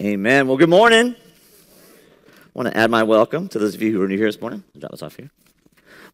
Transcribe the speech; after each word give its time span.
Amen. 0.00 0.46
Well, 0.46 0.56
good 0.56 0.68
morning. 0.68 1.16
I 1.16 2.50
want 2.54 2.68
to 2.68 2.76
add 2.76 2.88
my 2.88 3.02
welcome 3.02 3.48
to 3.48 3.58
those 3.58 3.74
of 3.74 3.82
you 3.82 3.90
who 3.90 4.00
are 4.00 4.06
new 4.06 4.16
here 4.16 4.26
this 4.26 4.40
morning. 4.40 4.62
Drop 4.78 4.92
this 4.92 5.02
off 5.02 5.16
here. 5.16 5.28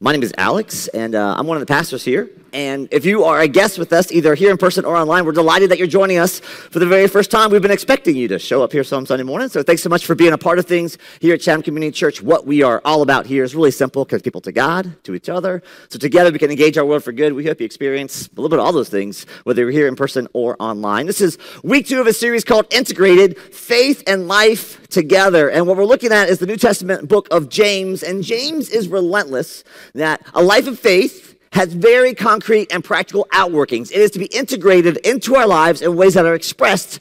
My 0.01 0.11
name 0.11 0.25
is 0.25 0.35
Alex, 0.37 0.89
and 0.89 1.15
uh, 1.15 1.37
I'm 1.39 1.47
one 1.47 1.57
of 1.57 1.61
the 1.61 1.67
pastors 1.67 2.05
here. 2.05 2.29
And 2.53 2.89
if 2.93 3.05
you 3.05 3.25
are 3.25 3.41
a 3.41 3.49
guest 3.49 3.79
with 3.79 3.93
us, 3.93 4.13
either 4.13 4.37
here 4.37 4.51
in 4.53 4.57
person 4.57 4.85
or 4.85 4.97
online, 4.97 5.25
we're 5.25 5.33
delighted 5.33 5.71
that 5.73 5.79
you're 5.79 5.89
joining 5.89 6.19
us 6.19 6.39
for 6.39 6.79
the 6.79 6.87
very 6.87 7.09
first 7.09 7.31
time. 7.33 7.51
We've 7.51 7.61
been 7.61 7.73
expecting 7.73 8.15
you 8.15 8.29
to 8.29 8.39
show 8.39 8.63
up 8.63 8.71
here 8.71 8.85
some 8.85 9.07
Sunday 9.07 9.25
morning. 9.25 9.49
So 9.49 9.65
thanks 9.65 9.83
so 9.83 9.89
much 9.89 10.07
for 10.07 10.15
being 10.15 10.33
a 10.33 10.39
part 10.39 10.61
of 10.61 10.67
things 10.67 10.97
here 11.19 11.35
at 11.35 11.41
Chatham 11.41 11.63
Community 11.63 11.91
Church. 11.91 12.23
What 12.23 12.47
we 12.47 12.63
are 12.63 12.81
all 12.85 13.03
about 13.03 13.27
here 13.27 13.43
is 13.43 13.57
really 13.57 13.73
simple 13.73 14.05
because 14.05 14.23
people 14.23 14.41
to 14.43 14.53
God, 14.53 14.97
to 15.03 15.17
each 15.17 15.29
other. 15.29 15.65
So 15.89 15.99
together 15.99 16.31
we 16.31 16.39
can 16.39 16.49
engage 16.49 16.79
our 16.79 16.85
world 16.85 17.03
for 17.03 17.11
good. 17.11 17.33
We 17.33 17.45
hope 17.45 17.59
you 17.59 17.67
experience 17.67 18.29
a 18.29 18.31
little 18.37 18.49
bit 18.49 18.61
of 18.61 18.65
all 18.65 18.73
those 18.73 18.89
things, 18.89 19.27
whether 19.43 19.63
you're 19.63 19.73
here 19.73 19.89
in 19.89 19.97
person 19.97 20.29
or 20.33 20.57
online. 20.61 21.07
This 21.07 21.21
is 21.21 21.39
week 21.65 21.89
two 21.89 22.01
of 22.01 22.07
a 22.07 22.13
series 22.13 22.45
called 22.45 22.73
Integrated 22.73 23.37
Faith 23.37 24.05
and 24.07 24.29
Life 24.29 24.87
Together. 24.91 25.51
And 25.51 25.67
what 25.67 25.77
we're 25.77 25.85
looking 25.85 26.13
at 26.13 26.29
is 26.29 26.39
the 26.39 26.47
New 26.47 26.57
Testament 26.57 27.09
book 27.09 27.27
of 27.33 27.49
James. 27.49 28.05
And 28.05 28.23
James 28.23 28.71
is 28.71 28.87
relentless 28.87 29.65
that 29.95 30.27
a 30.35 30.43
life 30.43 30.67
of 30.67 30.79
faith 30.79 31.35
has 31.55 31.73
very 31.73 32.15
concrete 32.15 32.73
and 32.73 32.83
practical 32.83 33.29
outworkings. 33.33 33.93
It 33.93 33.99
is 33.99 34.11
to 34.11 34.19
be 34.19 34.27
integrated 34.27 34.97
into 34.99 35.37
our 35.37 35.47
lives 35.47 35.83
in 35.83 35.95
ways 35.95 36.15
that 36.15 36.27
are 36.27 36.35
expressed 36.35 36.99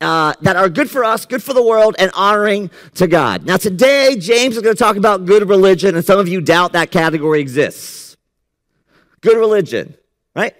uh, 0.00 0.32
that 0.42 0.54
are 0.54 0.68
good 0.68 0.88
for 0.88 1.02
us, 1.02 1.26
good 1.26 1.42
for 1.42 1.52
the 1.52 1.62
world, 1.62 1.96
and 1.98 2.12
honoring 2.14 2.70
to 2.94 3.08
God. 3.08 3.44
Now, 3.44 3.56
today, 3.56 4.16
James 4.16 4.56
is 4.56 4.62
going 4.62 4.76
to 4.76 4.78
talk 4.78 4.96
about 4.96 5.24
good 5.24 5.48
religion, 5.48 5.96
and 5.96 6.04
some 6.04 6.20
of 6.20 6.28
you 6.28 6.40
doubt 6.40 6.72
that 6.74 6.92
category 6.92 7.40
exists. 7.40 8.16
Good 9.22 9.38
religion, 9.38 9.96
right? 10.36 10.54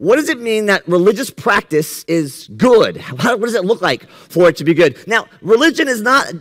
What 0.00 0.16
does 0.16 0.30
it 0.30 0.40
mean 0.40 0.64
that 0.64 0.88
religious 0.88 1.28
practice 1.28 2.04
is 2.04 2.48
good? 2.56 2.96
What 3.20 3.38
does 3.42 3.52
it 3.52 3.66
look 3.66 3.82
like 3.82 4.08
for 4.08 4.48
it 4.48 4.56
to 4.56 4.64
be 4.64 4.72
good? 4.72 4.96
Now, 5.06 5.26
religion 5.42 5.88
is 5.88 6.00
not, 6.00 6.32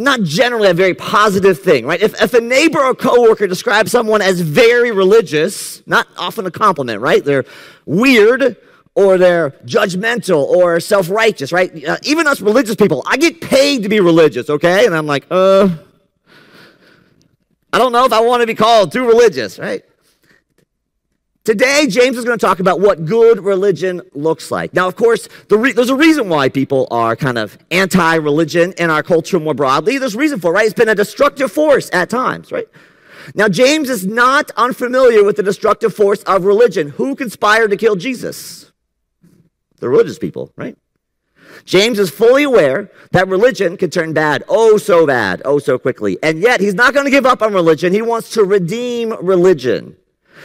not 0.00 0.22
generally 0.22 0.70
a 0.70 0.74
very 0.74 0.94
positive 0.94 1.60
thing, 1.60 1.84
right? 1.84 2.00
If, 2.00 2.18
if 2.22 2.32
a 2.32 2.40
neighbor 2.40 2.82
or 2.82 2.94
coworker 2.94 3.46
describes 3.46 3.92
someone 3.92 4.22
as 4.22 4.40
very 4.40 4.90
religious, 4.90 5.86
not 5.86 6.08
often 6.16 6.46
a 6.46 6.50
compliment, 6.50 7.02
right? 7.02 7.22
They're 7.22 7.44
weird 7.84 8.56
or 8.94 9.18
they're 9.18 9.50
judgmental 9.66 10.42
or 10.42 10.80
self-righteous, 10.80 11.52
right? 11.52 11.84
Uh, 11.84 11.98
even 12.04 12.26
us 12.26 12.40
religious 12.40 12.74
people, 12.74 13.02
I 13.06 13.18
get 13.18 13.38
paid 13.38 13.82
to 13.82 13.90
be 13.90 14.00
religious, 14.00 14.48
okay? 14.48 14.86
And 14.86 14.96
I'm 14.96 15.06
like, 15.06 15.26
uh, 15.30 15.68
I 17.70 17.76
don't 17.76 17.92
know 17.92 18.06
if 18.06 18.14
I 18.14 18.22
want 18.22 18.40
to 18.40 18.46
be 18.46 18.54
called 18.54 18.92
too 18.92 19.06
religious, 19.06 19.58
right? 19.58 19.84
Today, 21.44 21.86
James 21.88 22.16
is 22.16 22.24
going 22.24 22.38
to 22.38 22.46
talk 22.46 22.58
about 22.58 22.80
what 22.80 23.04
good 23.04 23.44
religion 23.44 24.00
looks 24.14 24.50
like. 24.50 24.72
Now, 24.72 24.88
of 24.88 24.96
course, 24.96 25.28
the 25.48 25.58
re- 25.58 25.72
there's 25.72 25.90
a 25.90 25.94
reason 25.94 26.30
why 26.30 26.48
people 26.48 26.88
are 26.90 27.14
kind 27.16 27.36
of 27.36 27.58
anti 27.70 28.14
religion 28.14 28.72
in 28.78 28.88
our 28.88 29.02
culture 29.02 29.38
more 29.38 29.52
broadly. 29.52 29.98
There's 29.98 30.14
a 30.14 30.18
reason 30.18 30.40
for 30.40 30.52
it, 30.52 30.54
right? 30.54 30.64
It's 30.64 30.72
been 30.72 30.88
a 30.88 30.94
destructive 30.94 31.52
force 31.52 31.90
at 31.92 32.08
times, 32.08 32.50
right? 32.50 32.66
Now, 33.34 33.48
James 33.48 33.90
is 33.90 34.06
not 34.06 34.52
unfamiliar 34.56 35.22
with 35.22 35.36
the 35.36 35.42
destructive 35.42 35.94
force 35.94 36.22
of 36.22 36.46
religion. 36.46 36.88
Who 36.88 37.14
conspired 37.14 37.72
to 37.72 37.76
kill 37.76 37.96
Jesus? 37.96 38.72
The 39.80 39.90
religious 39.90 40.18
people, 40.18 40.50
right? 40.56 40.78
James 41.66 41.98
is 41.98 42.08
fully 42.08 42.44
aware 42.44 42.90
that 43.10 43.28
religion 43.28 43.76
can 43.76 43.90
turn 43.90 44.14
bad, 44.14 44.44
oh 44.48 44.78
so 44.78 45.06
bad, 45.06 45.42
oh 45.44 45.58
so 45.58 45.78
quickly. 45.78 46.16
And 46.22 46.38
yet, 46.38 46.60
he's 46.60 46.74
not 46.74 46.94
going 46.94 47.04
to 47.04 47.10
give 47.10 47.26
up 47.26 47.42
on 47.42 47.52
religion. 47.52 47.92
He 47.92 48.00
wants 48.00 48.30
to 48.30 48.44
redeem 48.44 49.14
religion. 49.22 49.98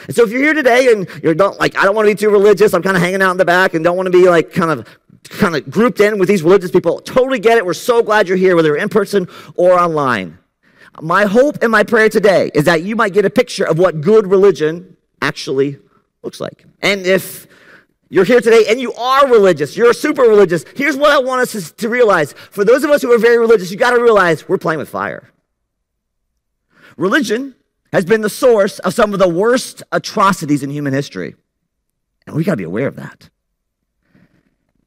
And 0.07 0.15
so 0.15 0.23
if 0.23 0.31
you're 0.31 0.41
here 0.41 0.53
today 0.53 0.91
and 0.91 1.07
you're 1.23 1.33
don't 1.33 1.59
like, 1.59 1.77
I 1.77 1.83
don't 1.83 1.95
want 1.95 2.07
to 2.07 2.13
be 2.13 2.19
too 2.19 2.29
religious, 2.29 2.73
I'm 2.73 2.81
kind 2.81 2.95
of 2.95 3.01
hanging 3.01 3.21
out 3.21 3.31
in 3.31 3.37
the 3.37 3.45
back 3.45 3.73
and 3.73 3.83
don't 3.83 3.97
want 3.97 4.07
to 4.07 4.11
be 4.11 4.27
like 4.27 4.53
kind 4.53 4.71
of 4.71 4.87
kind 5.29 5.55
of 5.55 5.69
grouped 5.69 5.99
in 5.99 6.17
with 6.17 6.27
these 6.27 6.43
religious 6.43 6.71
people, 6.71 6.99
totally 6.99 7.39
get 7.39 7.57
it. 7.57 7.65
We're 7.65 7.73
so 7.73 8.01
glad 8.01 8.27
you're 8.27 8.37
here, 8.37 8.55
whether 8.55 8.69
you're 8.69 8.77
in 8.77 8.89
person 8.89 9.27
or 9.55 9.79
online. 9.79 10.37
My 11.01 11.25
hope 11.25 11.59
and 11.61 11.71
my 11.71 11.83
prayer 11.83 12.09
today 12.09 12.51
is 12.53 12.65
that 12.65 12.83
you 12.83 12.95
might 12.95 13.13
get 13.13 13.25
a 13.25 13.29
picture 13.29 13.65
of 13.65 13.77
what 13.77 14.01
good 14.01 14.27
religion 14.27 14.97
actually 15.21 15.77
looks 16.23 16.39
like. 16.39 16.65
And 16.81 17.05
if 17.05 17.47
you're 18.09 18.25
here 18.25 18.41
today 18.41 18.65
and 18.69 18.81
you 18.81 18.93
are 18.93 19.27
religious, 19.27 19.77
you're 19.77 19.93
super 19.93 20.23
religious, 20.23 20.65
here's 20.75 20.97
what 20.97 21.11
I 21.11 21.19
want 21.19 21.41
us 21.41 21.71
to 21.71 21.89
realize. 21.89 22.33
For 22.33 22.65
those 22.65 22.83
of 22.83 22.89
us 22.89 23.01
who 23.01 23.11
are 23.13 23.19
very 23.19 23.37
religious, 23.37 23.71
you 23.71 23.77
got 23.77 23.91
to 23.91 24.01
realize 24.01 24.49
we're 24.49 24.57
playing 24.57 24.79
with 24.79 24.89
fire. 24.89 25.29
Religion 26.97 27.55
has 27.91 28.05
been 28.05 28.21
the 28.21 28.29
source 28.29 28.79
of 28.79 28.93
some 28.93 29.13
of 29.13 29.19
the 29.19 29.27
worst 29.27 29.83
atrocities 29.91 30.63
in 30.63 30.69
human 30.69 30.93
history. 30.93 31.35
And 32.27 32.35
we 32.35 32.43
got 32.43 32.53
to 32.53 32.57
be 32.57 32.63
aware 32.63 32.87
of 32.87 32.95
that. 32.97 33.29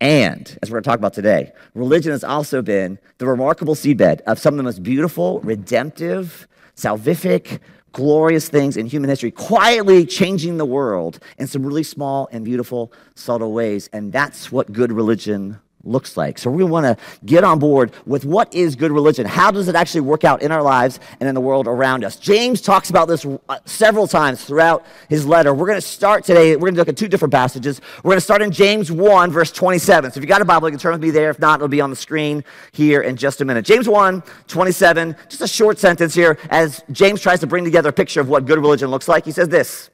And, 0.00 0.58
as 0.62 0.70
we're 0.70 0.76
going 0.76 0.82
to 0.82 0.90
talk 0.90 0.98
about 0.98 1.12
today, 1.12 1.52
religion 1.74 2.10
has 2.10 2.24
also 2.24 2.60
been 2.60 2.98
the 3.18 3.26
remarkable 3.26 3.76
seedbed 3.76 4.20
of 4.22 4.38
some 4.38 4.54
of 4.54 4.58
the 4.58 4.64
most 4.64 4.82
beautiful, 4.82 5.40
redemptive, 5.40 6.48
salvific, 6.76 7.60
glorious 7.92 8.48
things 8.48 8.76
in 8.76 8.86
human 8.86 9.08
history, 9.08 9.30
quietly 9.30 10.04
changing 10.04 10.56
the 10.56 10.64
world 10.64 11.20
in 11.38 11.46
some 11.46 11.64
really 11.64 11.84
small 11.84 12.28
and 12.32 12.44
beautiful, 12.44 12.92
subtle 13.14 13.52
ways. 13.52 13.88
And 13.92 14.12
that's 14.12 14.50
what 14.50 14.72
good 14.72 14.90
religion 14.90 15.60
looks 15.84 16.16
like. 16.16 16.38
So 16.38 16.50
we 16.50 16.65
want 16.65 16.87
to 16.87 16.97
get 17.25 17.44
on 17.44 17.59
board 17.59 17.93
with 18.06 18.25
what 18.25 18.53
is 18.54 18.76
good 18.76 18.93
religion. 18.93 19.26
How 19.26 19.50
does 19.50 19.69
it 19.69 19.75
actually 19.75 20.03
work 20.03 20.25
out 20.25 20.43
in 20.43 20.53
our 20.53 20.62
lives 20.62 21.00
and 21.20 21.28
in 21.28 21.34
the 21.34 21.41
world 21.41 21.66
around 21.66 22.04
us? 22.04 22.16
James 22.16 22.60
talks 22.60 22.91
about 22.91 23.09
this 23.09 23.26
uh, 23.48 23.59
several 23.65 24.06
times 24.06 24.44
throughout 24.44 24.84
his 25.09 25.26
letter. 25.26 25.53
We're 25.54 25.66
going 25.66 25.81
to 25.81 25.87
start 25.87 26.25
today, 26.25 26.54
we're 26.54 26.60
going 26.60 26.75
to 26.75 26.81
look 26.81 26.88
at 26.88 26.97
two 26.97 27.09
different 27.09 27.32
passages. 27.32 27.81
We're 28.03 28.10
going 28.10 28.19
to 28.19 28.22
start 28.22 28.43
in 28.43 28.50
James 28.50 28.91
1, 28.93 29.31
verse 29.31 29.50
27. 29.53 30.12
So 30.12 30.19
if 30.19 30.22
you 30.22 30.28
got 30.28 30.41
a 30.43 30.44
Bible, 30.44 30.69
you 30.69 30.72
can 30.72 30.81
turn 30.81 30.93
with 30.93 31.03
me 31.03 31.10
there. 31.10 31.31
If 31.31 31.38
not, 31.38 31.56
it'll 31.56 31.69
be 31.69 31.81
on 31.81 31.91
the 31.91 31.97
screen 31.97 32.44
here 32.72 33.03
in 33.03 33.16
just 33.16 33.41
a 33.41 33.44
minute. 33.44 33.64
James 33.64 33.88
1, 33.88 34.22
27, 34.49 35.16
just 35.28 35.43
a 35.43 35.49
short 35.49 35.78
sentence 35.78 36.14
here 36.14 36.38
as 36.50 36.82
James 36.93 37.20
tries 37.20 37.41
to 37.41 37.47
bring 37.47 37.64
together 37.64 37.88
a 37.88 37.93
picture 37.93 38.20
of 38.20 38.28
what 38.28 38.47
good 38.47 38.59
religion 38.59 38.91
looks 38.91 39.09
like. 39.09 39.25
He 39.25 39.32
says 39.32 39.49
this 39.49 39.91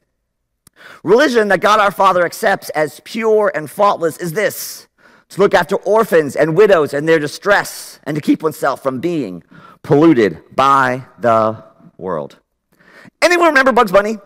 Religion 1.03 1.47
that 1.49 1.61
God 1.61 1.79
our 1.79 1.91
Father 1.91 2.25
accepts 2.25 2.69
as 2.71 2.99
pure 3.03 3.51
and 3.55 3.69
faultless 3.69 4.17
is 4.17 4.33
this 4.33 4.88
to 5.29 5.39
look 5.39 5.53
after 5.53 5.75
orphans 5.77 6.35
and 6.35 6.55
widows 6.55 6.93
and 6.93 7.07
their 7.07 7.19
distress, 7.19 7.99
and 8.03 8.15
to 8.15 8.21
keep 8.21 8.43
oneself 8.43 8.81
from 8.81 8.99
being 8.99 9.43
polluted 9.83 10.43
by 10.55 11.05
the 11.19 11.63
world. 11.97 12.37
Anyone 13.21 13.47
remember 13.49 13.71
Bugs 13.71 13.91
Bunny? 13.91 14.17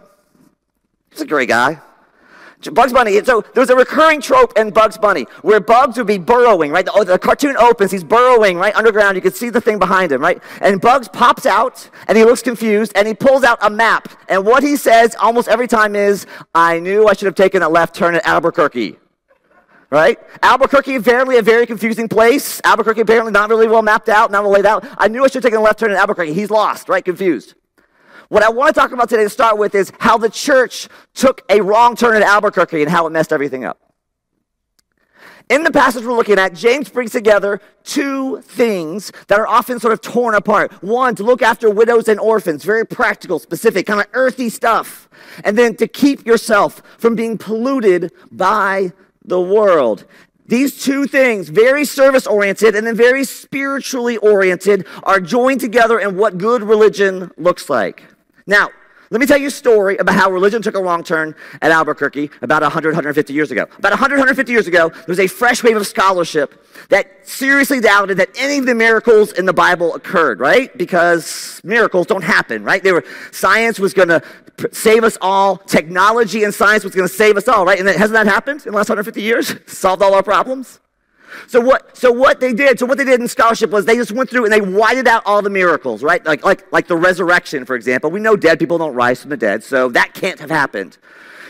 He's 1.12 1.22
a 1.22 1.26
great 1.26 1.50
guy. 1.50 1.80
Bugs 2.72 2.94
Bunny, 2.94 3.22
so 3.26 3.44
there's 3.54 3.70
a 3.70 3.76
recurring 3.76 4.22
trope 4.22 4.58
in 4.58 4.70
Bugs 4.70 4.98
Bunny 4.98 5.24
where 5.42 5.60
Bugs 5.60 5.98
would 5.98 6.08
be 6.08 6.18
burrowing, 6.18 6.72
right? 6.72 6.86
The, 6.86 6.94
oh, 6.94 7.04
the, 7.04 7.20
cartoon 7.20 7.58
opens, 7.58 7.92
he's 7.92 8.06
burrowing, 8.06 8.58
right, 8.58 8.74
underground. 8.74 9.16
You 9.16 9.22
can 9.22 9.34
see 9.34 9.50
the 9.50 9.60
thing 9.60 9.80
behind 9.80 10.14
him, 10.14 10.22
right? 10.22 10.42
And 10.62 10.80
Bugs 10.80 11.10
pops 11.10 11.46
out 11.46 11.90
and 12.08 12.18
he 12.18 12.24
looks 12.24 12.42
confused 12.42 12.94
and 12.96 13.06
he 13.06 13.14
pulls 13.14 13.44
out 13.44 13.60
a 13.62 13.70
map. 13.70 14.08
And 14.30 14.46
what 14.46 14.64
he 14.64 14.78
says 14.78 15.14
almost 15.20 15.50
every 15.50 15.68
time 15.68 15.96
is, 15.96 16.26
I 16.56 16.80
knew 16.80 17.08
I 17.08 17.14
should 17.14 17.26
have 17.26 17.36
taken 17.36 17.62
a 17.62 17.70
left 17.70 17.96
turn 17.96 18.16
at 18.16 18.26
Albuquerque 18.26 18.98
right? 19.94 20.20
Albuquerque, 20.42 20.96
apparently 20.96 21.38
a 21.38 21.44
very 21.44 21.68
confusing 21.68 22.08
place. 22.08 22.60
Albuquerque, 22.64 23.02
apparently 23.02 23.32
not 23.32 23.48
really 23.48 23.68
well 23.68 23.84
mapped 23.84 24.10
out, 24.10 24.32
not 24.32 24.42
well 24.42 24.52
laid 24.52 24.66
out. 24.66 24.84
I 24.98 25.08
knew 25.08 25.24
I 25.24 25.28
should 25.28 25.36
have 25.36 25.44
taken 25.44 25.60
a 25.60 25.62
left 25.62 25.80
turn 25.80 25.92
in 25.92 25.98
Albuquerque. 25.98 26.34
He's 26.34 26.50
lost, 26.50 26.90
right? 26.90 27.06
Confused. 27.06 27.54
What 28.30 28.42
I 28.42 28.50
want 28.50 28.74
to 28.74 28.82
talk 28.82 28.92
about 28.92 29.08
today 29.08 29.22
to 29.22 29.30
start 29.30 29.60
with 29.60 29.76
is 29.76 29.94
how 30.00 30.18
the 30.18 30.32
church 30.32 30.90
took 31.14 31.44
a 31.48 31.62
wrong 31.62 31.96
turn 31.96 32.16
in 32.16 32.24
Albuquerque 32.24 32.82
and 32.82 32.90
how 32.90 33.06
it 33.06 33.12
messed 33.12 33.32
everything 33.32 33.66
up. 33.66 33.80
In 35.48 35.62
the 35.62 35.72
passage 35.72 36.04
we're 36.04 36.14
looking 36.14 36.40
at, 36.40 36.56
James 36.56 36.90
brings 36.90 37.12
together 37.12 37.62
two 37.84 38.42
things 38.42 39.12
that 39.28 39.40
are 39.40 39.48
often 39.48 39.80
sort 39.80 39.94
of 39.94 40.02
torn 40.02 40.34
apart. 40.34 40.72
One, 40.82 41.14
to 41.16 41.24
look 41.24 41.44
after 41.44 41.70
widows 41.70 42.08
and 42.08 42.20
orphans, 42.20 42.64
very 42.64 42.88
practical, 42.88 43.38
specific, 43.38 43.86
kind 43.86 44.00
of 44.00 44.08
earthy 44.14 44.50
stuff. 44.50 45.08
And 45.44 45.56
then 45.56 45.76
to 45.76 45.88
keep 45.88 46.26
yourself 46.26 46.82
from 46.98 47.14
being 47.14 47.38
polluted 47.38 48.12
by 48.32 48.94
the 49.26 49.42
world. 49.42 50.06
These 50.46 50.84
two 50.84 51.08
things, 51.08 51.50
very 51.50 51.86
service 51.86 52.28
oriented 52.28 52.76
and 52.76 52.86
then 52.86 52.96
very 52.96 53.24
spiritually 53.24 54.18
oriented, 54.18 54.86
are 55.04 55.20
joined 55.22 55.62
together 55.62 56.00
in 56.00 56.18
what 56.18 56.38
good 56.38 56.64
religion 56.64 57.32
looks 57.38 57.70
like. 57.70 58.04
Now, 58.46 58.70
let 59.14 59.20
me 59.20 59.28
tell 59.28 59.38
you 59.38 59.50
a 59.50 59.52
story 59.52 59.96
about 59.98 60.16
how 60.16 60.32
religion 60.32 60.64
took 60.64 60.74
a 60.74 60.82
wrong 60.82 61.04
turn 61.04 61.36
at 61.62 61.70
Albuquerque 61.70 62.32
about 62.42 62.64
100, 62.64 62.90
150 62.90 63.32
years 63.32 63.52
ago. 63.52 63.68
About 63.78 63.92
100, 63.92 64.16
150 64.16 64.52
years 64.52 64.66
ago, 64.66 64.90
there 64.90 65.04
was 65.08 65.20
a 65.20 65.28
fresh 65.28 65.64
wave 65.64 65.78
of 65.78 65.86
scholarship 65.86 66.66
that 66.90 67.28
seriously 67.28 67.80
doubted 67.80 68.18
that 68.18 68.30
any 68.36 68.58
of 68.58 68.66
the 68.66 68.74
miracles 68.74 69.32
in 69.34 69.46
the 69.46 69.54
Bible 69.54 69.94
occurred, 69.94 70.40
right? 70.40 70.76
Because 70.76 71.62
miracles 71.64 72.08
don't 72.08 72.24
happen, 72.24 72.64
right? 72.64 72.82
They 72.82 72.92
were, 72.92 73.06
science 73.32 73.78
was 73.78 73.94
going 73.94 74.08
to 74.08 74.24
save 74.72 75.04
us 75.04 75.16
all. 75.22 75.58
Technology 75.58 76.44
and 76.44 76.52
science 76.52 76.84
was 76.84 76.96
going 76.96 77.08
to 77.08 77.14
save 77.14 77.38
us 77.38 77.48
all, 77.48 77.68
right? 77.68 77.80
And 77.80 77.88
hasn't 77.88 78.14
that 78.14 78.26
happened 78.26 78.66
in 78.66 78.72
the 78.72 78.78
last 78.78 78.90
150 78.90 79.22
years? 79.22 79.54
Solved 79.68 80.02
all 80.02 80.16
our 80.16 80.24
problems? 80.24 80.80
So 81.48 81.60
what, 81.60 81.96
so 81.96 82.12
what 82.12 82.40
they 82.40 82.54
did, 82.54 82.80
so 82.80 82.86
what 82.86 82.98
they 82.98 83.06
did 83.06 83.20
in 83.20 83.28
scholarship 83.28 83.70
was 83.70 83.86
they 83.86 83.96
just 83.96 84.12
went 84.12 84.30
through 84.30 84.46
and 84.46 84.54
they 84.54 84.62
whited 84.62 85.08
out 85.08 85.24
all 85.26 85.42
the 85.42 85.50
miracles, 85.50 86.04
right? 86.04 86.26
Like, 86.26 86.44
like, 86.44 86.72
like 86.72 86.88
the 86.88 86.98
resurrection, 86.98 87.66
for 87.66 87.76
example. 87.76 88.12
We 88.12 88.20
know 88.20 88.36
dead 88.36 88.60
people 88.60 88.78
don't 88.78 88.96
rise 88.96 89.22
from 89.22 89.30
the 89.30 89.38
dead, 89.38 89.64
so 89.64 89.90
that 89.90 90.14
can't 90.14 90.40
have 90.40 90.50
happened. 90.50 90.98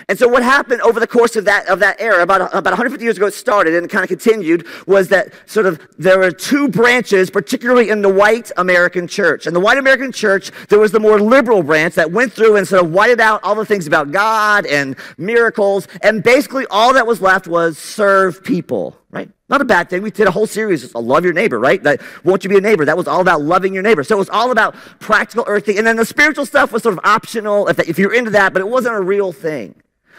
And 0.09 0.19
so 0.19 0.27
what 0.27 0.43
happened 0.43 0.81
over 0.81 0.99
the 0.99 1.07
course 1.07 1.35
of 1.35 1.45
that, 1.45 1.67
of 1.67 1.79
that 1.79 1.99
era, 1.99 2.23
about, 2.23 2.41
about 2.53 2.71
150 2.71 3.03
years 3.03 3.17
ago 3.17 3.27
it 3.27 3.33
started 3.33 3.73
and 3.73 3.85
it 3.85 3.89
kind 3.89 4.03
of 4.03 4.09
continued, 4.09 4.67
was 4.85 5.09
that 5.09 5.33
sort 5.45 5.65
of 5.65 5.79
there 5.97 6.19
were 6.19 6.31
two 6.31 6.67
branches, 6.67 7.29
particularly 7.29 7.89
in 7.89 8.01
the 8.01 8.09
white 8.09 8.51
American 8.57 9.07
church. 9.07 9.47
In 9.47 9.53
the 9.53 9.59
white 9.59 9.77
American 9.77 10.11
church, 10.11 10.51
there 10.69 10.79
was 10.79 10.91
the 10.91 10.99
more 10.99 11.19
liberal 11.19 11.63
branch 11.63 11.95
that 11.95 12.11
went 12.11 12.33
through 12.33 12.57
and 12.57 12.67
sort 12.67 12.83
of 12.83 12.91
whited 12.91 13.19
out 13.19 13.43
all 13.43 13.55
the 13.55 13.65
things 13.65 13.87
about 13.87 14.11
God 14.11 14.65
and 14.65 14.95
miracles. 15.17 15.87
And 16.01 16.23
basically 16.23 16.65
all 16.69 16.93
that 16.93 17.07
was 17.07 17.21
left 17.21 17.47
was 17.47 17.77
serve 17.77 18.43
people, 18.43 18.97
right? 19.09 19.29
Not 19.53 19.61
a 19.61 19.65
bad 19.65 19.87
thing. 19.87 20.01
We 20.01 20.09
did 20.09 20.25
a 20.25 20.31
whole 20.31 20.47
series, 20.47 20.83
of 20.83 20.95
love 20.95 21.23
your 21.23 21.31
neighbor, 21.31 21.59
right? 21.59 21.81
That 21.83 22.01
won't 22.23 22.43
you 22.43 22.49
be 22.49 22.57
a 22.57 22.61
neighbor? 22.61 22.85
That 22.85 22.97
was 22.97 23.07
all 23.07 23.21
about 23.21 23.43
loving 23.43 23.71
your 23.71 23.83
neighbor. 23.83 24.03
So 24.03 24.15
it 24.15 24.17
was 24.17 24.29
all 24.31 24.49
about 24.49 24.73
practical 24.99 25.45
earthly. 25.47 25.77
And 25.77 25.85
then 25.85 25.95
the 25.95 26.05
spiritual 26.05 26.47
stuff 26.47 26.71
was 26.71 26.81
sort 26.81 26.93
of 26.93 26.99
optional 27.03 27.67
if, 27.67 27.77
if 27.87 27.99
you're 27.99 28.15
into 28.15 28.31
that, 28.31 28.51
but 28.53 28.63
it 28.63 28.67
wasn't 28.67 28.95
a 28.95 28.99
real 28.99 29.31
thing. 29.31 29.75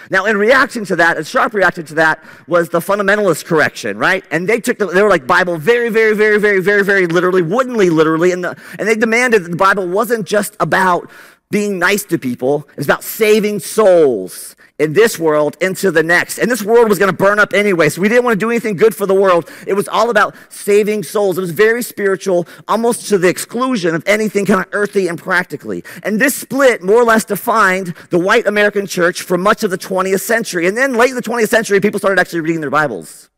Now, 0.08 0.26
in 0.26 0.36
reaction 0.36 0.84
to 0.84 0.94
that, 0.94 1.18
a 1.18 1.24
sharp 1.24 1.52
reaction 1.52 1.84
to 1.86 1.94
that 1.94 2.22
was 2.46 2.68
the 2.68 2.78
fundamentalist 2.78 3.44
correction, 3.44 3.98
right? 3.98 4.24
And 4.30 4.48
they 4.48 4.60
took 4.60 4.78
the, 4.78 4.86
they 4.86 5.02
were 5.02 5.10
like 5.10 5.26
Bible 5.26 5.56
very, 5.56 5.88
very, 5.88 6.14
very, 6.14 6.38
very, 6.38 6.60
very, 6.60 6.84
very 6.84 7.08
literally, 7.08 7.42
woodenly 7.42 7.90
literally, 7.90 8.30
and, 8.30 8.44
the, 8.44 8.56
and 8.78 8.86
they 8.86 8.94
demanded 8.94 9.42
that 9.42 9.50
the 9.50 9.56
Bible 9.56 9.88
wasn't 9.88 10.28
just 10.28 10.56
about 10.60 11.10
being 11.50 11.80
nice 11.80 12.04
to 12.04 12.18
people, 12.20 12.68
it's 12.76 12.86
about 12.86 13.02
saving 13.02 13.58
souls 13.58 14.54
in 14.78 14.92
this 14.92 15.18
world 15.18 15.56
into 15.60 15.90
the 15.90 16.02
next. 16.02 16.38
And 16.38 16.50
this 16.50 16.62
world 16.62 16.88
was 16.88 16.98
going 16.98 17.10
to 17.10 17.16
burn 17.16 17.38
up 17.38 17.52
anyway, 17.52 17.88
so 17.88 18.00
we 18.00 18.08
didn't 18.08 18.24
want 18.24 18.38
to 18.38 18.44
do 18.44 18.50
anything 18.50 18.76
good 18.76 18.94
for 18.94 19.06
the 19.06 19.14
world. 19.14 19.48
It 19.66 19.74
was 19.74 19.86
all 19.86 20.10
about 20.10 20.34
saving 20.48 21.04
souls. 21.04 21.38
It 21.38 21.42
was 21.42 21.52
very 21.52 21.82
spiritual, 21.82 22.48
almost 22.66 23.08
to 23.08 23.18
the 23.18 23.28
exclusion 23.28 23.94
of 23.94 24.02
anything 24.06 24.46
kind 24.46 24.60
of 24.60 24.66
earthly 24.72 25.06
and 25.06 25.18
practically. 25.18 25.84
And 26.02 26.20
this 26.20 26.34
split 26.34 26.82
more 26.82 26.96
or 26.96 27.04
less 27.04 27.24
defined 27.24 27.94
the 28.10 28.18
white 28.18 28.46
American 28.46 28.86
church 28.86 29.22
for 29.22 29.38
much 29.38 29.62
of 29.62 29.70
the 29.70 29.78
20th 29.78 30.20
century. 30.20 30.66
And 30.66 30.76
then 30.76 30.94
late 30.94 31.10
in 31.10 31.16
the 31.16 31.22
20th 31.22 31.48
century, 31.48 31.80
people 31.80 32.00
started 32.00 32.20
actually 32.20 32.40
reading 32.40 32.60
their 32.60 32.70
Bibles 32.70 33.30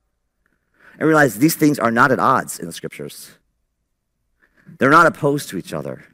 and 0.99 1.07
realized 1.07 1.39
these 1.39 1.55
things 1.55 1.79
are 1.79 1.91
not 1.91 2.13
at 2.13 2.19
odds 2.19 2.59
in 2.59 2.67
the 2.67 2.73
scriptures. 2.73 3.33
They're 4.79 4.91
not 4.91 5.07
opposed 5.07 5.51
to 5.51 5.59
each 5.59 5.75
other. 5.75 6.05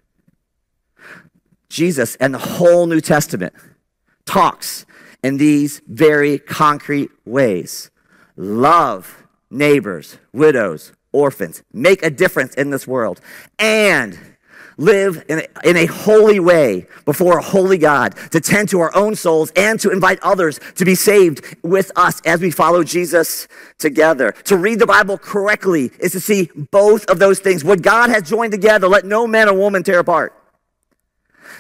Jesus 1.69 2.17
and 2.17 2.35
the 2.35 2.39
whole 2.39 2.87
New 2.87 3.01
Testament 3.01 3.55
talks 4.27 4.85
in 5.23 5.37
these 5.37 5.81
very 5.87 6.39
concrete 6.39 7.11
ways. 7.25 7.91
Love 8.37 9.25
neighbors, 9.51 10.19
widows, 10.33 10.93
orphans, 11.13 11.63
make 11.73 12.03
a 12.03 12.11
difference 12.11 12.55
in 12.55 12.71
this 12.71 12.87
world, 12.87 13.21
and 13.59 14.19
live 14.79 15.23
in 15.29 15.41
a, 15.41 15.69
in 15.69 15.77
a 15.77 15.87
holy 15.87 16.41
way 16.41 16.87
before 17.05 17.39
a 17.39 17.43
holy 17.43 17.79
God, 17.79 18.17
to 18.31 18.41
tend 18.41 18.69
to 18.71 18.81
our 18.81 18.95
own 18.97 19.15
souls 19.15 19.53
and 19.55 19.79
to 19.81 19.91
invite 19.91 20.19
others 20.23 20.59
to 20.77 20.85
be 20.85 20.95
saved 20.95 21.57
with 21.63 21.93
us 21.97 22.21
as 22.25 22.41
we 22.41 22.51
follow 22.51 22.83
Jesus 22.83 23.49
together. 23.79 24.33
To 24.45 24.57
read 24.57 24.79
the 24.79 24.87
Bible 24.87 25.19
correctly 25.19 25.91
is 26.01 26.13
to 26.13 26.21
see 26.21 26.51
both 26.71 27.05
of 27.11 27.19
those 27.19 27.39
things. 27.39 27.63
What 27.63 27.83
God 27.83 28.11
has 28.11 28.23
joined 28.23 28.53
together, 28.53 28.89
let 28.89 29.05
no 29.05 29.27
man 29.27 29.49
or 29.49 29.55
woman 29.55 29.83
tear 29.83 29.99
apart. 29.99 30.35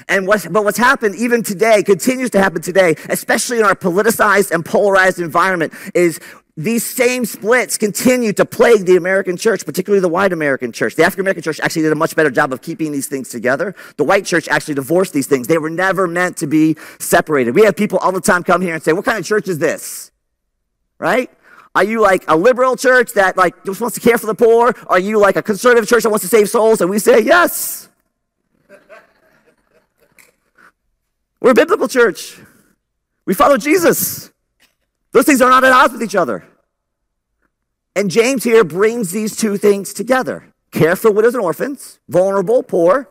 And 0.08 0.26
what's, 0.26 0.46
but 0.46 0.64
what's 0.64 0.78
happened 0.78 1.14
even 1.16 1.42
today, 1.42 1.82
continues 1.82 2.30
to 2.30 2.38
happen 2.38 2.62
today, 2.62 2.96
especially 3.08 3.58
in 3.58 3.64
our 3.64 3.74
politicized 3.74 4.50
and 4.50 4.64
polarized 4.64 5.18
environment, 5.18 5.72
is 5.94 6.20
these 6.56 6.84
same 6.84 7.24
splits 7.24 7.78
continue 7.78 8.32
to 8.34 8.44
plague 8.44 8.84
the 8.84 8.96
American 8.96 9.38
church, 9.38 9.64
particularly 9.64 10.00
the 10.00 10.08
white 10.08 10.34
American 10.34 10.70
church. 10.70 10.96
The 10.96 11.02
African 11.02 11.22
American 11.22 11.42
church 11.42 11.58
actually 11.60 11.82
did 11.82 11.92
a 11.92 11.96
much 11.96 12.14
better 12.14 12.30
job 12.30 12.52
of 12.52 12.60
keeping 12.60 12.92
these 12.92 13.06
things 13.06 13.30
together. 13.30 13.74
The 13.96 14.04
white 14.04 14.26
church 14.26 14.48
actually 14.48 14.74
divorced 14.74 15.14
these 15.14 15.26
things. 15.26 15.46
They 15.46 15.56
were 15.56 15.70
never 15.70 16.06
meant 16.06 16.36
to 16.38 16.46
be 16.46 16.76
separated. 16.98 17.54
We 17.54 17.64
have 17.64 17.74
people 17.74 17.98
all 17.98 18.12
the 18.12 18.20
time 18.20 18.42
come 18.42 18.60
here 18.60 18.74
and 18.74 18.82
say, 18.82 18.92
What 18.92 19.06
kind 19.06 19.18
of 19.18 19.24
church 19.24 19.48
is 19.48 19.58
this? 19.58 20.10
Right? 20.98 21.30
Are 21.74 21.84
you 21.84 22.02
like 22.02 22.24
a 22.28 22.36
liberal 22.36 22.76
church 22.76 23.14
that 23.14 23.38
like 23.38 23.64
just 23.64 23.80
wants 23.80 23.94
to 23.94 24.00
care 24.00 24.18
for 24.18 24.26
the 24.26 24.34
poor? 24.34 24.74
Are 24.88 24.98
you 24.98 25.18
like 25.18 25.36
a 25.36 25.42
conservative 25.42 25.88
church 25.88 26.02
that 26.02 26.10
wants 26.10 26.22
to 26.24 26.28
save 26.28 26.50
souls? 26.50 26.82
And 26.82 26.90
we 26.90 26.98
say, 26.98 27.20
Yes. 27.20 27.88
We're 31.42 31.50
a 31.50 31.54
biblical 31.54 31.88
church. 31.88 32.38
We 33.26 33.34
follow 33.34 33.56
Jesus. 33.56 34.30
Those 35.10 35.26
things 35.26 35.42
are 35.42 35.50
not 35.50 35.64
at 35.64 35.72
odds 35.72 35.92
with 35.92 36.00
each 36.00 36.14
other. 36.14 36.44
And 37.96 38.12
James 38.12 38.44
here 38.44 38.62
brings 38.62 39.10
these 39.10 39.36
two 39.36 39.56
things 39.56 39.92
together 39.92 40.44
care 40.70 40.94
for 40.94 41.10
widows 41.10 41.34
and 41.34 41.42
orphans, 41.42 41.98
vulnerable, 42.08 42.62
poor, 42.62 43.10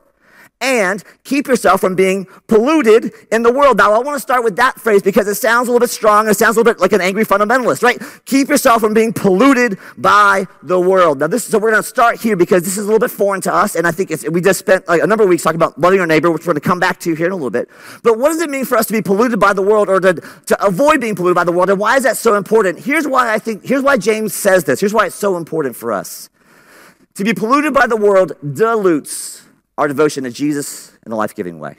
and 0.61 1.03
keep 1.23 1.47
yourself 1.47 1.81
from 1.81 1.95
being 1.95 2.27
polluted 2.47 3.11
in 3.31 3.41
the 3.41 3.51
world. 3.51 3.77
Now, 3.77 3.93
I 3.93 3.99
want 3.99 4.15
to 4.15 4.19
start 4.19 4.43
with 4.43 4.55
that 4.57 4.79
phrase 4.79 5.01
because 5.01 5.27
it 5.27 5.35
sounds 5.35 5.67
a 5.67 5.71
little 5.71 5.83
bit 5.83 5.89
strong. 5.89 6.29
It 6.29 6.37
sounds 6.37 6.55
a 6.55 6.59
little 6.59 6.73
bit 6.73 6.79
like 6.79 6.93
an 6.93 7.01
angry 7.01 7.25
fundamentalist, 7.25 7.81
right? 7.81 7.99
Keep 8.25 8.49
yourself 8.49 8.81
from 8.81 8.93
being 8.93 9.11
polluted 9.11 9.79
by 9.97 10.45
the 10.61 10.79
world. 10.79 11.19
Now, 11.19 11.27
this, 11.27 11.45
so 11.45 11.57
we're 11.57 11.71
going 11.71 11.83
to 11.83 11.89
start 11.89 12.21
here 12.21 12.35
because 12.35 12.63
this 12.63 12.77
is 12.77 12.83
a 12.83 12.87
little 12.87 12.99
bit 12.99 13.11
foreign 13.11 13.41
to 13.41 13.53
us. 13.53 13.75
And 13.75 13.87
I 13.87 13.91
think 13.91 14.11
we 14.31 14.39
just 14.39 14.59
spent 14.59 14.87
like 14.87 15.01
a 15.01 15.07
number 15.07 15.23
of 15.23 15.29
weeks 15.29 15.43
talking 15.43 15.57
about 15.57 15.79
loving 15.79 15.99
our 15.99 16.07
neighbor, 16.07 16.29
which 16.29 16.43
we're 16.43 16.53
going 16.53 16.61
to 16.61 16.67
come 16.67 16.79
back 16.79 16.99
to 17.01 17.15
here 17.15 17.25
in 17.25 17.31
a 17.31 17.35
little 17.35 17.49
bit. 17.49 17.67
But 18.03 18.19
what 18.19 18.29
does 18.29 18.41
it 18.41 18.49
mean 18.49 18.65
for 18.65 18.77
us 18.77 18.85
to 18.87 18.93
be 18.93 19.01
polluted 19.01 19.39
by 19.39 19.53
the 19.53 19.63
world 19.63 19.89
or 19.89 19.99
to, 19.99 20.13
to 20.13 20.65
avoid 20.65 21.01
being 21.01 21.15
polluted 21.15 21.35
by 21.35 21.43
the 21.43 21.51
world? 21.51 21.71
And 21.71 21.79
why 21.79 21.97
is 21.97 22.03
that 22.03 22.17
so 22.17 22.35
important? 22.35 22.79
Here's 22.79 23.07
why 23.07 23.33
I 23.33 23.39
think, 23.39 23.65
here's 23.65 23.81
why 23.81 23.97
James 23.97 24.33
says 24.33 24.65
this. 24.65 24.79
Here's 24.79 24.93
why 24.93 25.07
it's 25.07 25.15
so 25.15 25.37
important 25.37 25.75
for 25.75 25.91
us. 25.91 26.29
To 27.15 27.23
be 27.23 27.33
polluted 27.33 27.73
by 27.73 27.87
the 27.87 27.97
world 27.97 28.33
dilutes 28.53 29.41
our 29.81 29.87
devotion 29.87 30.25
to 30.25 30.29
Jesus 30.29 30.95
in 31.07 31.11
a 31.11 31.15
life 31.15 31.33
giving 31.33 31.57
way. 31.57 31.75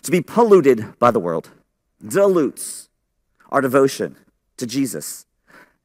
To 0.00 0.10
be 0.10 0.22
polluted 0.22 0.98
by 0.98 1.10
the 1.10 1.20
world 1.20 1.50
dilutes 2.08 2.88
our 3.50 3.60
devotion 3.60 4.16
to 4.56 4.66
Jesus 4.66 5.26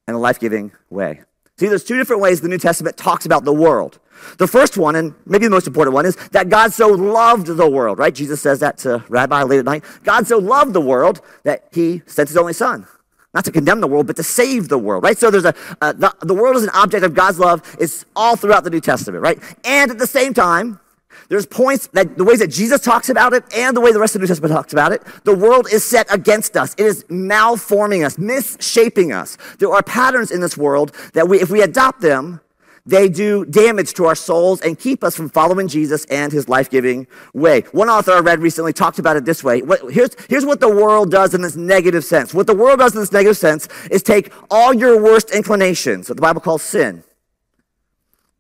in 0.08 0.14
a 0.16 0.18
life 0.18 0.40
giving 0.40 0.72
way. 0.90 1.20
See, 1.58 1.68
there's 1.68 1.84
two 1.84 1.98
different 1.98 2.22
ways 2.22 2.40
the 2.40 2.48
New 2.48 2.58
Testament 2.58 2.96
talks 2.96 3.26
about 3.26 3.44
the 3.44 3.52
world. 3.52 4.00
The 4.38 4.48
first 4.48 4.78
one, 4.78 4.96
and 4.96 5.14
maybe 5.26 5.44
the 5.44 5.50
most 5.52 5.68
important 5.68 5.94
one, 5.94 6.06
is 6.06 6.16
that 6.32 6.48
God 6.48 6.72
so 6.72 6.88
loved 6.88 7.48
the 7.48 7.70
world, 7.70 8.00
right? 8.00 8.16
Jesus 8.16 8.42
says 8.42 8.62
that 8.62 8.78
to 8.80 9.04
Rabbi 9.10 9.44
late 9.44 9.60
at 9.60 9.66
night. 9.66 9.84
God 10.06 10.28
so 10.28 10.38
loved 10.38 10.72
the 10.72 10.80
world 10.80 11.20
that 11.44 11.68
he 11.74 12.04
sent 12.06 12.30
his 12.30 12.38
only 12.38 12.54
son. 12.54 12.88
Not 13.34 13.44
to 13.44 13.52
condemn 13.52 13.82
the 13.82 13.88
world, 13.88 14.08
but 14.08 14.16
to 14.16 14.24
save 14.24 14.70
the 14.70 14.78
world, 14.78 15.04
right? 15.04 15.18
So 15.18 15.30
there's 15.30 15.44
a, 15.44 15.54
uh, 15.82 15.92
the, 15.92 16.16
the 16.22 16.34
world 16.34 16.56
is 16.56 16.64
an 16.64 16.70
object 16.70 17.04
of 17.04 17.14
God's 17.14 17.38
love. 17.38 17.76
It's 17.82 18.06
all 18.16 18.38
throughout 18.38 18.64
the 18.64 18.70
New 18.70 18.80
Testament, 18.80 19.22
right? 19.22 19.38
And 19.66 19.92
at 19.92 19.98
the 19.98 20.08
same 20.08 20.34
time, 20.34 20.80
there's 21.30 21.46
points 21.46 21.88
that 21.88 22.18
the 22.18 22.24
ways 22.24 22.40
that 22.40 22.48
Jesus 22.48 22.82
talks 22.82 23.10
about 23.10 23.34
it 23.34 23.44
and 23.56 23.76
the 23.76 23.82
way 23.82 23.92
the 23.92 24.00
rest 24.00 24.16
of 24.16 24.22
the 24.22 24.24
New 24.24 24.28
Testament 24.28 24.54
talks 24.54 24.74
about 24.74 24.92
it, 24.92 25.04
the 25.24 25.36
world 25.36 25.68
is 25.72 25.84
set 25.84 26.12
against 26.14 26.56
us. 26.58 26.74
It 26.78 26.86
is 26.86 27.04
malforming 27.10 28.06
us, 28.06 28.18
misshaping 28.18 29.12
us. 29.12 29.38
There 29.60 29.72
are 29.72 29.84
patterns 29.84 30.32
in 30.32 30.42
this 30.42 30.58
world 30.58 30.92
that 31.14 31.28
we, 31.28 31.40
if 31.40 31.50
we 31.50 31.62
adopt 31.62 32.02
them, 32.02 32.42
they 32.88 33.10
do 33.10 33.46
damage 33.46 33.96
to 33.96 34.06
our 34.06 34.14
souls 34.14 34.62
and 34.62 34.78
keep 34.78 35.04
us 35.04 35.16
from 35.16 35.30
following 35.30 35.68
Jesus 35.68 36.06
and 36.06 36.32
his 36.32 36.48
life 36.48 36.70
giving 36.70 37.08
way. 37.34 37.62
One 37.72 37.90
author 37.90 38.12
I 38.12 38.20
read 38.20 38.40
recently 38.40 38.74
talked 38.74 39.00
about 39.00 39.18
it 39.18 39.26
this 39.26 39.44
way. 39.44 39.64
What, 39.64 39.92
here's, 39.92 40.12
here's 40.30 40.46
what 40.46 40.60
the 40.60 40.70
world 40.70 41.10
does 41.10 41.34
in 41.34 41.42
this 41.42 41.56
negative 41.56 42.06
sense. 42.06 42.32
What 42.32 42.46
the 42.46 42.54
world 42.54 42.80
does 42.80 42.94
in 42.94 43.02
this 43.02 43.12
negative 43.12 43.38
sense 43.38 43.68
is 43.90 44.04
take 44.04 44.32
all 44.52 44.72
your 44.72 45.02
worst 45.02 45.32
inclinations, 45.32 46.10
what 46.10 46.18
the 46.18 46.22
Bible 46.22 46.42
calls 46.42 46.62
sin 46.62 47.04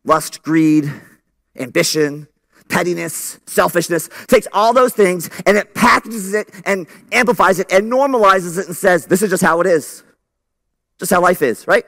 lust, 0.05 0.43
greed, 0.43 0.93
ambition, 1.57 2.27
pettiness, 2.69 3.39
selfishness, 3.45 4.09
takes 4.27 4.47
all 4.51 4.73
those 4.73 4.93
things 4.93 5.29
and 5.45 5.57
it 5.57 5.73
packages 5.73 6.33
it 6.33 6.49
and 6.65 6.87
amplifies 7.11 7.59
it 7.59 7.71
and 7.71 7.91
normalizes 7.91 8.57
it 8.57 8.67
and 8.67 8.75
says, 8.75 9.05
this 9.05 9.21
is 9.21 9.29
just 9.29 9.43
how 9.43 9.61
it 9.61 9.67
is. 9.67 10.03
Just 10.99 11.11
how 11.11 11.21
life 11.21 11.41
is, 11.41 11.67
right? 11.67 11.85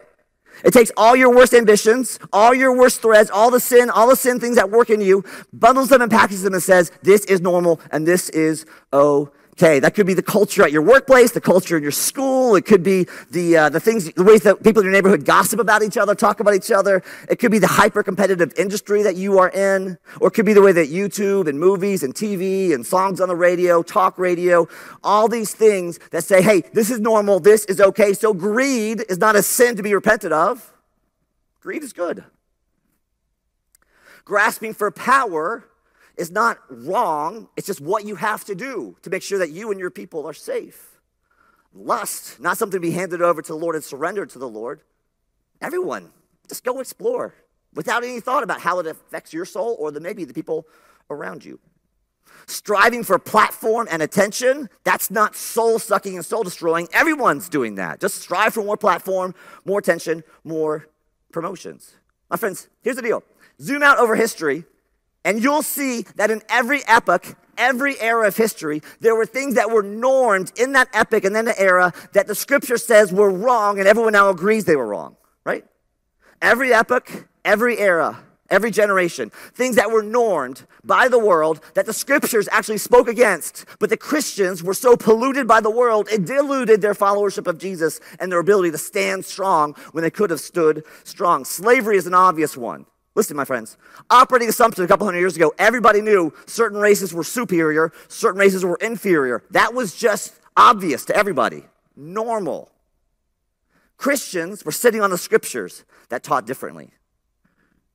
It 0.64 0.72
takes 0.72 0.92
all 0.98 1.16
your 1.16 1.34
worst 1.34 1.54
ambitions, 1.54 2.20
all 2.34 2.54
your 2.54 2.76
worst 2.76 3.02
threads, 3.02 3.30
all 3.30 3.52
the 3.52 3.60
sin, 3.60 3.90
all 3.90 4.10
the 4.10 4.16
sin 4.16 4.40
things 4.40 4.56
that 4.56 4.72
work 4.72 4.90
in 4.90 5.02
you, 5.02 5.24
bundles 5.54 5.90
them 5.90 6.02
and 6.02 6.12
packages 6.12 6.44
them 6.44 6.54
and 6.54 6.64
says, 6.64 6.92
this 7.04 7.26
is 7.26 7.42
normal 7.42 7.80
and 7.92 8.08
this 8.08 8.30
is 8.30 8.66
okay. 8.92 9.32
Okay, 9.60 9.80
that 9.80 9.96
could 9.96 10.06
be 10.06 10.14
the 10.14 10.22
culture 10.22 10.62
at 10.62 10.72
your 10.72 10.84
workplace, 10.84 11.32
the 11.32 11.42
culture 11.42 11.76
in 11.76 11.82
your 11.82 11.92
school. 11.92 12.56
It 12.56 12.68
could 12.68 12.84
be 12.84 13.08
the, 13.32 13.58
uh, 13.58 13.70
the 13.70 13.80
things, 13.80 14.14
the 14.14 14.24
ways 14.24 14.44
that 14.44 14.62
people 14.62 14.82
in 14.82 14.86
your 14.86 14.94
neighborhood 14.94 15.26
gossip 15.26 15.60
about 15.60 15.82
each 15.82 15.98
other, 15.98 16.14
talk 16.14 16.40
about 16.40 16.54
each 16.54 16.70
other. 16.70 17.02
It 17.28 17.40
could 17.40 17.50
be 17.50 17.58
the 17.58 17.66
hyper 17.66 18.04
competitive 18.04 18.54
industry 18.56 19.02
that 19.02 19.16
you 19.16 19.40
are 19.40 19.50
in, 19.50 19.98
or 20.22 20.28
it 20.28 20.36
could 20.36 20.46
be 20.46 20.54
the 20.54 20.62
way 20.62 20.74
that 20.74 20.90
YouTube 20.90 21.48
and 21.48 21.60
movies 21.60 22.04
and 22.04 22.14
TV 22.14 22.72
and 22.72 22.86
songs 22.86 23.20
on 23.20 23.30
the 23.30 23.36
radio, 23.36 23.82
talk 23.82 24.20
radio, 24.20 24.68
all 25.04 25.28
these 25.28 25.56
things 25.56 25.98
that 26.12 26.24
say, 26.24 26.44
hey, 26.44 26.62
this 26.74 26.92
is 26.92 27.00
normal, 27.00 27.40
this 27.40 27.66
is 27.66 27.82
okay. 27.82 28.14
So 28.14 28.36
greed 28.36 29.06
is 29.10 29.18
not 29.18 29.36
a 29.36 29.42
sin 29.42 29.76
to 29.78 29.82
be 29.82 29.92
repented 29.96 30.32
of. 30.32 30.72
Greed 31.62 31.82
is 31.82 31.94
good. 31.94 32.26
Grasping 34.24 34.76
for 34.76 34.92
power 34.92 35.64
is 36.18 36.32
not 36.32 36.60
wrong, 36.70 37.48
it's 37.56 37.68
just 37.68 37.82
what 37.82 38.06
you 38.06 38.16
have 38.16 38.44
to 38.46 38.56
do 38.56 38.98
to 39.04 39.10
make 39.10 39.22
sure 39.22 39.40
that 39.40 39.52
you 39.52 39.72
and 39.72 39.80
your 39.80 39.92
people 39.92 40.26
are 40.26 40.34
safe. 40.34 41.00
Lust, 41.74 42.40
not 42.40 42.58
something 42.58 42.82
to 42.82 42.88
be 42.88 42.92
handed 42.92 43.22
over 43.22 43.42
to 43.42 43.48
the 43.48 43.58
Lord 43.58 43.76
and 43.76 43.84
surrendered 43.84 44.30
to 44.32 44.40
the 44.40 44.50
Lord. 44.50 44.82
Everyone, 45.62 46.12
just 46.48 46.64
go 46.64 46.80
explore 46.80 47.36
without 47.74 48.04
any 48.04 48.20
thought 48.20 48.44
about 48.44 48.62
how 48.62 48.80
it 48.80 48.88
affects 48.88 49.34
your 49.34 49.46
soul 49.46 49.76
or 49.80 49.92
the, 49.92 50.00
maybe 50.00 50.26
the 50.26 50.34
people 50.34 50.68
around 51.10 51.46
you. 51.46 51.60
Striving 52.48 53.04
for 53.04 53.20
platform 53.20 53.88
and 53.90 54.02
attention, 54.02 54.70
that's 54.84 55.12
not 55.12 55.36
soul 55.36 55.80
sucking 55.80 56.16
and 56.16 56.26
soul 56.26 56.44
destroying. 56.44 56.88
Everyone's 56.94 57.50
doing 57.50 57.76
that. 57.76 58.00
Just 58.00 58.16
strive 58.22 58.54
for 58.54 58.64
more 58.64 58.78
platform, 58.78 59.36
more 59.66 59.80
attention, 59.80 60.24
more 60.44 60.88
promotions. 61.32 61.96
My 62.30 62.38
friends, 62.38 62.68
here's 62.82 62.96
the 62.96 63.02
deal 63.02 63.24
zoom 63.62 63.84
out 63.84 63.98
over 63.98 64.16
history, 64.16 64.66
and 65.24 65.42
you'll 65.42 65.64
see 65.64 66.04
that 66.16 66.32
in 66.32 66.42
every 66.50 66.82
epoch, 66.88 67.36
every 67.58 68.00
era 68.00 68.28
of 68.28 68.38
history, 68.38 68.82
there 69.00 69.16
were 69.16 69.26
things 69.26 69.56
that 69.56 69.72
were 69.72 69.84
normed 69.84 70.52
in 70.58 70.74
that 70.74 70.88
epoch 70.94 71.24
and 71.24 71.36
then 71.36 71.46
the 71.46 71.60
era 71.60 71.92
that 72.14 72.28
the 72.28 72.36
scripture 72.36 72.78
says 72.78 73.12
were 73.12 73.30
wrong, 73.30 73.80
and 73.80 73.88
everyone 73.88 74.14
now 74.14 74.30
agrees 74.30 74.66
they 74.66 74.76
were 74.76 74.88
wrong, 74.88 75.16
right? 75.44 75.66
Every 76.42 76.74
epoch, 76.74 77.28
every 77.44 77.78
era, 77.80 78.24
every 78.50 78.72
generation, 78.72 79.32
things 79.54 79.76
that 79.76 79.92
were 79.92 80.04
normed 80.04 80.66
by 80.84 81.08
the 81.08 81.20
world 81.20 81.62
that 81.74 81.86
the 81.86 81.94
scriptures 81.94 82.48
actually 82.52 82.78
spoke 82.78 83.08
against, 83.08 83.66
but 83.80 83.90
the 83.90 83.98
Christians 83.98 84.64
were 84.64 84.74
so 84.74 84.96
polluted 84.96 85.48
by 85.48 85.60
the 85.60 85.72
world, 85.72 86.08
it 86.12 86.26
diluted 86.26 86.82
their 86.82 86.94
followership 86.94 87.48
of 87.48 87.58
Jesus 87.58 88.00
and 88.20 88.32
their 88.32 88.40
ability 88.40 88.72
to 88.72 88.78
stand 88.78 89.26
strong 89.26 89.74
when 89.92 90.04
they 90.04 90.12
could 90.12 90.30
have 90.30 90.40
stood 90.40 90.84
strong. 91.04 91.44
Slavery 91.44 91.98
is 91.98 92.08
an 92.08 92.14
obvious 92.14 92.56
one. 92.56 92.86
Listen, 93.18 93.36
my 93.36 93.46
friends, 93.46 93.78
operating 94.12 94.48
assumption 94.48 94.84
a 94.84 94.88
couple 94.88 95.08
hundred 95.08 95.22
years 95.22 95.36
ago, 95.36 95.52
everybody 95.58 96.02
knew 96.02 96.32
certain 96.46 96.78
races 96.78 97.16
were 97.16 97.24
superior, 97.24 97.92
certain 98.08 98.40
races 98.40 98.64
were 98.64 98.78
inferior. 98.80 99.42
That 99.50 99.74
was 99.74 99.96
just 99.96 100.36
obvious 100.56 101.04
to 101.06 101.16
everybody, 101.16 101.64
normal. 101.96 102.70
Christians 103.98 104.64
were 104.64 104.72
sitting 104.72 105.02
on 105.02 105.10
the 105.10 105.18
scriptures 105.18 105.84
that 106.10 106.22
taught 106.22 106.46
differently. 106.46 106.92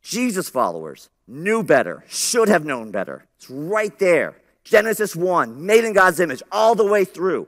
Jesus 0.03 0.49
followers 0.49 1.09
knew 1.29 1.63
better, 1.63 2.03
should 2.09 2.49
have 2.49 2.65
known 2.65 2.91
better. 2.91 3.25
It's 3.37 3.49
right 3.49 3.97
there. 4.01 4.35
Genesis 4.65 5.15
1, 5.15 5.65
made 5.65 5.85
in 5.85 5.93
God's 5.93 6.19
image, 6.19 6.43
all 6.51 6.75
the 6.75 6.85
way 6.85 7.05
through. 7.05 7.47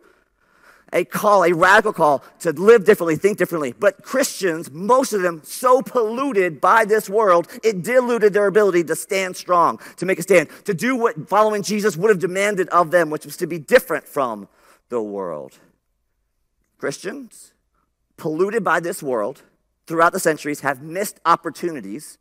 A 0.94 1.04
call, 1.04 1.44
a 1.44 1.52
radical 1.52 1.92
call 1.92 2.22
to 2.38 2.52
live 2.52 2.84
differently, 2.84 3.16
think 3.16 3.36
differently. 3.36 3.74
But 3.78 4.02
Christians, 4.02 4.70
most 4.70 5.12
of 5.12 5.22
them, 5.22 5.42
so 5.44 5.82
polluted 5.82 6.60
by 6.60 6.84
this 6.84 7.10
world, 7.10 7.48
it 7.64 7.82
diluted 7.82 8.32
their 8.32 8.46
ability 8.46 8.84
to 8.84 8.94
stand 8.94 9.36
strong, 9.36 9.80
to 9.96 10.06
make 10.06 10.20
a 10.20 10.22
stand, 10.22 10.48
to 10.64 10.72
do 10.72 10.94
what 10.94 11.28
following 11.28 11.62
Jesus 11.62 11.96
would 11.96 12.10
have 12.10 12.20
demanded 12.20 12.68
of 12.68 12.92
them, 12.92 13.10
which 13.10 13.24
was 13.26 13.36
to 13.38 13.46
be 13.48 13.58
different 13.58 14.06
from 14.06 14.48
the 14.88 15.02
world. 15.02 15.58
Christians, 16.78 17.54
polluted 18.16 18.62
by 18.62 18.78
this 18.78 19.02
world 19.02 19.42
throughout 19.88 20.12
the 20.12 20.20
centuries, 20.20 20.60
have 20.60 20.80
missed 20.80 21.18
opportunities 21.26 22.18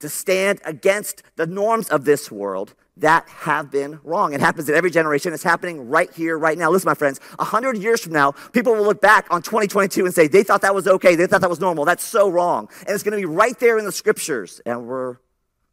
to 0.00 0.08
stand 0.08 0.60
against 0.64 1.22
the 1.36 1.46
norms 1.46 1.88
of 1.88 2.04
this 2.04 2.32
world 2.32 2.74
that 2.98 3.28
have 3.28 3.70
been 3.70 4.00
wrong. 4.02 4.32
It 4.32 4.40
happens 4.40 4.68
in 4.68 4.74
every 4.74 4.90
generation. 4.90 5.32
It's 5.32 5.42
happening 5.42 5.88
right 5.88 6.12
here, 6.12 6.38
right 6.38 6.58
now. 6.58 6.70
Listen, 6.70 6.88
my 6.88 6.94
friends, 6.94 7.20
100 7.36 7.78
years 7.78 8.00
from 8.00 8.12
now, 8.12 8.32
people 8.52 8.74
will 8.74 8.84
look 8.84 9.00
back 9.00 9.26
on 9.30 9.42
2022 9.42 10.04
and 10.04 10.14
say, 10.14 10.26
they 10.26 10.42
thought 10.42 10.62
that 10.62 10.74
was 10.74 10.86
okay. 10.86 11.14
They 11.14 11.26
thought 11.26 11.40
that 11.40 11.50
was 11.50 11.60
normal. 11.60 11.84
That's 11.84 12.04
so 12.04 12.28
wrong. 12.28 12.68
And 12.80 12.90
it's 12.90 13.02
going 13.02 13.12
to 13.12 13.18
be 13.18 13.24
right 13.24 13.58
there 13.58 13.78
in 13.78 13.84
the 13.84 13.92
scriptures. 13.92 14.60
And 14.66 14.86
we're 14.86 15.16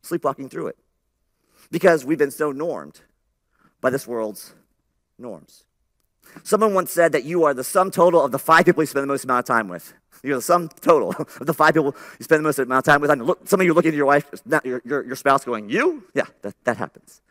sleepwalking 0.01 0.49
through 0.49 0.67
it 0.67 0.77
because 1.71 2.05
we've 2.05 2.17
been 2.17 2.31
so 2.31 2.51
normed 2.51 3.01
by 3.81 3.89
this 3.89 4.07
world's 4.07 4.53
norms. 5.17 5.64
Someone 6.43 6.73
once 6.73 6.91
said 6.91 7.11
that 7.13 7.23
you 7.23 7.43
are 7.43 7.53
the 7.53 7.63
sum 7.63 7.91
total 7.91 8.23
of 8.23 8.31
the 8.31 8.39
five 8.39 8.65
people 8.65 8.83
you 8.83 8.87
spend 8.87 9.03
the 9.03 9.07
most 9.07 9.23
amount 9.23 9.39
of 9.39 9.45
time 9.45 9.67
with. 9.67 9.93
You're 10.23 10.37
the 10.37 10.41
sum 10.41 10.69
total 10.81 11.09
of 11.19 11.45
the 11.45 11.53
five 11.53 11.73
people 11.73 11.95
you 12.19 12.23
spend 12.23 12.39
the 12.39 12.43
most 12.43 12.59
amount 12.59 12.87
of 12.87 12.91
time 12.91 13.01
with. 13.01 13.11
I 13.11 13.13
look, 13.15 13.47
some 13.47 13.59
of 13.59 13.65
you 13.65 13.71
are 13.71 13.75
looking 13.75 13.89
at 13.89 13.95
your 13.95 14.07
wife, 14.07 14.29
your, 14.63 14.81
your, 14.83 15.05
your 15.05 15.15
spouse, 15.15 15.45
going, 15.45 15.69
You? 15.69 16.03
Yeah, 16.13 16.25
that, 16.41 16.55
that 16.63 16.77
happens. 16.77 17.21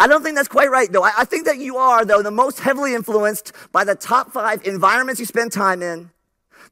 I 0.00 0.06
don't 0.06 0.22
think 0.22 0.36
that's 0.36 0.48
quite 0.48 0.70
right, 0.70 0.90
though. 0.90 1.04
I, 1.04 1.12
I 1.18 1.24
think 1.24 1.44
that 1.44 1.58
you 1.58 1.76
are, 1.76 2.04
though, 2.04 2.22
the 2.22 2.30
most 2.30 2.60
heavily 2.60 2.94
influenced 2.94 3.52
by 3.72 3.84
the 3.84 3.94
top 3.94 4.32
five 4.32 4.66
environments 4.66 5.20
you 5.20 5.26
spend 5.26 5.52
time 5.52 5.82
in, 5.82 6.10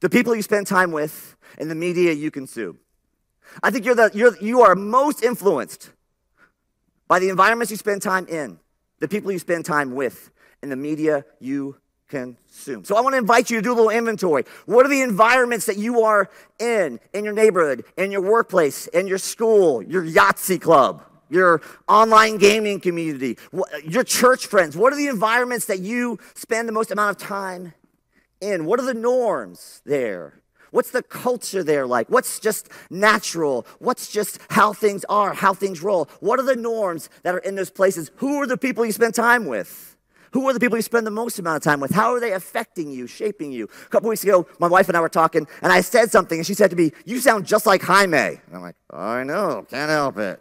the 0.00 0.08
people 0.08 0.34
you 0.34 0.42
spend 0.42 0.66
time 0.66 0.92
with, 0.92 1.36
and 1.58 1.70
the 1.70 1.74
media 1.74 2.12
you 2.12 2.30
consume. 2.30 2.78
I 3.62 3.70
think 3.70 3.84
you're 3.84 3.94
the, 3.94 4.10
you're, 4.14 4.36
you 4.38 4.62
are 4.62 4.74
most 4.74 5.22
influenced 5.22 5.90
by 7.08 7.18
the 7.18 7.28
environments 7.28 7.70
you 7.70 7.76
spend 7.76 8.00
time 8.00 8.26
in, 8.28 8.58
the 9.00 9.08
people 9.08 9.30
you 9.30 9.38
spend 9.38 9.66
time 9.66 9.94
with, 9.94 10.30
and 10.62 10.70
the 10.70 10.76
media 10.76 11.24
you 11.40 11.76
consume. 12.08 12.84
So 12.84 12.96
I 12.96 13.00
want 13.00 13.14
to 13.14 13.18
invite 13.18 13.50
you 13.50 13.56
to 13.56 13.62
do 13.62 13.72
a 13.72 13.74
little 13.74 13.90
inventory. 13.90 14.44
What 14.66 14.86
are 14.86 14.88
the 14.88 15.00
environments 15.00 15.66
that 15.66 15.76
you 15.76 16.02
are 16.02 16.30
in, 16.58 17.00
in 17.12 17.24
your 17.24 17.32
neighborhood, 17.32 17.84
in 17.96 18.12
your 18.12 18.20
workplace, 18.20 18.86
in 18.88 19.06
your 19.06 19.18
school, 19.18 19.82
your 19.82 20.04
Yahtzee 20.04 20.60
club? 20.60 21.04
your 21.30 21.62
online 21.88 22.36
gaming 22.36 22.78
community, 22.78 23.38
your 23.84 24.04
church 24.04 24.46
friends? 24.46 24.76
What 24.76 24.92
are 24.92 24.96
the 24.96 25.06
environments 25.06 25.64
that 25.64 25.80
you 25.80 26.18
spend 26.34 26.68
the 26.68 26.72
most 26.72 26.90
amount 26.90 27.16
of 27.16 27.26
time 27.26 27.72
in? 28.42 28.66
What 28.66 28.78
are 28.78 28.84
the 28.84 28.92
norms 28.92 29.80
there? 29.86 30.42
What's 30.72 30.90
the 30.90 31.02
culture 31.02 31.62
there 31.62 31.86
like? 31.86 32.08
What's 32.08 32.38
just 32.38 32.68
natural? 32.90 33.66
What's 33.78 34.12
just 34.12 34.38
how 34.50 34.72
things 34.72 35.04
are, 35.08 35.32
how 35.32 35.54
things 35.54 35.82
roll? 35.82 36.08
What 36.20 36.38
are 36.38 36.44
the 36.44 36.56
norms 36.56 37.08
that 37.22 37.34
are 37.34 37.38
in 37.38 37.54
those 37.54 37.70
places? 37.70 38.10
Who 38.16 38.40
are 38.42 38.46
the 38.46 38.58
people 38.58 38.84
you 38.84 38.92
spend 38.92 39.14
time 39.14 39.46
with? 39.46 39.91
Who 40.32 40.48
are 40.48 40.52
the 40.52 40.60
people 40.60 40.78
you 40.78 40.82
spend 40.82 41.06
the 41.06 41.10
most 41.10 41.38
amount 41.38 41.56
of 41.58 41.62
time 41.62 41.80
with? 41.80 41.90
How 41.90 42.14
are 42.14 42.20
they 42.20 42.32
affecting 42.32 42.90
you, 42.90 43.06
shaping 43.06 43.52
you? 43.52 43.64
A 43.64 43.88
couple 43.88 44.08
weeks 44.08 44.24
ago, 44.24 44.46
my 44.58 44.66
wife 44.66 44.88
and 44.88 44.96
I 44.96 45.00
were 45.00 45.08
talking, 45.08 45.46
and 45.62 45.72
I 45.72 45.82
said 45.82 46.10
something, 46.10 46.38
and 46.38 46.46
she 46.46 46.54
said 46.54 46.70
to 46.70 46.76
me, 46.76 46.92
You 47.04 47.20
sound 47.20 47.46
just 47.46 47.66
like 47.66 47.82
Jaime. 47.82 48.16
And 48.16 48.40
I'm 48.54 48.62
like, 48.62 48.76
Oh, 48.90 48.98
I 48.98 49.24
know, 49.24 49.66
can't 49.68 49.90
help 49.90 50.18
it. 50.18 50.40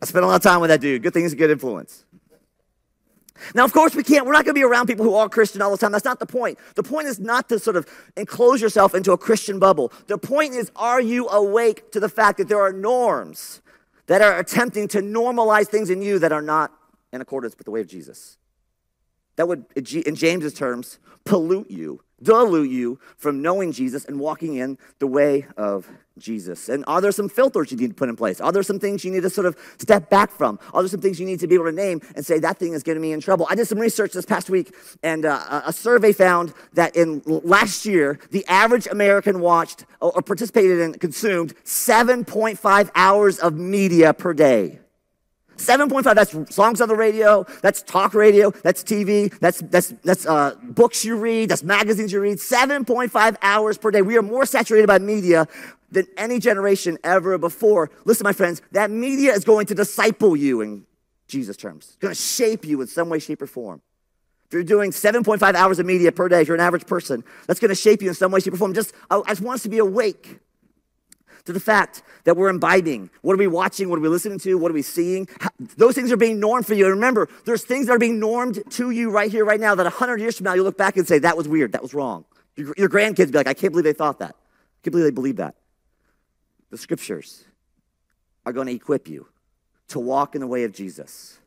I 0.00 0.04
spent 0.04 0.24
a 0.24 0.28
lot 0.28 0.36
of 0.36 0.42
time 0.42 0.60
with 0.60 0.68
that 0.68 0.80
dude. 0.80 1.02
Good 1.02 1.14
thing 1.14 1.22
he's 1.22 1.32
a 1.32 1.36
good 1.36 1.50
influence. 1.50 2.04
Now, 3.54 3.64
of 3.64 3.72
course, 3.72 3.94
we 3.94 4.02
can't, 4.02 4.26
we're 4.26 4.32
not 4.32 4.44
going 4.44 4.54
to 4.54 4.58
be 4.58 4.64
around 4.64 4.86
people 4.86 5.04
who 5.04 5.14
are 5.14 5.28
Christian 5.28 5.62
all 5.62 5.70
the 5.70 5.76
time. 5.76 5.92
That's 5.92 6.04
not 6.04 6.18
the 6.18 6.26
point. 6.26 6.58
The 6.74 6.82
point 6.82 7.06
is 7.06 7.18
not 7.18 7.48
to 7.50 7.58
sort 7.58 7.76
of 7.76 7.86
enclose 8.16 8.60
yourself 8.62 8.94
into 8.94 9.12
a 9.12 9.18
Christian 9.18 9.58
bubble. 9.58 9.92
The 10.06 10.18
point 10.18 10.54
is, 10.54 10.70
are 10.76 11.00
you 11.00 11.28
awake 11.28 11.92
to 11.92 12.00
the 12.00 12.08
fact 12.08 12.38
that 12.38 12.48
there 12.48 12.60
are 12.60 12.72
norms 12.72 13.60
that 14.06 14.22
are 14.22 14.38
attempting 14.38 14.88
to 14.88 15.00
normalize 15.00 15.66
things 15.66 15.90
in 15.90 16.00
you 16.00 16.18
that 16.18 16.32
are 16.32 16.42
not 16.42 16.72
in 17.12 17.20
accordance 17.20 17.56
with 17.56 17.64
the 17.64 17.70
way 17.70 17.80
of 17.80 17.88
Jesus. 17.88 18.38
That 19.36 19.48
would, 19.48 19.66
in 19.74 20.14
James's 20.14 20.54
terms, 20.54 20.98
pollute 21.24 21.70
you, 21.70 22.00
dilute 22.22 22.70
you 22.70 22.98
from 23.18 23.42
knowing 23.42 23.70
Jesus 23.72 24.06
and 24.06 24.18
walking 24.18 24.56
in 24.56 24.78
the 24.98 25.06
way 25.06 25.46
of 25.58 25.88
Jesus. 26.16 26.70
And 26.70 26.84
are 26.86 27.02
there 27.02 27.12
some 27.12 27.28
filters 27.28 27.70
you 27.70 27.76
need 27.76 27.88
to 27.88 27.94
put 27.94 28.08
in 28.08 28.16
place? 28.16 28.40
Are 28.40 28.50
there 28.50 28.62
some 28.62 28.78
things 28.78 29.04
you 29.04 29.12
need 29.12 29.22
to 29.22 29.28
sort 29.28 29.46
of 29.46 29.58
step 29.76 30.08
back 30.08 30.30
from? 30.30 30.58
Are 30.72 30.80
there 30.80 30.88
some 30.88 31.02
things 31.02 31.20
you 31.20 31.26
need 31.26 31.40
to 31.40 31.46
be 31.46 31.54
able 31.54 31.66
to 31.66 31.72
name 31.72 32.00
and 32.14 32.24
say, 32.24 32.38
that 32.38 32.56
thing 32.56 32.72
is 32.72 32.82
getting 32.82 33.02
me 33.02 33.12
in 33.12 33.20
trouble? 33.20 33.46
I 33.50 33.54
did 33.54 33.68
some 33.68 33.78
research 33.78 34.12
this 34.14 34.24
past 34.24 34.48
week, 34.48 34.74
and 35.02 35.26
uh, 35.26 35.62
a 35.66 35.72
survey 35.72 36.12
found 36.12 36.54
that 36.72 36.96
in 36.96 37.22
last 37.26 37.84
year, 37.84 38.18
the 38.30 38.46
average 38.46 38.86
American 38.86 39.40
watched 39.40 39.84
or 40.00 40.22
participated 40.22 40.80
in, 40.80 40.94
consumed 40.94 41.54
7.5 41.64 42.90
hours 42.94 43.38
of 43.38 43.54
media 43.54 44.14
per 44.14 44.32
day. 44.32 44.78
7.5, 45.56 46.14
that's 46.14 46.54
songs 46.54 46.80
on 46.80 46.88
the 46.88 46.96
radio, 46.96 47.44
that's 47.62 47.82
talk 47.82 48.14
radio, 48.14 48.50
that's 48.50 48.82
TV, 48.82 49.36
that's, 49.40 49.60
that's, 49.62 49.88
that's 50.04 50.26
uh, 50.26 50.54
books 50.62 51.04
you 51.04 51.16
read, 51.16 51.48
that's 51.48 51.62
magazines 51.62 52.12
you 52.12 52.20
read. 52.20 52.38
7.5 52.38 53.36
hours 53.42 53.78
per 53.78 53.90
day. 53.90 54.02
We 54.02 54.16
are 54.16 54.22
more 54.22 54.46
saturated 54.46 54.86
by 54.86 54.98
media 54.98 55.48
than 55.90 56.06
any 56.16 56.38
generation 56.38 56.98
ever 57.04 57.38
before. 57.38 57.90
Listen, 58.04 58.24
my 58.24 58.32
friends, 58.32 58.62
that 58.72 58.90
media 58.90 59.32
is 59.32 59.44
going 59.44 59.66
to 59.66 59.74
disciple 59.74 60.36
you 60.36 60.60
in 60.60 60.86
Jesus' 61.28 61.56
terms. 61.56 61.86
It's 61.86 61.96
going 61.96 62.14
to 62.14 62.20
shape 62.20 62.64
you 62.64 62.80
in 62.80 62.86
some 62.86 63.08
way, 63.08 63.18
shape, 63.18 63.42
or 63.42 63.46
form. 63.46 63.82
If 64.46 64.52
you're 64.52 64.62
doing 64.62 64.92
7.5 64.92 65.54
hours 65.54 65.78
of 65.78 65.86
media 65.86 66.12
per 66.12 66.28
day, 66.28 66.42
if 66.42 66.48
you're 66.48 66.56
an 66.56 66.60
average 66.60 66.86
person, 66.86 67.24
that's 67.46 67.58
going 67.58 67.70
to 67.70 67.74
shape 67.74 68.00
you 68.00 68.08
in 68.08 68.14
some 68.14 68.30
way, 68.30 68.40
shape, 68.40 68.54
or 68.54 68.58
form. 68.58 68.74
Just, 68.74 68.94
I 69.10 69.20
just 69.28 69.40
want 69.40 69.56
us 69.56 69.62
to 69.64 69.68
be 69.68 69.78
awake 69.78 70.38
to 71.46 71.52
the 71.52 71.60
fact 71.60 72.02
that 72.24 72.36
we're 72.36 72.48
imbibing. 72.48 73.10
What 73.22 73.34
are 73.34 73.38
we 73.38 73.46
watching? 73.46 73.88
What 73.88 73.98
are 73.98 74.02
we 74.02 74.08
listening 74.08 74.38
to? 74.40 74.56
What 74.58 74.70
are 74.70 74.74
we 74.74 74.82
seeing? 74.82 75.28
How, 75.40 75.50
those 75.76 75.94
things 75.94 76.12
are 76.12 76.16
being 76.16 76.38
normed 76.38 76.66
for 76.66 76.74
you. 76.74 76.84
And 76.84 76.94
remember, 76.94 77.28
there's 77.44 77.64
things 77.64 77.86
that 77.86 77.94
are 77.94 77.98
being 77.98 78.20
normed 78.20 78.62
to 78.72 78.90
you 78.90 79.10
right 79.10 79.30
here, 79.30 79.44
right 79.44 79.60
now, 79.60 79.74
that 79.74 79.84
100 79.84 80.20
years 80.20 80.36
from 80.36 80.44
now, 80.44 80.54
you 80.54 80.62
look 80.62 80.76
back 80.76 80.96
and 80.96 81.06
say, 81.06 81.18
that 81.20 81.36
was 81.36 81.48
weird. 81.48 81.72
That 81.72 81.82
was 81.82 81.94
wrong. 81.94 82.24
Your, 82.56 82.74
your 82.76 82.88
grandkids 82.88 83.32
be 83.32 83.38
like, 83.38 83.46
I 83.46 83.54
can't 83.54 83.72
believe 83.72 83.84
they 83.84 83.92
thought 83.92 84.18
that. 84.18 84.34
I 84.34 84.78
can't 84.82 84.92
believe 84.92 85.04
they 85.04 85.10
believed 85.10 85.38
that. 85.38 85.54
The 86.70 86.78
scriptures 86.78 87.44
are 88.44 88.52
going 88.52 88.66
to 88.66 88.72
equip 88.72 89.08
you 89.08 89.28
to 89.88 90.00
walk 90.00 90.34
in 90.34 90.40
the 90.40 90.46
way 90.46 90.64
of 90.64 90.72
Jesus. 90.72 91.38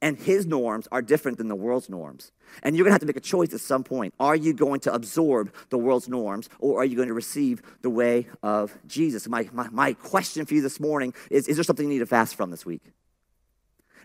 And 0.00 0.18
his 0.18 0.46
norms 0.46 0.88
are 0.92 1.02
different 1.02 1.38
than 1.38 1.48
the 1.48 1.54
world's 1.54 1.88
norms. 1.88 2.32
And 2.62 2.76
you're 2.76 2.84
going 2.84 2.90
to 2.90 2.94
have 2.94 3.00
to 3.00 3.06
make 3.06 3.16
a 3.16 3.20
choice 3.20 3.52
at 3.54 3.60
some 3.60 3.84
point. 3.84 4.14
Are 4.18 4.36
you 4.36 4.52
going 4.52 4.80
to 4.80 4.92
absorb 4.92 5.54
the 5.70 5.78
world's 5.78 6.08
norms 6.08 6.48
or 6.58 6.80
are 6.80 6.84
you 6.84 6.96
going 6.96 7.08
to 7.08 7.14
receive 7.14 7.62
the 7.82 7.90
way 7.90 8.26
of 8.42 8.76
Jesus? 8.86 9.28
My, 9.28 9.48
my, 9.52 9.68
my 9.70 9.92
question 9.94 10.44
for 10.46 10.54
you 10.54 10.62
this 10.62 10.80
morning 10.80 11.14
is 11.30 11.48
Is 11.48 11.56
there 11.56 11.64
something 11.64 11.86
you 11.86 11.92
need 11.92 12.00
to 12.00 12.06
fast 12.06 12.34
from 12.34 12.50
this 12.50 12.66
week? 12.66 12.82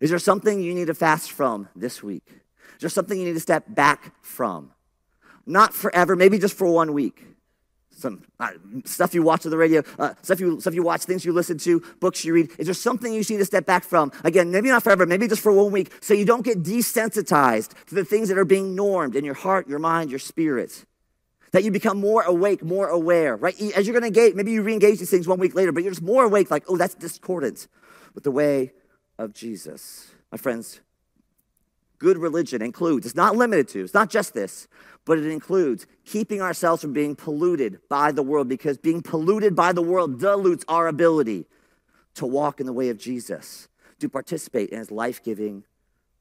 Is 0.02 0.10
there 0.10 0.20
something 0.20 0.60
you 0.60 0.74
need 0.74 0.88
to 0.88 0.94
fast 0.94 1.32
from 1.32 1.70
this 1.76 2.04
week? 2.04 2.24
Is 2.28 2.82
there 2.82 2.90
something 2.90 3.18
you 3.18 3.26
need 3.26 3.34
to 3.34 3.40
step 3.40 3.64
back 3.68 4.14
from? 4.22 4.72
Not 5.46 5.74
forever, 5.74 6.16
maybe 6.16 6.40
just 6.40 6.58
for 6.58 6.68
one 6.68 6.94
week. 6.94 7.24
Some 7.96 8.22
uh, 8.40 8.52
stuff 8.84 9.14
you 9.14 9.24
watch 9.24 9.46
on 9.46 9.52
the 9.52 9.58
radio, 9.58 9.82
uh, 9.98 10.14
stuff 10.22 10.40
you 10.40 10.60
stuff 10.60 10.74
you 10.74 10.84
watch, 10.84 11.04
things 11.04 11.24
you 11.26 11.32
listen 11.32 11.58
to, 11.60 11.82
books 12.00 12.26
you 12.26 12.34
read. 12.34 12.52
Is 12.60 12.68
there 12.68 12.74
something 12.74 13.12
you 13.14 13.20
need 13.20 13.38
to 13.38 13.46
step 13.46 13.66
back 13.66 13.84
from? 13.84 14.12
Again, 14.24 14.52
maybe 14.52 14.70
not 14.70 14.84
forever, 14.84 15.06
maybe 15.06 15.28
just 15.28 15.42
for 15.42 15.52
one 15.52 15.72
week, 15.72 15.92
so 16.02 16.14
you 16.14 16.26
don't 16.26 16.44
get 16.44 16.62
desensitized 16.62 17.74
to 17.88 17.96
the 17.96 18.06
things 18.06 18.30
that 18.30 18.38
are 18.38 18.46
being 18.46 18.76
normed 18.76 19.16
in 19.16 19.24
your 19.24 19.34
heart, 19.34 19.68
your 19.68 19.80
mind, 19.80 20.10
your 20.10 20.20
spirit. 20.20 20.86
That 21.52 21.64
you 21.64 21.72
become 21.72 22.00
more 22.00 22.22
awake, 22.24 22.64
more 22.64 22.90
aware, 22.90 23.38
right? 23.38 23.56
As 23.72 23.88
you're 23.88 23.98
to 23.98 24.06
engage, 24.06 24.36
maybe 24.36 24.52
you 24.52 24.62
re-engage 24.62 25.00
these 25.00 25.10
things 25.10 25.26
one 25.26 25.40
week 25.40 25.56
later, 25.56 25.72
but 25.72 25.84
you're 25.84 25.92
just 25.94 26.02
more 26.04 26.26
awake, 26.26 26.52
like, 26.52 26.66
oh, 26.68 26.76
that's 26.76 26.96
discordant 26.96 27.70
with 28.14 28.26
the 28.26 28.32
way 28.32 28.74
of 29.18 29.34
Jesus. 29.34 30.12
My 30.34 30.38
friends, 30.38 30.82
good 32.00 32.18
religion 32.18 32.62
includes, 32.62 33.06
it's 33.06 33.16
not 33.16 33.36
limited 33.36 33.68
to, 33.70 33.84
it's 33.84 33.94
not 33.94 34.10
just 34.10 34.34
this, 34.34 34.68
but 35.06 35.18
it 35.18 35.26
includes 35.26 35.86
keeping 36.06 36.42
ourselves 36.42 36.82
from 36.82 36.94
being 36.94 37.16
polluted 37.16 37.80
by 37.90 38.12
the 38.12 38.24
world 38.24 38.48
because 38.50 38.78
being 38.78 39.02
polluted 39.02 39.56
by 39.56 39.72
the 39.72 39.82
world 39.82 40.20
dilutes 40.20 40.66
our 40.68 40.88
ability 40.88 41.46
to 42.16 42.26
walk 42.26 42.60
in 42.60 42.66
the 42.66 42.74
way 42.74 42.90
of 42.90 42.98
Jesus, 42.98 43.68
to 44.00 44.10
participate 44.10 44.70
in 44.70 44.80
his 44.80 44.92
life 44.92 45.24
giving 45.24 45.64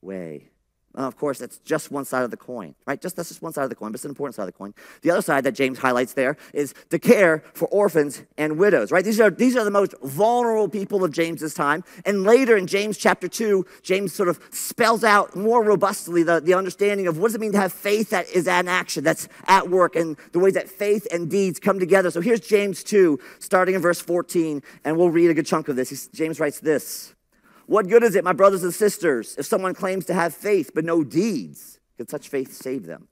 way. 0.03 0.51
Uh, 0.97 1.03
of 1.03 1.17
course, 1.17 1.39
that's 1.39 1.59
just 1.59 1.91
one 1.91 2.05
side 2.05 2.23
of 2.23 2.31
the 2.31 2.37
coin, 2.37 2.75
right? 2.87 3.01
Just 3.01 3.17
that's 3.17 3.29
just 3.29 3.43
one 3.43 3.53
side 3.53 3.65
of 3.65 3.71
the 3.71 3.77
coin, 3.77 3.91
but 3.91 3.97
it's 3.97 4.05
an 4.05 4.11
important 4.11 4.37
side 4.37 4.43
of 4.43 4.49
the 4.49 4.53
coin. 4.53 4.75
The 5.03 5.11
other 5.11 5.23
side 5.23 5.45
that 5.45 5.53
James 5.53 5.79
highlights 5.79 6.15
there 6.15 6.37
is 6.53 6.73
to 6.91 6.99
care 6.99 7.43
for 7.55 7.67
orphans 7.69 8.23
and 8.39 8.59
widows, 8.59 8.93
right? 8.93 9.05
These 9.05 9.21
are 9.21 9.31
these 9.31 9.57
are 9.57 9.65
the 9.65 9.71
most 9.71 9.95
vulnerable 10.03 10.69
people 10.69 11.03
of 11.03 11.13
James's 11.13 11.53
time. 11.53 11.83
And 12.07 12.23
later 12.23 12.57
in 12.57 12.67
James 12.67 12.97
chapter 12.97 13.27
two, 13.27 13.67
James 13.83 14.13
sort 14.13 14.29
of 14.29 14.39
spells 14.51 15.03
out 15.03 15.35
more 15.35 15.65
robustly 15.65 16.23
the, 16.23 16.41
the 16.41 16.55
understanding 16.55 17.07
of 17.07 17.19
what 17.19 17.29
does 17.29 17.35
it 17.35 17.41
mean 17.41 17.53
to 17.53 17.59
have 17.59 17.73
faith 17.73 18.11
that 18.11 18.29
is 18.29 18.47
an 18.47 18.69
action, 18.69 19.03
that's 19.03 19.29
at 19.47 19.69
work, 19.69 19.97
and 19.97 20.17
the 20.33 20.39
ways 20.39 20.55
that 20.55 20.69
faith 20.69 21.07
and 21.11 21.31
deeds 21.31 21.59
come 21.59 21.79
together. 21.79 22.11
So 22.11 22.21
here's 22.21 22.41
James 22.41 22.85
2, 22.85 23.19
starting 23.39 23.75
in 23.75 23.81
verse 23.81 24.01
14, 24.01 24.63
and 24.85 24.97
we'll 24.97 25.11
read 25.11 25.31
a 25.31 25.35
good 25.35 25.47
chunk 25.47 25.69
of 25.69 25.77
this. 25.77 25.89
He's, 25.89 26.09
James 26.09 26.39
writes 26.39 26.61
this. 26.61 27.14
What 27.67 27.89
good 27.89 28.03
is 28.03 28.15
it, 28.15 28.25
my 28.25 28.33
brothers 28.33 28.63
and 28.63 28.75
sisters, 28.75 29.37
if 29.39 29.47
someone 29.47 29.75
claims 29.75 30.05
to 30.07 30.15
have 30.15 30.35
faith 30.35 30.73
but 30.75 30.85
no 30.85 31.03
deeds? 31.03 31.79
Can 31.97 32.09
such 32.09 32.29
faith 32.29 32.53
save 32.53 32.87
them? 32.87 33.09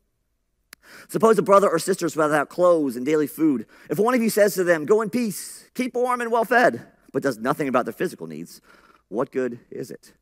Suppose 1.09 1.39
a 1.39 1.43
brother 1.43 1.69
or 1.69 1.79
sister 1.79 2.07
is 2.07 2.17
without 2.17 2.49
clothes 2.49 2.97
and 2.97 3.07
daily 3.07 3.27
food. 3.27 3.67
If 3.89 3.99
one 3.99 4.15
of 4.15 4.23
you 4.23 4.31
says 4.31 4.55
to 4.55 4.65
them, 4.65 4.85
Go 4.85 5.01
in 5.01 5.11
peace, 5.11 5.69
keep 5.75 5.95
warm 5.95 6.21
and 6.21 6.31
well 6.31 6.45
fed, 6.45 6.87
but 7.13 7.23
does 7.23 7.39
nothing 7.39 7.69
about 7.69 7.87
their 7.87 7.93
physical 7.93 8.27
needs, 8.27 8.61
what 9.09 9.31
good 9.31 9.61
is 9.71 9.91
it? 9.91 10.13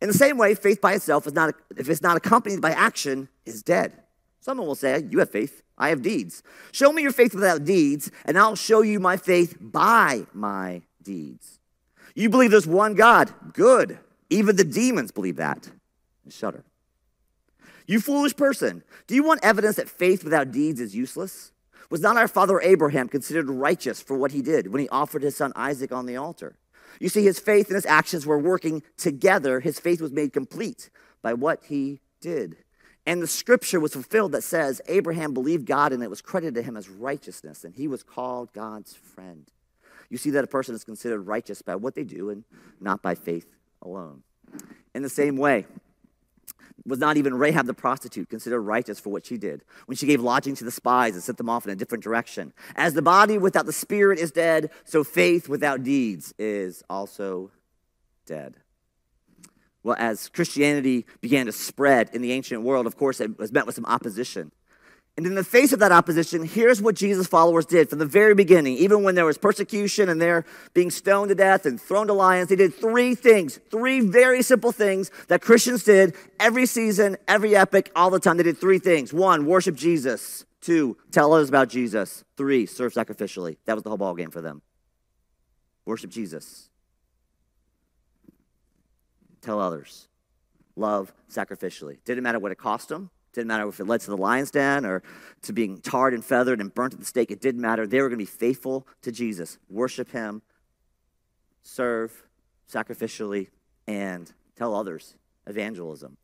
In 0.00 0.08
the 0.08 0.14
same 0.14 0.38
way, 0.38 0.54
faith 0.54 0.80
by 0.80 0.94
itself 0.94 1.26
is 1.26 1.32
not, 1.32 1.54
if 1.76 1.88
it's 1.88 2.02
not 2.02 2.16
accompanied 2.16 2.60
by 2.60 2.70
action, 2.70 3.28
is 3.44 3.62
dead. 3.62 3.92
Someone 4.40 4.66
will 4.66 4.74
say, 4.74 5.04
You 5.10 5.18
have 5.18 5.30
faith, 5.30 5.62
I 5.76 5.90
have 5.90 6.02
deeds. 6.02 6.42
Show 6.72 6.92
me 6.92 7.02
your 7.02 7.12
faith 7.12 7.34
without 7.34 7.64
deeds, 7.64 8.10
and 8.24 8.38
I'll 8.38 8.56
show 8.56 8.82
you 8.82 9.00
my 9.00 9.16
faith 9.16 9.56
by 9.60 10.26
my 10.32 10.82
deeds. 11.02 11.59
You 12.14 12.28
believe 12.28 12.50
there's 12.50 12.66
one 12.66 12.94
God. 12.94 13.32
Good. 13.52 13.98
Even 14.28 14.56
the 14.56 14.64
demons 14.64 15.10
believe 15.10 15.36
that 15.36 15.70
and 16.24 16.32
shudder. 16.32 16.64
You 17.86 18.00
foolish 18.00 18.36
person, 18.36 18.84
do 19.08 19.14
you 19.14 19.24
want 19.24 19.40
evidence 19.42 19.76
that 19.76 19.88
faith 19.88 20.22
without 20.22 20.52
deeds 20.52 20.80
is 20.80 20.94
useless? 20.94 21.52
Was 21.90 22.00
not 22.00 22.16
our 22.16 22.28
father 22.28 22.60
Abraham 22.60 23.08
considered 23.08 23.50
righteous 23.50 24.00
for 24.00 24.16
what 24.16 24.30
he 24.30 24.42
did 24.42 24.68
when 24.72 24.80
he 24.80 24.88
offered 24.90 25.22
his 25.22 25.36
son 25.36 25.52
Isaac 25.56 25.90
on 25.90 26.06
the 26.06 26.16
altar? 26.16 26.56
You 27.00 27.08
see, 27.08 27.24
his 27.24 27.40
faith 27.40 27.66
and 27.66 27.74
his 27.74 27.86
actions 27.86 28.26
were 28.26 28.38
working 28.38 28.84
together. 28.96 29.58
His 29.58 29.80
faith 29.80 30.00
was 30.00 30.12
made 30.12 30.32
complete 30.32 30.90
by 31.20 31.34
what 31.34 31.64
he 31.64 32.00
did. 32.20 32.58
And 33.06 33.20
the 33.20 33.26
scripture 33.26 33.80
was 33.80 33.94
fulfilled 33.94 34.32
that 34.32 34.44
says 34.44 34.80
Abraham 34.86 35.34
believed 35.34 35.66
God 35.66 35.92
and 35.92 36.02
it 36.02 36.10
was 36.10 36.22
credited 36.22 36.54
to 36.54 36.62
him 36.62 36.76
as 36.76 36.88
righteousness, 36.88 37.64
and 37.64 37.74
he 37.74 37.88
was 37.88 38.04
called 38.04 38.52
God's 38.52 38.94
friend 38.94 39.50
you 40.10 40.18
see 40.18 40.30
that 40.30 40.44
a 40.44 40.48
person 40.48 40.74
is 40.74 40.84
considered 40.84 41.22
righteous 41.22 41.62
by 41.62 41.76
what 41.76 41.94
they 41.94 42.04
do 42.04 42.30
and 42.30 42.44
not 42.80 43.00
by 43.00 43.14
faith 43.14 43.46
alone. 43.80 44.22
In 44.94 45.02
the 45.02 45.08
same 45.08 45.36
way, 45.36 45.66
was 46.86 46.98
not 46.98 47.16
even 47.16 47.34
Rahab 47.34 47.66
the 47.66 47.74
prostitute 47.74 48.28
considered 48.28 48.60
righteous 48.62 48.98
for 48.98 49.10
what 49.10 49.26
she 49.26 49.36
did 49.36 49.62
when 49.86 49.96
she 49.96 50.06
gave 50.06 50.20
lodging 50.20 50.54
to 50.56 50.64
the 50.64 50.70
spies 50.70 51.14
and 51.14 51.22
sent 51.22 51.38
them 51.38 51.48
off 51.48 51.64
in 51.64 51.70
a 51.70 51.76
different 51.76 52.02
direction. 52.02 52.52
As 52.74 52.94
the 52.94 53.02
body 53.02 53.38
without 53.38 53.66
the 53.66 53.72
spirit 53.72 54.18
is 54.18 54.32
dead, 54.32 54.70
so 54.84 55.04
faith 55.04 55.48
without 55.48 55.82
deeds 55.82 56.34
is 56.38 56.82
also 56.88 57.50
dead. 58.26 58.56
Well, 59.82 59.96
as 59.98 60.28
Christianity 60.28 61.06
began 61.20 61.46
to 61.46 61.52
spread 61.52 62.10
in 62.12 62.22
the 62.22 62.32
ancient 62.32 62.62
world, 62.62 62.86
of 62.86 62.96
course, 62.96 63.20
it 63.20 63.38
was 63.38 63.52
met 63.52 63.66
with 63.66 63.74
some 63.74 63.86
opposition. 63.86 64.52
And 65.20 65.26
in 65.26 65.34
the 65.34 65.44
face 65.44 65.74
of 65.74 65.80
that 65.80 65.92
opposition, 65.92 66.44
here's 66.44 66.80
what 66.80 66.94
Jesus' 66.94 67.26
followers 67.26 67.66
did 67.66 67.90
from 67.90 67.98
the 67.98 68.06
very 68.06 68.34
beginning. 68.34 68.78
Even 68.78 69.02
when 69.02 69.16
there 69.16 69.26
was 69.26 69.36
persecution 69.36 70.08
and 70.08 70.18
they're 70.18 70.46
being 70.72 70.90
stoned 70.90 71.28
to 71.28 71.34
death 71.34 71.66
and 71.66 71.78
thrown 71.78 72.06
to 72.06 72.14
lions, 72.14 72.48
they 72.48 72.56
did 72.56 72.72
three 72.72 73.14
things, 73.14 73.60
three 73.70 74.00
very 74.00 74.40
simple 74.40 74.72
things 74.72 75.10
that 75.28 75.42
Christians 75.42 75.84
did 75.84 76.16
every 76.38 76.64
season, 76.64 77.18
every 77.28 77.54
epic, 77.54 77.92
all 77.94 78.08
the 78.08 78.18
time. 78.18 78.38
They 78.38 78.44
did 78.44 78.56
three 78.56 78.78
things. 78.78 79.12
One, 79.12 79.44
worship 79.44 79.76
Jesus. 79.76 80.46
Two, 80.62 80.96
tell 81.10 81.34
others 81.34 81.50
about 81.50 81.68
Jesus. 81.68 82.24
Three, 82.38 82.64
serve 82.64 82.94
sacrificially. 82.94 83.58
That 83.66 83.74
was 83.74 83.82
the 83.82 83.90
whole 83.90 83.98
ball 83.98 84.14
game 84.14 84.30
for 84.30 84.40
them. 84.40 84.62
Worship 85.84 86.08
Jesus. 86.08 86.70
Tell 89.42 89.60
others. 89.60 90.08
Love 90.76 91.12
sacrificially. 91.30 91.98
Didn't 92.06 92.22
matter 92.22 92.38
what 92.38 92.52
it 92.52 92.56
cost 92.56 92.88
them 92.88 93.10
didn't 93.32 93.48
matter 93.48 93.68
if 93.68 93.78
it 93.80 93.86
led 93.86 94.00
to 94.00 94.10
the 94.10 94.16
lion's 94.16 94.50
den 94.50 94.84
or 94.84 95.02
to 95.42 95.52
being 95.52 95.78
tarred 95.78 96.14
and 96.14 96.24
feathered 96.24 96.60
and 96.60 96.74
burnt 96.74 96.94
at 96.94 97.00
the 97.00 97.06
stake. 97.06 97.30
It 97.30 97.40
didn't 97.40 97.60
matter. 97.60 97.86
They 97.86 98.00
were 98.00 98.08
going 98.08 98.18
to 98.18 98.22
be 98.22 98.26
faithful 98.26 98.86
to 99.02 99.12
Jesus, 99.12 99.58
worship 99.68 100.10
him, 100.10 100.42
serve 101.62 102.24
sacrificially, 102.70 103.48
and 103.86 104.32
tell 104.56 104.74
others 104.74 105.14
evangelism. 105.46 106.16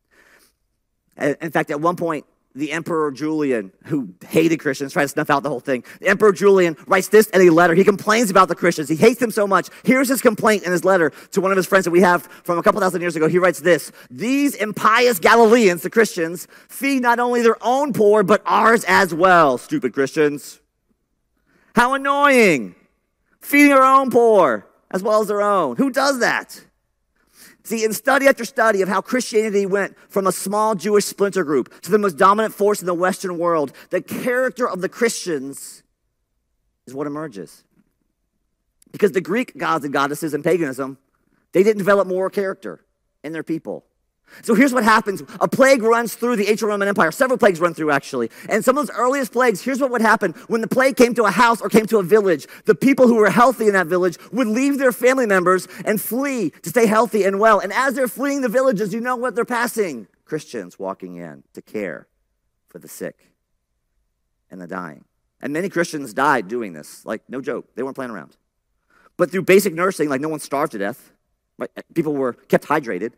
In 1.17 1.51
fact, 1.51 1.71
at 1.71 1.81
one 1.81 1.97
point, 1.97 2.27
the 2.57 2.73
Emperor 2.73 3.13
Julian, 3.13 3.71
who 3.85 4.09
hated 4.27 4.59
Christians, 4.59 4.95
tried 4.95 5.03
to 5.03 5.09
snuff 5.09 5.29
out 5.29 5.43
the 5.43 5.51
whole 5.51 5.61
thing. 5.61 5.85
The 6.01 6.09
Emperor 6.09 6.33
Julian 6.33 6.77
writes 6.87 7.09
this 7.09 7.29
in 7.29 7.43
a 7.43 7.51
letter. 7.51 7.75
He 7.75 7.85
complains 7.85 8.31
about 8.31 8.49
the 8.49 8.55
Christians. 8.55 8.89
He 8.89 8.97
hates 8.97 9.21
them 9.21 9.31
so 9.31 9.47
much. 9.47 9.69
Here's 9.85 10.09
his 10.09 10.23
complaint 10.23 10.65
in 10.65 10.73
his 10.73 10.85
letter 10.85 11.11
to 11.33 11.41
one 11.43 11.51
of 11.51 11.57
his 11.57 11.67
friends 11.67 11.85
that 11.85 11.91
we 11.91 12.01
have 12.01 12.23
from 12.45 12.59
a 12.59 12.63
couple 12.63 12.81
thousand 12.81 13.03
years 13.03 13.15
ago. 13.15 13.29
He 13.29 13.39
writes 13.39 13.61
this 13.61 13.93
These 14.11 14.55
impious 14.55 15.19
Galileans, 15.19 15.83
the 15.83 15.91
Christians, 15.91 16.49
feed 16.69 17.03
not 17.03 17.21
only 17.21 17.43
their 17.43 17.63
own 17.63 17.93
poor, 17.93 18.23
but 18.23 18.43
ours 18.47 18.85
as 18.89 19.13
well. 19.13 19.59
Stupid 19.59 19.93
Christians. 19.93 20.61
How 21.75 21.93
annoying. 21.93 22.75
Feeding 23.43 23.73
our 23.73 24.01
own 24.01 24.11
poor 24.11 24.67
as 24.91 25.03
well 25.03 25.21
as 25.21 25.29
their 25.29 25.43
own. 25.43 25.77
Who 25.77 25.91
does 25.91 26.21
that? 26.21 26.66
See, 27.67 27.83
in 27.83 27.93
study 27.93 28.29
after 28.29 28.45
study 28.45 28.81
of 28.81 28.89
how 28.89 29.01
Christianity 29.01 29.67
went 29.67 29.97
from 30.09 30.29
a 30.29 30.33
small 30.33 30.77
Jewish 30.77 31.05
splinter 31.05 31.43
group 31.43 31.81
to 31.81 31.91
the 31.91 31.99
most 31.99 32.17
dominant 32.17 32.55
force 32.55 32.79
in 32.79 32.87
the 32.87 32.95
Western 32.95 33.39
world, 33.39 33.73
the 33.91 34.01
character 34.01 34.69
of 34.69 34.83
the 34.83 34.89
Christians 34.89 35.83
is 36.87 36.95
what 36.95 37.09
emerges. 37.09 37.65
Because 38.93 39.11
the 39.11 39.21
Greek 39.21 39.59
gods 39.59 39.85
and 39.85 39.93
goddesses 39.93 40.33
in 40.33 40.45
paganism, 40.45 40.97
they 41.51 41.65
didn't 41.65 41.79
develop 41.79 42.07
moral 42.07 42.31
character 42.31 42.85
in 43.25 43.33
their 43.33 43.43
people. 43.43 43.85
So 44.43 44.55
here's 44.55 44.73
what 44.73 44.85
happens. 44.85 45.23
A 45.41 45.49
plague 45.49 45.83
runs 45.83 46.15
through 46.15 46.37
the 46.37 46.49
ancient 46.49 46.69
Roman 46.69 46.89
Empire. 46.89 47.11
Several 47.11 47.39
plagues 47.39 47.61
run 47.61 47.75
through, 47.75 47.91
actually. 47.91 48.31
And 48.49 48.65
some 48.65 48.77
of 48.77 48.87
those 48.87 48.97
earliest 48.97 49.33
plagues, 49.33 49.63
here's 49.63 49.81
what 49.81 49.91
would 49.91 50.01
happen. 50.01 50.33
When 50.49 50.61
the 50.61 50.69
plague 50.69 50.97
came 50.97 51.15
to 51.15 51.25
a 51.25 51.31
house 51.31 51.61
or 51.61 51.69
came 51.69 51.87
to 51.87 51.99
a 51.99 52.03
village, 52.03 52.47
the 52.65 52.75
people 52.75 53.07
who 53.07 53.17
were 53.17 53.31
healthy 53.31 53.67
in 53.67 53.73
that 53.73 53.87
village 53.87 54.19
would 54.33 54.47
leave 54.47 54.79
their 54.79 54.93
family 54.93 55.27
members 55.27 55.69
and 55.85 56.01
flee 56.01 56.51
to 56.63 56.71
stay 56.71 56.87
healthy 56.87 57.25
and 57.25 57.41
well. 57.41 57.59
And 57.59 57.73
as 57.73 57.95
they're 57.95 58.09
fleeing 58.09 58.43
the 58.43 58.49
villages, 58.49 58.93
you 58.93 59.01
know 59.01 59.17
what 59.17 59.35
they're 59.35 59.45
passing? 59.45 60.07
Christians 60.25 60.79
walking 60.79 61.17
in 61.17 61.45
to 61.55 61.63
care 61.63 62.09
for 62.67 62.79
the 62.79 62.89
sick 62.89 63.31
and 64.51 64.61
the 64.61 64.67
dying. 64.67 65.05
And 65.41 65.53
many 65.53 65.69
Christians 65.69 66.13
died 66.13 66.49
doing 66.49 66.73
this. 66.73 67.05
Like, 67.05 67.23
no 67.29 67.41
joke. 67.41 67.75
They 67.75 67.83
weren't 67.83 67.95
playing 67.95 68.11
around. 68.11 68.37
But 69.17 69.31
through 69.31 69.43
basic 69.43 69.73
nursing, 69.73 70.09
like 70.09 70.21
no 70.21 70.29
one 70.29 70.41
starved 70.41 70.73
to 70.73 70.79
death. 70.79 71.13
Right? 71.59 71.71
People 71.95 72.15
were 72.15 72.35
kept 72.35 72.67
hydrated 72.67 73.13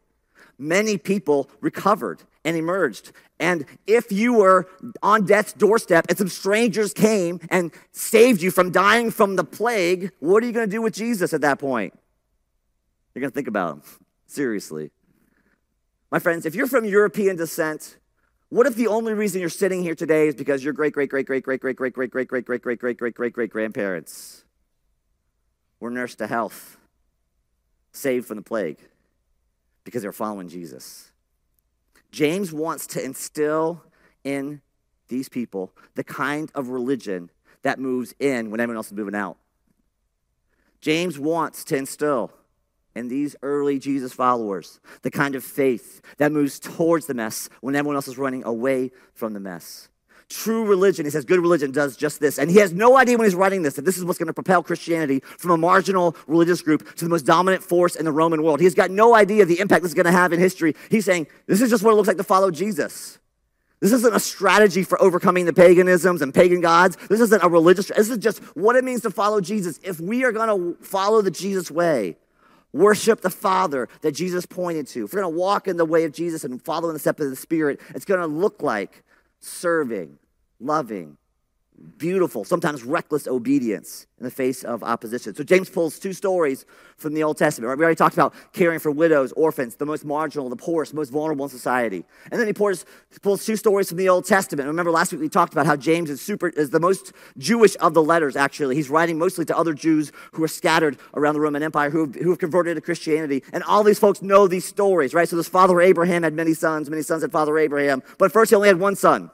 many 0.59 0.99
people 0.99 1.49
recovered 1.61 2.23
and 2.45 2.57
emerged. 2.57 3.13
And 3.41 3.65
if 3.87 4.11
you 4.11 4.33
were 4.35 4.69
on 5.03 5.25
death's 5.25 5.53
doorstep 5.53 6.07
and 6.09 6.19
some 6.19 6.29
strangers 6.29 6.93
came 6.93 7.41
and 7.51 7.71
saved 7.93 8.43
you 8.43 8.51
from 8.51 8.73
dying 8.73 9.11
from 9.11 9.37
the 9.37 9.45
plague, 9.45 10.11
what 10.19 10.43
are 10.43 10.47
you 10.47 10.53
going 10.53 10.67
to 10.69 10.71
do 10.71 10.83
with 10.83 10.95
Jesus 10.95 11.33
at 11.33 11.43
that 11.43 11.59
point? 11.59 11.99
You're 13.15 13.21
going 13.21 13.31
to 13.31 13.35
think 13.35 13.49
about 13.49 13.75
him. 13.75 13.83
Seriously. 14.27 14.91
My 16.11 16.19
friends, 16.19 16.47
if 16.47 16.55
you're 16.55 16.67
from 16.67 16.85
European 16.85 17.37
descent, 17.37 17.97
what 18.49 18.67
if 18.67 18.75
the 18.75 18.87
only 18.87 19.13
reason 19.13 19.41
you're 19.41 19.51
sitting 19.51 19.83
here 19.83 19.95
today 19.95 20.29
is 20.29 20.35
because 20.35 20.65
your 20.65 20.73
great, 20.73 20.95
great, 20.95 21.11
great, 21.11 21.27
great, 21.27 21.43
great, 21.43 21.61
great, 21.61 21.69
great, 21.85 21.93
great, 21.93 22.15
great, 22.15 22.29
great, 22.29 22.49
great, 22.49 22.59
great, 22.63 22.79
great, 22.79 22.97
great, 22.99 23.15
great, 23.15 23.33
great 23.33 23.51
grandparents 23.51 24.45
were 25.81 25.91
nursed 25.91 26.19
to 26.19 26.27
health, 26.27 26.79
saved 27.93 28.27
from 28.27 28.37
the 28.37 28.43
plague? 28.43 28.79
Because 29.89 30.03
they're 30.03 30.13
following 30.13 30.51
Jesus. 30.51 31.13
James 32.13 32.53
wants 32.53 32.87
to 32.89 33.03
instill 33.03 33.83
in 34.23 34.61
these 35.09 35.31
people 35.31 35.73
the 35.95 36.05
kind 36.05 36.51
of 36.55 36.69
religion 36.69 37.31
that 37.63 37.79
moves 37.79 38.15
in 38.21 38.51
when 38.51 38.61
everyone 38.61 38.77
else 38.77 38.89
is 38.89 38.93
moving 38.93 39.15
out. 39.15 39.39
James 40.83 41.19
wants 41.19 41.65
to 41.65 41.77
instill 41.77 42.31
in 42.95 43.09
these 43.09 43.35
early 43.41 43.79
Jesus 43.79 44.13
followers 44.13 44.79
the 45.01 45.11
kind 45.11 45.35
of 45.35 45.43
faith 45.43 46.03
that 46.19 46.33
moves 46.33 46.59
towards 46.59 47.07
the 47.07 47.15
mess 47.15 47.49
when 47.63 47.75
everyone 47.75 47.97
else 47.97 48.09
is 48.09 48.19
running 48.19 48.45
away 48.45 48.91
from 49.15 49.33
the 49.33 49.41
mess. 49.41 49.89
True 50.31 50.67
religion, 50.67 51.07
he 51.07 51.11
says, 51.11 51.25
good 51.25 51.41
religion 51.41 51.71
does 51.71 51.97
just 51.97 52.21
this. 52.21 52.39
And 52.39 52.51
he 52.51 52.59
has 52.59 52.71
no 52.71 52.99
idea 52.99 53.17
when 53.17 53.25
he's 53.25 53.35
writing 53.35 53.63
this 53.63 53.75
that 53.75 53.87
this 53.87 53.97
is 53.97 54.05
what's 54.05 54.19
going 54.19 54.27
to 54.27 54.35
propel 54.35 54.63
Christianity 54.63 55.21
from 55.21 55.53
a 55.53 55.57
marginal 55.57 56.15
religious 56.27 56.61
group 56.61 56.95
to 56.97 57.05
the 57.05 57.09
most 57.09 57.25
dominant 57.25 57.63
force 57.63 57.97
in 57.97 58.05
the 58.05 58.13
Roman 58.13 58.43
world. 58.43 58.61
He's 58.61 58.75
got 58.75 58.91
no 58.91 59.15
idea 59.15 59.47
the 59.47 59.59
impact 59.59 59.83
this 59.83 59.91
is 59.91 59.95
going 59.95 60.05
to 60.05 60.13
have 60.13 60.35
in 60.35 60.39
history. 60.39 60.75
He's 60.91 61.07
saying, 61.07 61.29
this 61.47 61.63
is 61.63 61.71
just 61.71 61.83
what 61.83 61.93
it 61.93 61.95
looks 61.95 62.09
like 62.09 62.19
to 62.19 62.25
follow 62.25 62.51
Jesus. 62.51 63.19
This 63.81 63.93
isn't 63.93 64.15
a 64.15 64.21
strategy 64.21 64.83
for 64.83 65.01
overcoming 65.01 65.47
the 65.47 65.53
paganisms 65.55 66.21
and 66.21 66.35
pagan 66.35 66.61
gods. 66.61 66.97
This 67.09 67.21
isn't 67.21 67.43
a 67.43 67.49
religious, 67.49 67.87
this 67.87 68.11
is 68.11 68.19
just 68.19 68.41
what 68.55 68.77
it 68.77 68.85
means 68.85 69.03
to 69.03 69.11
follow 69.11 69.41
Jesus. 69.41 69.81
If 69.83 69.99
we 69.99 70.25
are 70.25 70.33
going 70.33 70.49
to 70.49 70.85
follow 70.85 71.23
the 71.23 71.31
Jesus 71.31 71.71
way, 71.71 72.17
worship 72.75 73.23
the 73.23 73.31
Father 73.31 73.89
that 74.03 74.13
Jesus 74.13 74.45
pointed 74.45 74.89
to, 74.89 75.05
if 75.05 75.15
we're 75.15 75.23
going 75.23 75.33
to 75.33 75.39
walk 75.39 75.69
in 75.69 75.79
the 75.79 75.87
way 75.87 76.05
of 76.05 76.13
Jesus 76.13 76.45
and 76.45 76.61
follow 76.61 76.89
in 76.89 76.93
the 76.93 76.99
step 76.99 77.19
of 77.21 77.31
the 77.31 77.37
Spirit, 77.37 77.81
it's 77.95 78.05
going 78.05 78.21
to 78.21 78.27
look 78.27 78.63
like 78.63 79.05
serving, 79.41 80.19
loving, 80.59 81.18
beautiful, 81.99 82.45
sometimes 82.45 82.85
reckless 82.85 83.27
obedience 83.27 84.07
in 84.19 84.25
the 84.25 84.31
face 84.31 84.65
of 84.65 84.83
opposition. 84.83 85.35
So 85.35 85.45
James 85.45 85.69
pulls 85.71 85.99
two 85.99 86.13
stories 86.13 86.67
from 86.97 87.15
the 87.15 87.23
Old 87.23 87.39
Testament. 87.39 87.69
Right? 87.69 87.79
We 87.79 87.85
already 87.85 87.97
talked 87.97 88.15
about 88.15 88.35
caring 88.53 88.79
for 88.79 88.91
widows, 88.91 89.33
orphans, 89.33 89.77
the 89.77 89.87
most 89.87 90.05
marginal, 90.05 90.49
the 90.49 90.57
poorest, 90.57 90.93
most 90.93 91.11
vulnerable 91.11 91.45
in 91.45 91.51
society. 91.51 92.05
And 92.31 92.41
then 92.41 92.47
he, 92.47 92.53
pours, 92.53 92.85
pulls 93.23 93.45
two 93.45 93.57
stories 93.57 93.89
from 93.89 93.99
the 93.99 94.09
Old 94.09 94.27
Testament. 94.27 94.67
Remember 94.67 94.91
last 94.91 95.13
week 95.13 95.21
we 95.21 95.29
talked 95.29 95.53
about 95.53 95.67
how 95.67 95.77
James 95.77 96.11
is 96.11 96.21
super 96.21 96.49
is 96.49 96.71
the 96.71 96.81
most 96.81 97.13
Jewish 97.37 97.77
of 97.81 97.95
the 97.95 98.03
letters. 98.03 98.37
Actually, 98.37 98.75
he's 98.75 98.91
writing 98.91 99.19
mostly 99.19 99.45
to 99.47 99.57
other 99.57 99.75
Jews 99.75 100.13
who 100.33 100.43
are 100.43 100.49
scattered 100.49 100.99
around 101.15 101.35
the 101.35 101.41
Roman 101.41 101.63
Empire 101.63 101.91
who 101.91 102.07
who 102.07 102.31
have 102.31 102.39
converted 102.39 102.77
to 102.77 102.81
Christianity. 102.81 103.43
And 103.53 103.63
all 103.65 103.85
these 103.85 103.99
folks 103.99 104.23
know 104.23 104.49
these 104.49 104.65
stories, 104.65 105.15
right? 105.15 105.29
So 105.29 105.37
this 105.37 105.49
father 105.49 105.81
Abraham 105.81 106.23
had 106.23 106.35
many 106.35 106.55
sons, 106.55 106.91
many 106.91 107.03
sons 107.03 107.23
had 107.23 107.33
father 107.33 107.57
Abraham, 107.59 108.03
but 108.19 108.33
first 108.33 108.51
he 108.51 108.57
only 108.57 108.69
had 108.69 108.81
one 108.81 108.97
son. 108.97 109.31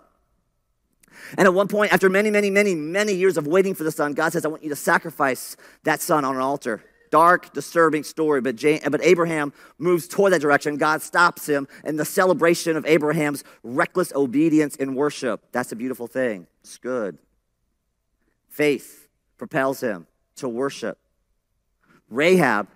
And 1.37 1.47
at 1.47 1.55
one 1.55 1.69
point, 1.69 1.93
after 1.93 2.09
many, 2.09 2.31
many, 2.31 2.51
many, 2.51 2.75
many 2.75 3.15
years 3.15 3.37
of 3.37 3.47
waiting 3.47 3.75
for 3.75 3.85
the 3.85 3.93
son, 3.93 4.13
God 4.13 4.33
says, 4.33 4.45
I 4.45 4.49
want 4.49 4.63
you 4.63 4.71
to 4.71 4.77
sacrifice 4.77 5.57
that 5.85 6.01
son 6.01 6.25
on 6.25 6.37
an 6.37 6.43
altar. 6.43 6.83
Dark, 7.11 7.53
disturbing 7.53 8.03
story, 8.03 8.41
but, 8.41 8.61
but 8.91 9.05
Abraham 9.05 9.53
moves 9.79 10.09
toward 10.09 10.33
that 10.33 10.41
direction. 10.41 10.77
God 10.77 11.01
stops 11.01 11.49
him 11.49 11.69
in 11.85 11.97
the 11.97 12.05
celebration 12.05 12.77
of 12.77 12.85
Abraham's 12.87 13.45
reckless 13.63 14.13
obedience 14.15 14.75
in 14.77 14.97
worship. 14.97 15.41
That's 15.53 15.71
a 15.71 15.77
beautiful 15.77 16.09
thing. 16.09 16.49
It's 16.63 16.77
good. 16.77 17.19
Faith 18.49 19.09
propels 19.39 19.81
him 19.81 20.07
to 20.37 20.49
worship. 20.49 20.99
Rahab 22.11 22.69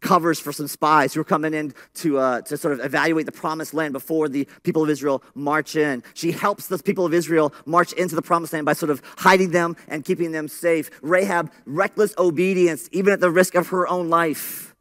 covers 0.00 0.38
for 0.38 0.52
some 0.52 0.68
spies 0.68 1.14
who 1.14 1.20
are 1.20 1.24
coming 1.24 1.54
in 1.54 1.74
to, 1.94 2.18
uh, 2.18 2.40
to 2.42 2.56
sort 2.56 2.74
of 2.74 2.84
evaluate 2.84 3.26
the 3.26 3.32
promised 3.32 3.74
land 3.74 3.92
before 3.92 4.28
the 4.28 4.46
people 4.62 4.82
of 4.82 4.90
Israel 4.90 5.22
march 5.34 5.76
in. 5.76 6.02
She 6.14 6.32
helps 6.32 6.66
the 6.68 6.78
people 6.78 7.06
of 7.06 7.14
Israel 7.14 7.52
march 7.64 7.92
into 7.94 8.14
the 8.14 8.22
promised 8.22 8.52
land 8.52 8.66
by 8.66 8.74
sort 8.74 8.90
of 8.90 9.02
hiding 9.16 9.50
them 9.50 9.76
and 9.88 10.04
keeping 10.04 10.32
them 10.32 10.48
safe. 10.48 10.90
Rahab, 11.02 11.50
reckless 11.64 12.14
obedience, 12.18 12.88
even 12.92 13.12
at 13.12 13.20
the 13.20 13.30
risk 13.30 13.54
of 13.54 13.68
her 13.68 13.88
own 13.88 14.10
life. 14.10 14.74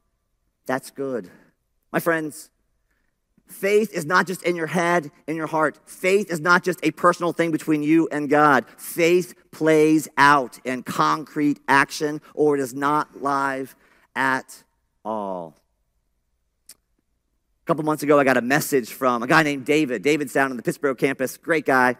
That's 0.66 0.92
good. 0.92 1.30
My 1.92 2.00
friends, 2.00 2.50
faith 3.48 3.94
is 3.94 4.06
not 4.06 4.28
just 4.28 4.44
in 4.44 4.56
your 4.56 4.68
head, 4.68 5.12
in 5.28 5.36
your 5.36 5.48
heart. 5.48 5.80
Faith 5.86 6.30
is 6.30 6.40
not 6.40 6.64
just 6.64 6.80
a 6.84 6.92
personal 6.92 7.32
thing 7.32 7.52
between 7.52 7.84
you 7.84 8.10
and 8.12 8.30
God. 8.30 8.66
Faith 8.78 9.34
plays 9.52 10.08
out 10.18 10.60
in 10.66 10.84
concrete 10.84 11.60
action 11.68 12.22
or 12.34 12.58
it 12.58 12.60
is 12.60 12.74
not 12.74 13.22
live 13.22 13.76
at 14.16 14.64
all. 15.06 15.56
A 16.72 17.66
couple 17.66 17.84
months 17.84 18.04
ago, 18.04 18.20
I 18.20 18.24
got 18.24 18.38
a 18.38 18.42
message 18.42 18.92
from 18.92 19.24
a 19.24 19.28
guy 19.28 19.44
named 19.44 19.66
David. 19.66 20.02
David's 20.02 20.34
down 20.34 20.52
on 20.52 20.58
the 20.58 20.64
Pittsburgh 20.64 20.98
campus, 20.98 21.38
great 21.38 21.66
guy. 21.66 21.96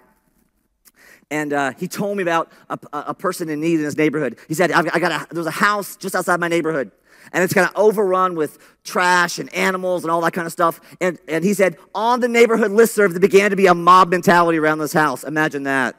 And 1.32 1.54
uh, 1.54 1.72
he 1.78 1.88
told 1.88 2.18
me 2.18 2.24
about 2.24 2.52
a, 2.70 2.78
a, 2.94 3.14
person 3.16 3.50
in 3.50 3.60
need 3.60 3.80
in 3.80 3.86
his 3.86 3.98
neighborhood. 3.98 4.38
He 4.48 4.54
said, 4.54 4.72
I've, 4.72 4.88
I 4.94 5.00
got 5.00 5.12
a, 5.12 5.34
there's 5.34 5.48
a 5.48 5.52
house 5.52 5.96
just 5.96 6.14
outside 6.14 6.40
my 6.40 6.48
neighborhood, 6.48 6.92
and 7.34 7.44
it's 7.44 7.52
kind 7.52 7.68
of 7.68 7.76
overrun 7.76 8.36
with 8.36 8.60
trash 8.84 9.40
and 9.40 9.52
animals 9.52 10.04
and 10.04 10.12
all 10.12 10.22
that 10.22 10.34
kind 10.34 10.46
of 10.46 10.52
stuff. 10.52 10.80
And, 11.02 11.18
and 11.28 11.44
he 11.44 11.56
said, 11.56 11.78
on 11.96 12.20
the 12.20 12.28
neighborhood 12.28 12.70
listserv, 12.70 13.12
there 13.12 13.20
began 13.20 13.50
to 13.50 13.56
be 13.56 13.66
a 13.66 13.74
mob 13.74 14.10
mentality 14.10 14.60
around 14.60 14.78
this 14.78 14.94
house. 14.94 15.24
Imagine 15.24 15.64
that. 15.64 15.96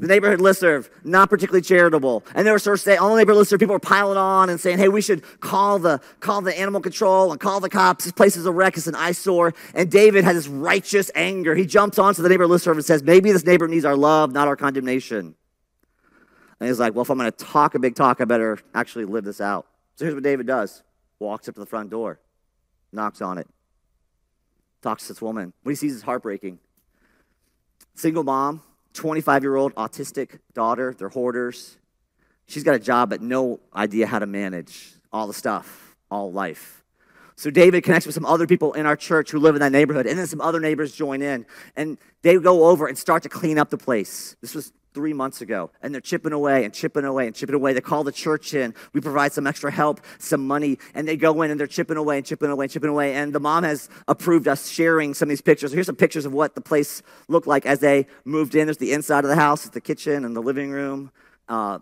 The 0.00 0.06
neighborhood 0.06 0.40
listserv, 0.40 0.88
not 1.04 1.28
particularly 1.28 1.60
charitable. 1.60 2.24
And 2.34 2.46
they 2.46 2.50
were 2.50 2.58
sort 2.58 2.78
of 2.78 2.80
saying, 2.80 3.00
on 3.00 3.10
the 3.10 3.18
neighborhood 3.18 3.46
listserv, 3.46 3.58
people 3.58 3.74
were 3.74 3.78
piling 3.78 4.16
on 4.16 4.48
and 4.48 4.58
saying, 4.58 4.78
hey, 4.78 4.88
we 4.88 5.02
should 5.02 5.22
call 5.40 5.78
the, 5.78 6.00
call 6.20 6.40
the 6.40 6.58
animal 6.58 6.80
control 6.80 7.30
and 7.30 7.38
call 7.38 7.60
the 7.60 7.68
cops. 7.68 8.04
This 8.04 8.12
place 8.14 8.34
is 8.34 8.46
a 8.46 8.50
wreck. 8.50 8.78
It's 8.78 8.86
an 8.86 8.94
eyesore. 8.94 9.52
And 9.74 9.90
David 9.90 10.24
has 10.24 10.36
this 10.36 10.48
righteous 10.48 11.10
anger. 11.14 11.54
He 11.54 11.66
jumps 11.66 11.98
onto 11.98 12.22
the 12.22 12.30
neighborhood 12.30 12.50
listserv 12.58 12.72
and 12.72 12.84
says, 12.84 13.02
maybe 13.02 13.30
this 13.30 13.44
neighbor 13.44 13.68
needs 13.68 13.84
our 13.84 13.94
love, 13.94 14.32
not 14.32 14.48
our 14.48 14.56
condemnation. 14.56 15.34
And 16.58 16.68
he's 16.68 16.80
like, 16.80 16.94
well, 16.94 17.02
if 17.02 17.10
I'm 17.10 17.18
going 17.18 17.30
to 17.30 17.44
talk 17.44 17.74
a 17.74 17.78
big 17.78 17.94
talk, 17.94 18.22
I 18.22 18.24
better 18.24 18.58
actually 18.74 19.04
live 19.04 19.24
this 19.24 19.42
out. 19.42 19.66
So 19.96 20.06
here's 20.06 20.14
what 20.14 20.24
David 20.24 20.46
does. 20.46 20.82
Walks 21.18 21.46
up 21.46 21.56
to 21.56 21.60
the 21.60 21.66
front 21.66 21.90
door, 21.90 22.20
knocks 22.90 23.20
on 23.20 23.36
it, 23.36 23.46
talks 24.80 25.02
to 25.02 25.12
this 25.12 25.20
woman. 25.20 25.52
What 25.62 25.72
he 25.72 25.76
sees 25.76 25.94
is 25.94 26.00
heartbreaking. 26.00 26.58
Single 27.94 28.24
mom, 28.24 28.62
25 28.94 29.42
year 29.42 29.56
old 29.56 29.74
autistic 29.74 30.38
daughter. 30.54 30.94
They're 30.96 31.08
hoarders. 31.08 31.76
She's 32.46 32.64
got 32.64 32.74
a 32.74 32.80
job, 32.80 33.10
but 33.10 33.22
no 33.22 33.60
idea 33.74 34.06
how 34.06 34.18
to 34.18 34.26
manage 34.26 34.92
all 35.12 35.26
the 35.26 35.34
stuff, 35.34 35.96
all 36.10 36.32
life. 36.32 36.82
So 37.36 37.50
David 37.50 37.84
connects 37.84 38.04
with 38.04 38.14
some 38.14 38.26
other 38.26 38.46
people 38.46 38.74
in 38.74 38.84
our 38.84 38.96
church 38.96 39.30
who 39.30 39.38
live 39.38 39.54
in 39.54 39.60
that 39.60 39.72
neighborhood, 39.72 40.06
and 40.06 40.18
then 40.18 40.26
some 40.26 40.40
other 40.42 40.60
neighbors 40.60 40.94
join 40.94 41.22
in, 41.22 41.46
and 41.74 41.96
they 42.22 42.36
go 42.36 42.66
over 42.66 42.86
and 42.86 42.98
start 42.98 43.22
to 43.22 43.28
clean 43.28 43.58
up 43.58 43.70
the 43.70 43.78
place. 43.78 44.36
This 44.42 44.54
was 44.54 44.72
three 44.92 45.12
months 45.12 45.40
ago, 45.40 45.70
and 45.82 45.94
they're 45.94 46.00
chipping 46.00 46.32
away 46.32 46.64
and 46.64 46.74
chipping 46.74 47.04
away 47.04 47.26
and 47.26 47.34
chipping 47.34 47.54
away. 47.54 47.72
They 47.72 47.80
call 47.80 48.04
the 48.04 48.12
church 48.12 48.54
in. 48.54 48.74
We 48.92 49.00
provide 49.00 49.32
some 49.32 49.46
extra 49.46 49.70
help, 49.70 50.00
some 50.18 50.46
money, 50.46 50.78
and 50.94 51.06
they 51.06 51.16
go 51.16 51.42
in 51.42 51.50
and 51.50 51.58
they're 51.58 51.66
chipping 51.66 51.96
away 51.96 52.18
and 52.18 52.26
chipping 52.26 52.50
away 52.50 52.64
and 52.64 52.72
chipping 52.72 52.90
away. 52.90 53.14
And 53.14 53.32
the 53.32 53.40
mom 53.40 53.64
has 53.64 53.88
approved 54.08 54.48
us 54.48 54.68
sharing 54.68 55.14
some 55.14 55.26
of 55.26 55.30
these 55.30 55.40
pictures. 55.40 55.72
Here's 55.72 55.86
some 55.86 55.96
pictures 55.96 56.26
of 56.26 56.32
what 56.32 56.54
the 56.54 56.60
place 56.60 57.02
looked 57.28 57.46
like 57.46 57.66
as 57.66 57.80
they 57.80 58.06
moved 58.24 58.54
in. 58.54 58.66
There's 58.66 58.78
the 58.78 58.92
inside 58.92 59.24
of 59.24 59.30
the 59.30 59.36
house, 59.36 59.68
the 59.68 59.80
kitchen 59.80 60.24
and 60.24 60.34
the 60.34 60.42
living 60.42 60.70
room. 60.70 61.12
Uh, 61.48 61.78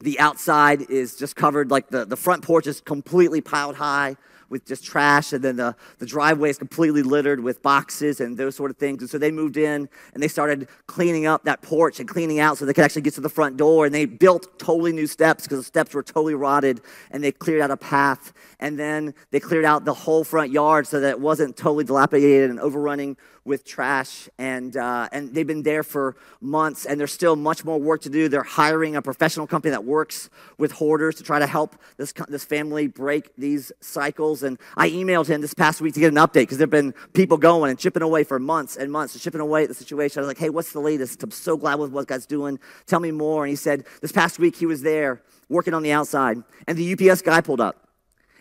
the 0.00 0.20
outside 0.20 0.90
is 0.90 1.16
just 1.16 1.34
covered, 1.34 1.70
like 1.70 1.88
the, 1.88 2.04
the 2.04 2.16
front 2.16 2.44
porch 2.44 2.66
is 2.66 2.80
completely 2.80 3.40
piled 3.40 3.76
high 3.76 4.16
with 4.50 4.66
just 4.66 4.84
trash, 4.84 5.32
and 5.32 5.42
then 5.44 5.56
the, 5.56 5.74
the 5.98 6.06
driveway 6.06 6.50
is 6.50 6.58
completely 6.58 7.02
littered 7.02 7.40
with 7.40 7.62
boxes 7.62 8.20
and 8.20 8.36
those 8.36 8.56
sort 8.56 8.70
of 8.70 8.76
things. 8.76 9.02
And 9.02 9.10
so 9.10 9.18
they 9.18 9.30
moved 9.30 9.56
in 9.56 9.88
and 10.14 10.22
they 10.22 10.28
started 10.28 10.68
cleaning 10.86 11.26
up 11.26 11.44
that 11.44 11.62
porch 11.62 12.00
and 12.00 12.08
cleaning 12.08 12.40
out 12.40 12.58
so 12.58 12.64
they 12.64 12.72
could 12.72 12.84
actually 12.84 13.02
get 13.02 13.14
to 13.14 13.20
the 13.20 13.28
front 13.28 13.56
door. 13.56 13.86
And 13.86 13.94
they 13.94 14.06
built 14.06 14.58
totally 14.58 14.92
new 14.92 15.06
steps 15.06 15.44
because 15.44 15.58
the 15.58 15.64
steps 15.64 15.94
were 15.94 16.02
totally 16.02 16.34
rotted, 16.34 16.80
and 17.10 17.22
they 17.22 17.32
cleared 17.32 17.60
out 17.60 17.70
a 17.70 17.76
path. 17.76 18.32
And 18.60 18.78
then 18.78 19.14
they 19.30 19.40
cleared 19.40 19.64
out 19.64 19.84
the 19.84 19.94
whole 19.94 20.24
front 20.24 20.50
yard 20.50 20.86
so 20.86 21.00
that 21.00 21.10
it 21.10 21.20
wasn't 21.20 21.56
totally 21.56 21.84
dilapidated 21.84 22.50
and 22.50 22.58
overrunning 22.60 23.16
with 23.44 23.64
trash, 23.64 24.28
and, 24.36 24.76
uh, 24.76 25.08
and 25.10 25.34
they've 25.34 25.46
been 25.46 25.62
there 25.62 25.82
for 25.82 26.16
months, 26.40 26.84
and 26.84 27.00
there's 27.00 27.12
still 27.12 27.34
much 27.34 27.64
more 27.64 27.78
work 27.80 28.02
to 28.02 28.10
do. 28.10 28.28
They're 28.28 28.42
hiring 28.42 28.94
a 28.94 29.00
professional 29.00 29.46
company 29.46 29.70
that 29.70 29.84
works 29.84 30.28
with 30.58 30.70
hoarders 30.72 31.14
to 31.16 31.22
try 31.22 31.38
to 31.38 31.46
help 31.46 31.74
this, 31.96 32.12
this 32.28 32.44
family 32.44 32.88
break 32.88 33.34
these 33.36 33.72
cycles. 33.80 34.37
And 34.42 34.58
I 34.76 34.90
emailed 34.90 35.26
him 35.26 35.40
this 35.40 35.54
past 35.54 35.80
week 35.80 35.94
to 35.94 36.00
get 36.00 36.12
an 36.12 36.18
update 36.18 36.42
because 36.42 36.58
there 36.58 36.66
have 36.66 36.70
been 36.70 36.94
people 37.12 37.36
going 37.36 37.70
and 37.70 37.78
chipping 37.78 38.02
away 38.02 38.24
for 38.24 38.38
months 38.38 38.76
and 38.76 38.92
months, 38.92 39.14
and 39.14 39.22
chipping 39.22 39.40
away 39.40 39.62
at 39.62 39.68
the 39.68 39.74
situation. 39.74 40.18
I 40.18 40.22
was 40.22 40.28
like, 40.28 40.38
hey, 40.38 40.50
what's 40.50 40.72
the 40.72 40.80
latest? 40.80 41.22
I'm 41.22 41.30
so 41.30 41.56
glad 41.56 41.78
with 41.78 41.90
what 41.90 42.06
God's 42.06 42.26
doing. 42.26 42.58
Tell 42.86 43.00
me 43.00 43.10
more. 43.10 43.44
And 43.44 43.50
he 43.50 43.56
said, 43.56 43.86
this 44.00 44.12
past 44.12 44.38
week 44.38 44.56
he 44.56 44.66
was 44.66 44.82
there 44.82 45.22
working 45.48 45.74
on 45.74 45.82
the 45.82 45.92
outside, 45.92 46.42
and 46.66 46.76
the 46.76 46.92
UPS 46.92 47.22
guy 47.22 47.40
pulled 47.40 47.60
up. 47.60 47.87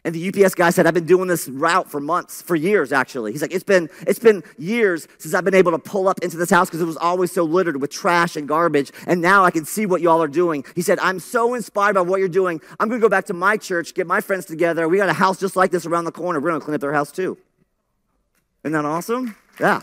And 0.08 0.16
the 0.16 0.30
UPS 0.30 0.56
guy 0.56 0.70
said, 0.70 0.88
I've 0.88 0.94
been 0.94 1.06
doing 1.06 1.28
this 1.28 1.50
route 1.50 1.92
for 1.92 2.00
months, 2.00 2.42
for 2.42 2.56
years 2.56 2.94
actually. 2.94 3.34
He's 3.34 3.42
like, 3.42 3.54
it's 3.54 3.66
been, 3.66 3.90
it's 4.08 4.20
been 4.20 4.42
years 4.58 5.06
since 5.18 5.34
I've 5.34 5.44
been 5.44 5.54
able 5.54 5.74
to 5.74 5.80
pull 5.80 6.08
up 6.08 6.20
into 6.20 6.38
this 6.38 6.50
house 6.50 6.70
because 6.70 6.80
it 6.80 6.86
was 6.86 6.96
always 6.96 7.30
so 7.30 7.44
littered 7.44 7.82
with 7.82 7.92
trash 7.92 8.38
and 8.38 8.48
garbage. 8.48 8.94
And 9.06 9.22
now 9.22 9.44
I 9.44 9.52
can 9.52 9.66
see 9.66 9.86
what 9.86 10.00
y'all 10.00 10.24
are 10.24 10.30
doing. 10.30 10.64
He 10.76 10.82
said, 10.82 10.98
I'm 11.00 11.20
so 11.20 11.56
inspired 11.56 11.96
by 11.96 12.02
what 12.04 12.22
you're 12.22 12.30
doing. 12.30 12.62
I'm 12.80 12.88
going 12.88 13.02
to 13.02 13.06
go 13.06 13.10
back 13.10 13.26
to 13.26 13.34
my 13.34 13.58
church, 13.58 13.96
get 13.96 14.08
my 14.08 14.22
friends 14.22 14.46
together. 14.46 14.88
We 14.88 14.96
got 14.96 15.10
a 15.10 15.14
house 15.14 15.42
just 15.42 15.58
like 15.58 15.72
this 15.72 15.86
around 15.86 16.06
the 16.06 16.14
corner. 16.14 16.40
We're 16.40 16.52
going 16.52 16.62
to 16.62 16.66
clean 16.66 16.76
up 16.76 16.80
their 16.80 16.94
house 16.94 17.12
too. 17.12 17.38
Isn't 18.64 18.72
that 18.72 18.86
awesome? 18.86 19.36
Yeah. 19.60 19.82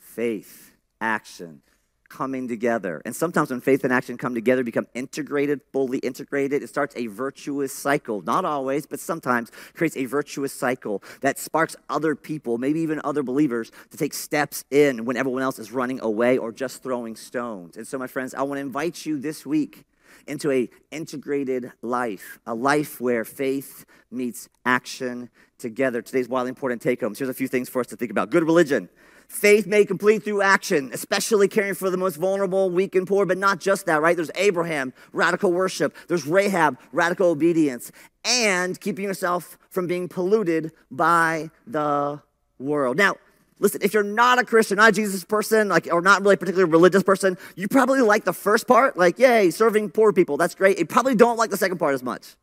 Faith, 0.00 0.72
action, 1.00 1.62
coming 2.08 2.48
together. 2.48 3.02
And 3.04 3.14
sometimes 3.14 3.50
when 3.50 3.60
faith 3.60 3.84
and 3.84 3.92
action 3.92 4.16
come 4.16 4.34
together, 4.34 4.62
become 4.64 4.86
integrated, 4.94 5.60
fully 5.72 5.98
integrated, 5.98 6.62
it 6.62 6.68
starts 6.68 6.94
a 6.96 7.06
virtuous 7.06 7.72
cycle. 7.72 8.22
Not 8.22 8.44
always, 8.44 8.86
but 8.86 9.00
sometimes 9.00 9.50
creates 9.74 9.96
a 9.96 10.04
virtuous 10.04 10.52
cycle 10.52 11.02
that 11.20 11.38
sparks 11.38 11.76
other 11.88 12.14
people, 12.14 12.58
maybe 12.58 12.80
even 12.80 13.00
other 13.04 13.22
believers, 13.22 13.70
to 13.90 13.96
take 13.96 14.14
steps 14.14 14.64
in 14.70 15.04
when 15.04 15.16
everyone 15.16 15.42
else 15.42 15.58
is 15.58 15.72
running 15.72 16.00
away 16.00 16.38
or 16.38 16.52
just 16.52 16.82
throwing 16.82 17.16
stones. 17.16 17.76
And 17.76 17.86
so, 17.86 17.98
my 17.98 18.06
friends, 18.06 18.34
I 18.34 18.42
want 18.42 18.58
to 18.58 18.62
invite 18.62 19.06
you 19.06 19.18
this 19.18 19.44
week 19.44 19.84
into 20.26 20.50
a 20.50 20.68
integrated 20.90 21.72
life, 21.82 22.38
a 22.46 22.54
life 22.54 23.00
where 23.00 23.24
faith 23.24 23.84
meets 24.10 24.48
action 24.64 25.30
together. 25.58 26.02
Today's 26.02 26.28
wildly 26.28 26.50
important 26.50 26.82
take 26.82 27.00
homes. 27.00 27.18
Here's 27.18 27.30
a 27.30 27.34
few 27.34 27.48
things 27.48 27.68
for 27.68 27.80
us 27.80 27.86
to 27.88 27.96
think 27.96 28.10
about. 28.10 28.30
Good 28.30 28.44
religion 28.44 28.88
Faith 29.28 29.66
made 29.66 29.88
complete 29.88 30.22
through 30.22 30.40
action, 30.40 30.90
especially 30.92 31.48
caring 31.48 31.74
for 31.74 31.90
the 31.90 31.96
most 31.96 32.16
vulnerable, 32.16 32.70
weak, 32.70 32.94
and 32.94 33.06
poor, 33.06 33.26
but 33.26 33.36
not 33.36 33.60
just 33.60 33.86
that, 33.86 34.00
right? 34.00 34.16
There's 34.16 34.30
Abraham, 34.36 34.92
radical 35.12 35.52
worship. 35.52 35.94
There's 36.08 36.26
Rahab, 36.26 36.78
radical 36.92 37.30
obedience, 37.30 37.90
and 38.24 38.80
keeping 38.80 39.04
yourself 39.04 39.58
from 39.68 39.86
being 39.86 40.08
polluted 40.08 40.72
by 40.90 41.50
the 41.66 42.22
world. 42.58 42.96
Now, 42.96 43.16
listen, 43.58 43.80
if 43.82 43.92
you're 43.92 44.02
not 44.02 44.38
a 44.38 44.44
Christian, 44.44 44.76
not 44.76 44.90
a 44.90 44.92
Jesus 44.92 45.24
person, 45.24 45.68
like, 45.68 45.88
or 45.90 46.00
not 46.00 46.22
really 46.22 46.36
particularly 46.36 46.70
religious 46.70 47.02
person, 47.02 47.36
you 47.56 47.68
probably 47.68 48.00
like 48.00 48.24
the 48.24 48.32
first 48.32 48.66
part, 48.66 48.96
like, 48.96 49.18
yay, 49.18 49.50
serving 49.50 49.90
poor 49.90 50.12
people, 50.12 50.36
that's 50.36 50.54
great. 50.54 50.78
You 50.78 50.86
probably 50.86 51.14
don't 51.14 51.36
like 51.36 51.50
the 51.50 51.56
second 51.56 51.78
part 51.78 51.94
as 51.94 52.02
much. 52.02 52.36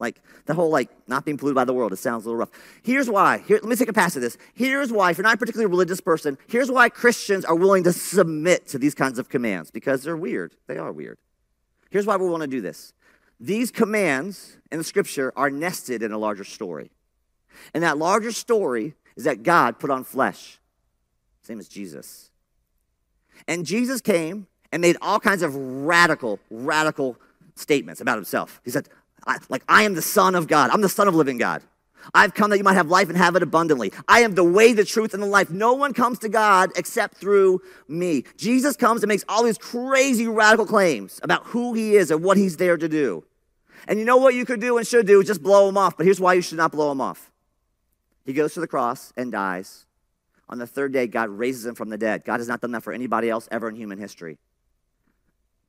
Like 0.00 0.20
the 0.46 0.54
whole 0.54 0.70
like 0.70 0.88
not 1.06 1.24
being 1.24 1.36
polluted 1.36 1.54
by 1.54 1.66
the 1.66 1.74
world, 1.74 1.92
it 1.92 1.96
sounds 1.96 2.24
a 2.24 2.28
little 2.28 2.38
rough. 2.38 2.50
Here's 2.82 3.08
why. 3.08 3.38
Here, 3.46 3.58
let 3.62 3.68
me 3.68 3.76
take 3.76 3.88
a 3.88 3.92
pass 3.92 4.16
at 4.16 4.22
this. 4.22 4.38
Here's 4.54 4.90
why, 4.90 5.10
if 5.10 5.18
you're 5.18 5.24
not 5.24 5.34
a 5.34 5.38
particularly 5.38 5.70
religious 5.70 6.00
person, 6.00 6.38
here's 6.48 6.70
why 6.70 6.88
Christians 6.88 7.44
are 7.44 7.54
willing 7.54 7.84
to 7.84 7.92
submit 7.92 8.66
to 8.68 8.78
these 8.78 8.94
kinds 8.94 9.18
of 9.18 9.28
commands, 9.28 9.70
because 9.70 10.02
they're 10.02 10.16
weird. 10.16 10.54
They 10.66 10.78
are 10.78 10.90
weird. 10.90 11.18
Here's 11.90 12.06
why 12.06 12.16
we 12.16 12.28
want 12.28 12.42
to 12.42 12.48
do 12.48 12.62
this. 12.62 12.94
These 13.38 13.70
commands 13.70 14.56
in 14.72 14.78
the 14.78 14.84
scripture 14.84 15.32
are 15.36 15.50
nested 15.50 16.02
in 16.02 16.12
a 16.12 16.18
larger 16.18 16.44
story. 16.44 16.90
And 17.74 17.82
that 17.82 17.98
larger 17.98 18.32
story 18.32 18.94
is 19.16 19.24
that 19.24 19.42
God 19.42 19.78
put 19.78 19.90
on 19.90 20.04
flesh. 20.04 20.60
Same 21.42 21.58
as 21.58 21.68
Jesus. 21.68 22.30
And 23.46 23.66
Jesus 23.66 24.00
came 24.00 24.46
and 24.72 24.80
made 24.80 24.96
all 25.02 25.20
kinds 25.20 25.42
of 25.42 25.54
radical, 25.56 26.38
radical 26.50 27.16
statements 27.54 28.00
about 28.00 28.16
himself. 28.16 28.60
He 28.64 28.70
said, 28.70 28.88
I, 29.26 29.38
like, 29.48 29.62
I 29.68 29.82
am 29.82 29.94
the 29.94 30.02
Son 30.02 30.34
of 30.34 30.48
God. 30.48 30.70
I'm 30.70 30.80
the 30.80 30.88
Son 30.88 31.08
of 31.08 31.14
living 31.14 31.38
God. 31.38 31.62
I've 32.14 32.34
come 32.34 32.50
that 32.50 32.58
you 32.58 32.64
might 32.64 32.74
have 32.74 32.88
life 32.88 33.08
and 33.08 33.16
have 33.16 33.36
it 33.36 33.42
abundantly. 33.42 33.92
I 34.08 34.20
am 34.20 34.34
the 34.34 34.44
way, 34.44 34.72
the 34.72 34.84
truth, 34.84 35.14
and 35.14 35.22
the 35.22 35.26
life. 35.26 35.50
No 35.50 35.74
one 35.74 35.92
comes 35.92 36.18
to 36.20 36.28
God 36.28 36.70
except 36.76 37.16
through 37.16 37.60
me. 37.88 38.24
Jesus 38.36 38.76
comes 38.76 39.02
and 39.02 39.08
makes 39.08 39.24
all 39.28 39.44
these 39.44 39.58
crazy 39.58 40.26
radical 40.26 40.66
claims 40.66 41.20
about 41.22 41.44
who 41.46 41.74
he 41.74 41.96
is 41.96 42.10
and 42.10 42.22
what 42.22 42.36
he's 42.36 42.56
there 42.56 42.76
to 42.76 42.88
do. 42.88 43.24
And 43.86 43.98
you 43.98 44.04
know 44.04 44.16
what 44.16 44.34
you 44.34 44.44
could 44.44 44.60
do 44.60 44.78
and 44.78 44.86
should 44.86 45.06
do? 45.06 45.22
Just 45.22 45.42
blow 45.42 45.68
him 45.68 45.76
off. 45.76 45.96
But 45.96 46.06
here's 46.06 46.20
why 46.20 46.34
you 46.34 46.42
should 46.42 46.58
not 46.58 46.72
blow 46.72 46.90
him 46.90 47.00
off. 47.00 47.30
He 48.24 48.32
goes 48.32 48.54
to 48.54 48.60
the 48.60 48.66
cross 48.66 49.12
and 49.16 49.32
dies. 49.32 49.86
On 50.48 50.58
the 50.58 50.66
third 50.66 50.92
day, 50.92 51.06
God 51.06 51.30
raises 51.30 51.64
him 51.64 51.74
from 51.74 51.90
the 51.90 51.98
dead. 51.98 52.24
God 52.24 52.40
has 52.40 52.48
not 52.48 52.60
done 52.60 52.72
that 52.72 52.82
for 52.82 52.92
anybody 52.92 53.30
else 53.30 53.48
ever 53.50 53.68
in 53.68 53.76
human 53.76 53.98
history. 53.98 54.38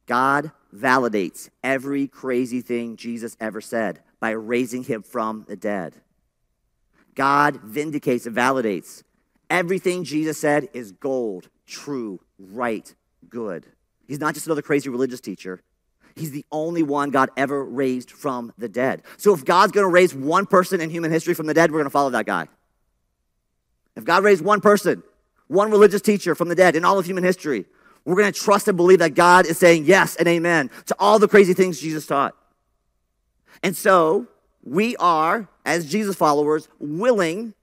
God 0.05 0.51
validates 0.73 1.49
every 1.63 2.07
crazy 2.07 2.61
thing 2.61 2.95
Jesus 2.95 3.37
ever 3.39 3.61
said 3.61 4.01
by 4.19 4.31
raising 4.31 4.83
him 4.83 5.03
from 5.03 5.45
the 5.47 5.55
dead. 5.55 5.95
God 7.15 7.57
vindicates 7.57 8.25
and 8.25 8.35
validates 8.35 9.03
everything 9.51 10.03
Jesus 10.05 10.39
said 10.39 10.69
is 10.73 10.93
gold, 10.93 11.49
true, 11.67 12.21
right, 12.39 12.95
good. 13.29 13.67
He's 14.07 14.19
not 14.19 14.33
just 14.33 14.47
another 14.47 14.63
crazy 14.63 14.89
religious 14.89 15.19
teacher. 15.19 15.61
He's 16.15 16.31
the 16.31 16.45
only 16.51 16.83
one 16.83 17.11
God 17.11 17.29
ever 17.37 17.63
raised 17.63 18.11
from 18.11 18.53
the 18.57 18.67
dead. 18.67 19.03
So 19.17 19.33
if 19.33 19.45
God's 19.45 19.71
going 19.71 19.85
to 19.85 19.91
raise 19.91 20.15
one 20.15 20.45
person 20.45 20.81
in 20.81 20.89
human 20.89 21.11
history 21.11 21.33
from 21.33 21.47
the 21.47 21.53
dead, 21.53 21.71
we're 21.71 21.79
going 21.79 21.85
to 21.85 21.91
follow 21.91 22.09
that 22.11 22.25
guy. 22.25 22.47
If 23.95 24.05
God 24.05 24.23
raised 24.23 24.43
one 24.43 24.61
person, 24.61 25.03
one 25.47 25.69
religious 25.69 26.01
teacher 26.01 26.33
from 26.33 26.47
the 26.47 26.55
dead 26.55 26.75
in 26.75 26.85
all 26.85 26.97
of 26.97 27.05
human 27.05 27.23
history, 27.23 27.65
we're 28.05 28.15
going 28.15 28.31
to 28.31 28.39
trust 28.39 28.67
and 28.67 28.77
believe 28.77 28.99
that 28.99 29.13
God 29.13 29.45
is 29.45 29.57
saying 29.57 29.85
yes 29.85 30.15
and 30.15 30.27
amen 30.27 30.69
to 30.87 30.95
all 30.99 31.19
the 31.19 31.27
crazy 31.27 31.53
things 31.53 31.79
Jesus 31.79 32.05
taught. 32.05 32.35
And 33.63 33.75
so 33.75 34.27
we 34.63 34.95
are, 34.97 35.47
as 35.65 35.89
Jesus 35.89 36.15
followers, 36.15 36.67
willing 36.79 37.53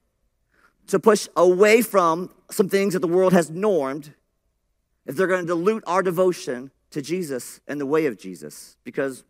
to 0.88 0.98
push 0.98 1.29
away 1.37 1.83
from 1.83 2.33
some 2.51 2.68
things 2.68 2.94
that 2.94 3.01
the 3.01 3.09
world 3.09 3.33
has 3.33 3.51
normed 3.51 4.14
if 5.07 5.16
they're 5.16 5.27
going 5.27 5.42
to 5.42 5.46
dilute 5.46 5.85
our 5.87 6.03
devotion 6.03 6.70
to 6.90 7.03
Jesus 7.03 7.61
and 7.66 7.81
the 7.81 7.87
way 7.87 8.07
of 8.07 8.18
Jesus. 8.18 8.77
Because 8.85 9.24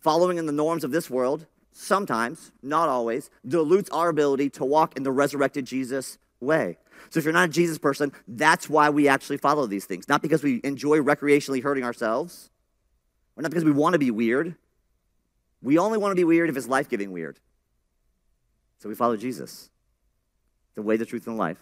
following 0.00 0.38
in 0.38 0.46
the 0.46 0.52
norms 0.52 0.84
of 0.84 0.90
this 0.90 1.08
world 1.08 1.46
sometimes, 1.72 2.50
not 2.62 2.88
always, 2.88 3.30
dilutes 3.46 3.88
our 3.90 4.08
ability 4.08 4.50
to 4.50 4.64
walk 4.64 4.96
in 4.96 5.04
the 5.04 5.12
resurrected 5.12 5.64
Jesus 5.64 6.18
way. 6.40 6.76
So 7.10 7.18
if 7.18 7.24
you're 7.24 7.32
not 7.32 7.48
a 7.48 7.52
Jesus 7.52 7.78
person, 7.78 8.12
that's 8.26 8.68
why 8.68 8.90
we 8.90 9.08
actually 9.08 9.36
follow 9.36 9.66
these 9.66 9.84
things. 9.84 10.08
Not 10.08 10.22
because 10.22 10.42
we 10.42 10.60
enjoy 10.64 10.98
recreationally 10.98 11.62
hurting 11.62 11.84
ourselves, 11.84 12.50
or 13.36 13.42
not 13.42 13.50
because 13.50 13.64
we 13.64 13.72
want 13.72 13.94
to 13.94 13.98
be 13.98 14.10
weird. 14.10 14.56
We 15.62 15.78
only 15.78 15.98
want 15.98 16.12
to 16.12 16.16
be 16.16 16.24
weird 16.24 16.50
if 16.50 16.56
it's 16.56 16.68
life 16.68 16.88
giving 16.88 17.12
weird. 17.12 17.38
So 18.78 18.88
we 18.88 18.94
follow 18.94 19.16
Jesus, 19.16 19.70
the 20.74 20.82
way, 20.82 20.96
the 20.96 21.06
truth, 21.06 21.26
and 21.26 21.36
the 21.36 21.40
life, 21.40 21.58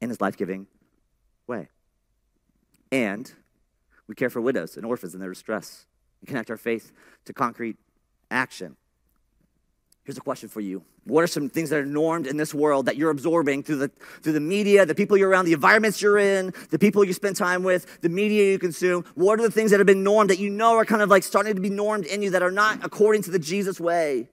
in 0.00 0.10
his 0.10 0.20
life 0.20 0.36
giving 0.36 0.66
way. 1.46 1.68
And 2.92 3.32
we 4.06 4.14
care 4.14 4.30
for 4.30 4.40
widows 4.40 4.76
and 4.76 4.84
orphans 4.84 5.14
in 5.14 5.20
their 5.20 5.30
distress 5.30 5.86
and 6.20 6.28
connect 6.28 6.50
our 6.50 6.56
faith 6.56 6.92
to 7.24 7.32
concrete 7.32 7.76
action. 8.30 8.76
Here's 10.08 10.16
a 10.16 10.22
question 10.22 10.48
for 10.48 10.62
you. 10.62 10.82
What 11.04 11.22
are 11.22 11.26
some 11.26 11.50
things 11.50 11.68
that 11.68 11.78
are 11.80 11.84
normed 11.84 12.26
in 12.26 12.38
this 12.38 12.54
world 12.54 12.86
that 12.86 12.96
you're 12.96 13.10
absorbing 13.10 13.62
through 13.62 13.76
the, 13.76 13.90
through 14.22 14.32
the 14.32 14.40
media, 14.40 14.86
the 14.86 14.94
people 14.94 15.18
you're 15.18 15.28
around, 15.28 15.44
the 15.44 15.52
environments 15.52 16.00
you're 16.00 16.16
in, 16.16 16.54
the 16.70 16.78
people 16.78 17.04
you 17.04 17.12
spend 17.12 17.36
time 17.36 17.62
with, 17.62 18.00
the 18.00 18.08
media 18.08 18.52
you 18.52 18.58
consume? 18.58 19.04
What 19.16 19.38
are 19.38 19.42
the 19.42 19.50
things 19.50 19.70
that 19.70 19.80
have 19.80 19.86
been 19.86 20.02
normed 20.02 20.30
that 20.30 20.38
you 20.38 20.48
know 20.48 20.76
are 20.76 20.86
kind 20.86 21.02
of 21.02 21.10
like 21.10 21.24
starting 21.24 21.54
to 21.56 21.60
be 21.60 21.68
normed 21.68 22.06
in 22.06 22.22
you 22.22 22.30
that 22.30 22.42
are 22.42 22.50
not 22.50 22.82
according 22.82 23.20
to 23.24 23.30
the 23.30 23.38
Jesus 23.38 23.78
way? 23.78 24.30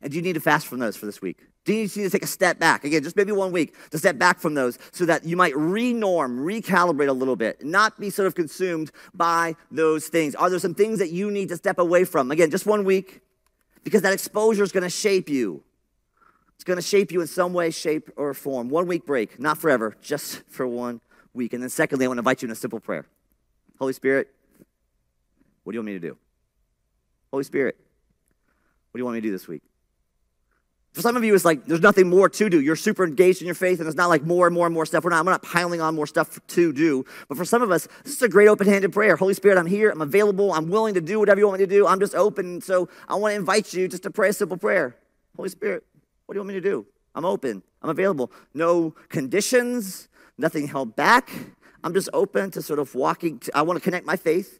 And 0.00 0.12
do 0.12 0.16
you 0.16 0.22
need 0.22 0.34
to 0.34 0.40
fast 0.40 0.68
from 0.68 0.78
those 0.78 0.96
for 0.96 1.06
this 1.06 1.20
week? 1.20 1.38
Do 1.64 1.74
you 1.74 1.80
need 1.80 1.90
to 2.04 2.10
take 2.10 2.22
a 2.22 2.28
step 2.28 2.60
back? 2.60 2.84
Again, 2.84 3.02
just 3.02 3.16
maybe 3.16 3.32
one 3.32 3.50
week 3.50 3.74
to 3.90 3.98
step 3.98 4.18
back 4.18 4.38
from 4.38 4.54
those 4.54 4.78
so 4.92 5.04
that 5.06 5.24
you 5.24 5.36
might 5.36 5.56
re-norm, 5.56 6.38
recalibrate 6.38 7.08
a 7.08 7.12
little 7.12 7.34
bit, 7.34 7.64
not 7.64 7.98
be 7.98 8.10
sort 8.10 8.28
of 8.28 8.36
consumed 8.36 8.92
by 9.14 9.56
those 9.72 10.06
things. 10.06 10.36
Are 10.36 10.48
there 10.48 10.60
some 10.60 10.74
things 10.74 11.00
that 11.00 11.10
you 11.10 11.28
need 11.32 11.48
to 11.48 11.56
step 11.56 11.80
away 11.80 12.04
from? 12.04 12.30
Again, 12.30 12.52
just 12.52 12.66
one 12.66 12.84
week 12.84 13.22
because 13.88 14.02
that 14.02 14.12
exposure 14.12 14.62
is 14.62 14.70
going 14.70 14.82
to 14.82 14.90
shape 14.90 15.28
you. 15.28 15.62
It's 16.54 16.64
going 16.64 16.76
to 16.76 16.82
shape 16.82 17.10
you 17.10 17.20
in 17.20 17.26
some 17.26 17.52
way, 17.52 17.70
shape, 17.70 18.10
or 18.16 18.34
form. 18.34 18.68
One 18.68 18.86
week 18.86 19.06
break, 19.06 19.40
not 19.40 19.58
forever, 19.58 19.96
just 20.02 20.42
for 20.48 20.66
one 20.66 21.00
week. 21.32 21.52
And 21.52 21.62
then, 21.62 21.70
secondly, 21.70 22.04
I 22.04 22.08
want 22.08 22.18
to 22.18 22.20
invite 22.20 22.42
you 22.42 22.46
in 22.46 22.52
a 22.52 22.56
simple 22.56 22.80
prayer. 22.80 23.06
Holy 23.78 23.92
Spirit, 23.92 24.28
what 25.64 25.72
do 25.72 25.76
you 25.76 25.80
want 25.80 25.86
me 25.86 25.92
to 25.94 26.00
do? 26.00 26.16
Holy 27.30 27.44
Spirit, 27.44 27.76
what 28.90 28.98
do 28.98 29.00
you 29.00 29.04
want 29.04 29.14
me 29.14 29.20
to 29.20 29.26
do 29.28 29.32
this 29.32 29.48
week? 29.48 29.62
For 30.98 31.02
some 31.02 31.16
of 31.16 31.22
you, 31.22 31.32
it's 31.32 31.44
like 31.44 31.64
there's 31.64 31.80
nothing 31.80 32.08
more 32.08 32.28
to 32.28 32.50
do. 32.50 32.60
You're 32.60 32.74
super 32.74 33.04
engaged 33.04 33.40
in 33.40 33.46
your 33.46 33.54
faith, 33.54 33.78
and 33.78 33.86
it's 33.86 33.96
not 33.96 34.08
like 34.08 34.24
more 34.24 34.48
and 34.48 34.52
more 34.52 34.66
and 34.66 34.74
more 34.74 34.84
stuff. 34.84 35.04
We're 35.04 35.10
not, 35.10 35.20
I'm 35.20 35.26
not 35.26 35.44
piling 35.44 35.80
on 35.80 35.94
more 35.94 36.08
stuff 36.08 36.40
to 36.44 36.72
do. 36.72 37.04
But 37.28 37.38
for 37.38 37.44
some 37.44 37.62
of 37.62 37.70
us, 37.70 37.86
this 38.02 38.16
is 38.16 38.22
a 38.22 38.28
great 38.28 38.48
open 38.48 38.66
handed 38.66 38.92
prayer. 38.92 39.14
Holy 39.14 39.32
Spirit, 39.32 39.58
I'm 39.58 39.66
here. 39.66 39.90
I'm 39.90 40.00
available. 40.00 40.52
I'm 40.52 40.68
willing 40.68 40.94
to 40.94 41.00
do 41.00 41.20
whatever 41.20 41.38
you 41.38 41.46
want 41.46 41.60
me 41.60 41.66
to 41.66 41.70
do. 41.70 41.86
I'm 41.86 42.00
just 42.00 42.16
open. 42.16 42.60
So 42.60 42.88
I 43.08 43.14
want 43.14 43.30
to 43.30 43.36
invite 43.36 43.72
you 43.72 43.86
just 43.86 44.02
to 44.02 44.10
pray 44.10 44.30
a 44.30 44.32
simple 44.32 44.56
prayer. 44.56 44.96
Holy 45.36 45.50
Spirit, 45.50 45.84
what 46.26 46.32
do 46.32 46.38
you 46.38 46.40
want 46.40 46.48
me 46.48 46.54
to 46.54 46.60
do? 46.60 46.84
I'm 47.14 47.24
open. 47.24 47.62
I'm 47.80 47.90
available. 47.90 48.32
No 48.52 48.96
conditions, 49.08 50.08
nothing 50.36 50.66
held 50.66 50.96
back. 50.96 51.30
I'm 51.84 51.94
just 51.94 52.08
open 52.12 52.50
to 52.50 52.60
sort 52.60 52.80
of 52.80 52.96
walking. 52.96 53.38
To, 53.38 53.56
I 53.56 53.62
want 53.62 53.76
to 53.76 53.84
connect 53.84 54.04
my 54.04 54.16
faith 54.16 54.58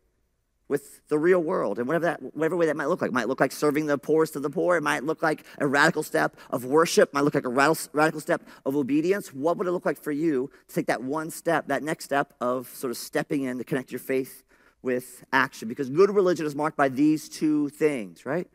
with 0.68 1.06
the 1.08 1.18
real 1.18 1.40
world 1.40 1.78
and 1.78 1.86
whatever 1.86 2.04
that 2.04 2.34
whatever 2.34 2.56
way 2.56 2.66
that 2.66 2.76
might 2.76 2.88
look 2.88 3.00
like. 3.00 3.08
It 3.08 3.14
might 3.14 3.28
look 3.28 3.40
like 3.40 3.52
serving 3.52 3.86
the 3.86 3.98
poorest 3.98 4.36
of 4.36 4.42
the 4.42 4.50
poor. 4.50 4.76
It 4.76 4.82
might 4.82 5.02
look 5.04 5.22
like 5.22 5.44
a 5.58 5.66
radical 5.66 6.02
step 6.02 6.36
of 6.50 6.64
worship. 6.64 7.08
It 7.08 7.14
might 7.14 7.22
look 7.22 7.34
like 7.34 7.44
a 7.44 7.48
radical, 7.48 8.20
step 8.20 8.42
of 8.66 8.76
obedience. 8.76 9.32
What 9.32 9.56
would 9.56 9.66
it 9.66 9.72
look 9.72 9.86
like 9.86 9.98
for 9.98 10.12
you 10.12 10.50
to 10.68 10.74
take 10.74 10.86
that 10.86 11.02
one 11.02 11.30
step 11.30 11.68
that 11.68 11.82
next 11.82 12.04
step 12.04 12.34
of 12.40 12.68
sort 12.68 12.90
of 12.90 12.96
stepping 12.96 13.42
in 13.42 13.58
to 13.58 13.64
connect 13.64 13.90
your 13.90 13.98
faith 13.98 14.44
with 14.82 15.24
action? 15.32 15.68
Because 15.68 15.88
good 15.88 16.10
religion 16.10 16.46
is 16.46 16.54
marked 16.54 16.76
by 16.76 16.88
these 16.88 17.28
two 17.28 17.70
things 17.70 18.26
right? 18.26 18.48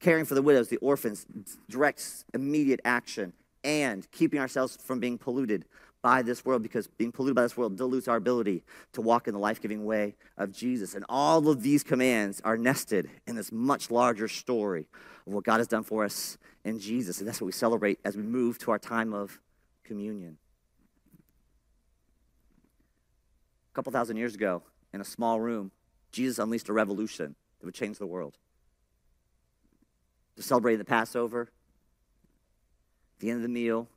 Caring 0.00 0.24
for 0.24 0.34
the 0.34 0.42
widows 0.42 0.68
the 0.68 0.76
orphans 0.78 1.26
direct 1.68 2.24
immediate 2.32 2.80
action 2.84 3.32
and 3.64 4.08
keeping 4.12 4.38
ourselves 4.38 4.78
from 4.80 5.00
being 5.00 5.18
polluted 5.18 5.64
by 6.06 6.22
this 6.22 6.44
world 6.44 6.62
because 6.62 6.86
being 6.86 7.10
polluted 7.10 7.34
by 7.34 7.42
this 7.42 7.56
world 7.56 7.76
dilutes 7.76 8.06
our 8.06 8.14
ability 8.14 8.62
to 8.92 9.00
walk 9.00 9.26
in 9.26 9.34
the 9.34 9.40
life 9.40 9.60
giving 9.60 9.84
way 9.84 10.14
of 10.38 10.52
Jesus. 10.52 10.94
And 10.94 11.04
all 11.08 11.48
of 11.48 11.64
these 11.64 11.82
commands 11.82 12.40
are 12.44 12.56
nested 12.56 13.10
in 13.26 13.34
this 13.34 13.50
much 13.50 13.90
larger 13.90 14.28
story 14.28 14.86
of 15.26 15.32
what 15.32 15.42
God 15.42 15.58
has 15.58 15.66
done 15.66 15.82
for 15.82 16.04
us 16.04 16.38
in 16.64 16.78
Jesus. 16.78 17.18
And 17.18 17.26
that's 17.26 17.40
what 17.40 17.46
we 17.46 17.52
celebrate 17.52 17.98
as 18.04 18.16
we 18.16 18.22
move 18.22 18.56
to 18.60 18.70
our 18.70 18.78
time 18.78 19.12
of 19.12 19.40
communion. 19.82 20.38
A 23.72 23.74
couple 23.74 23.90
thousand 23.90 24.16
years 24.16 24.36
ago, 24.36 24.62
in 24.94 25.00
a 25.00 25.04
small 25.04 25.40
room, 25.40 25.72
Jesus 26.12 26.38
unleashed 26.38 26.68
a 26.68 26.72
revolution 26.72 27.34
that 27.58 27.66
would 27.66 27.74
change 27.74 27.98
the 27.98 28.06
world. 28.06 28.38
To 30.36 30.42
celebrate 30.44 30.76
the 30.76 30.84
Passover, 30.84 31.50
the 33.18 33.28
end 33.28 33.38
of 33.38 33.42
the 33.42 33.48
meal, 33.48 33.88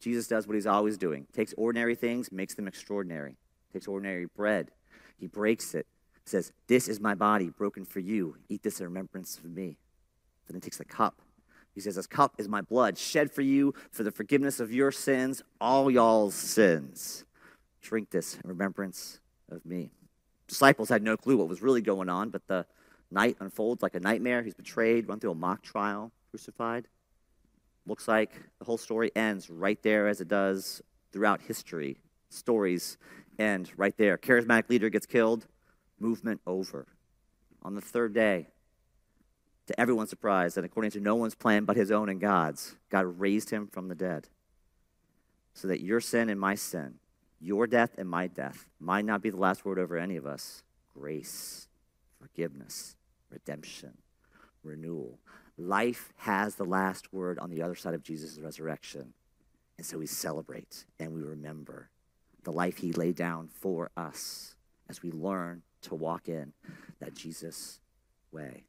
Jesus 0.00 0.28
does 0.28 0.46
what 0.46 0.54
he's 0.54 0.66
always 0.66 0.98
doing 0.98 1.26
takes 1.32 1.54
ordinary 1.56 1.94
things, 1.94 2.30
makes 2.30 2.54
them 2.54 2.68
extraordinary. 2.68 3.36
Takes 3.72 3.88
ordinary 3.88 4.26
bread, 4.26 4.70
he 5.18 5.26
breaks 5.26 5.74
it, 5.74 5.86
says, 6.24 6.52
This 6.66 6.88
is 6.88 7.00
my 7.00 7.14
body 7.14 7.50
broken 7.50 7.84
for 7.84 8.00
you. 8.00 8.36
Eat 8.48 8.62
this 8.62 8.80
in 8.80 8.86
remembrance 8.86 9.38
of 9.38 9.44
me. 9.44 9.78
Then 10.46 10.54
he 10.54 10.60
takes 10.60 10.78
the 10.78 10.84
cup. 10.84 11.20
He 11.74 11.80
says, 11.80 11.96
This 11.96 12.06
cup 12.06 12.34
is 12.38 12.48
my 12.48 12.62
blood 12.62 12.96
shed 12.98 13.30
for 13.30 13.42
you 13.42 13.74
for 13.90 14.02
the 14.02 14.10
forgiveness 14.10 14.60
of 14.60 14.72
your 14.72 14.92
sins, 14.92 15.42
all 15.60 15.90
y'all's 15.90 16.34
sins. 16.34 17.24
Drink 17.82 18.10
this 18.10 18.34
in 18.34 18.48
remembrance 18.48 19.20
of 19.50 19.64
me. 19.64 19.90
Disciples 20.48 20.88
had 20.88 21.02
no 21.02 21.16
clue 21.16 21.36
what 21.36 21.48
was 21.48 21.62
really 21.62 21.82
going 21.82 22.08
on, 22.08 22.30
but 22.30 22.46
the 22.46 22.66
night 23.10 23.36
unfolds 23.40 23.82
like 23.82 23.94
a 23.94 24.00
nightmare. 24.00 24.42
He's 24.42 24.54
betrayed, 24.54 25.08
run 25.08 25.20
through 25.20 25.32
a 25.32 25.36
mock 25.36 25.62
trial, 25.62 26.12
crucified. 26.30 26.86
Looks 27.86 28.08
like 28.08 28.32
the 28.58 28.64
whole 28.64 28.78
story 28.78 29.12
ends 29.14 29.48
right 29.48 29.80
there 29.82 30.08
as 30.08 30.20
it 30.20 30.28
does 30.28 30.82
throughout 31.12 31.40
history. 31.42 31.98
Stories 32.28 32.98
end 33.38 33.70
right 33.76 33.96
there. 33.96 34.18
Charismatic 34.18 34.68
leader 34.68 34.88
gets 34.90 35.06
killed, 35.06 35.46
movement 36.00 36.40
over. 36.46 36.86
On 37.62 37.74
the 37.74 37.80
third 37.80 38.12
day, 38.12 38.48
to 39.66 39.80
everyone's 39.80 40.10
surprise, 40.10 40.56
and 40.56 40.64
according 40.64 40.92
to 40.92 41.00
no 41.00 41.14
one's 41.16 41.34
plan 41.34 41.64
but 41.64 41.76
his 41.76 41.90
own 41.90 42.08
and 42.08 42.20
God's, 42.20 42.76
God 42.90 43.20
raised 43.20 43.50
him 43.50 43.66
from 43.66 43.88
the 43.88 43.94
dead. 43.94 44.28
So 45.54 45.68
that 45.68 45.80
your 45.80 46.00
sin 46.00 46.28
and 46.28 46.38
my 46.38 46.54
sin, 46.54 46.94
your 47.40 47.66
death 47.66 47.94
and 47.98 48.08
my 48.08 48.26
death, 48.26 48.66
might 48.78 49.04
not 49.04 49.22
be 49.22 49.30
the 49.30 49.36
last 49.36 49.64
word 49.64 49.78
over 49.78 49.96
any 49.96 50.16
of 50.16 50.26
us. 50.26 50.62
Grace, 50.94 51.68
forgiveness, 52.20 52.94
redemption, 53.30 53.98
renewal. 54.62 55.18
Life 55.58 56.12
has 56.18 56.56
the 56.56 56.64
last 56.64 57.12
word 57.12 57.38
on 57.38 57.50
the 57.50 57.62
other 57.62 57.74
side 57.74 57.94
of 57.94 58.02
Jesus' 58.02 58.38
resurrection. 58.38 59.14
And 59.78 59.86
so 59.86 59.98
we 59.98 60.06
celebrate 60.06 60.84
and 60.98 61.12
we 61.12 61.22
remember 61.22 61.90
the 62.44 62.52
life 62.52 62.78
he 62.78 62.92
laid 62.92 63.16
down 63.16 63.48
for 63.48 63.90
us 63.96 64.54
as 64.88 65.02
we 65.02 65.10
learn 65.10 65.62
to 65.82 65.94
walk 65.94 66.28
in 66.28 66.52
that 67.00 67.14
Jesus 67.14 67.80
way. 68.32 68.64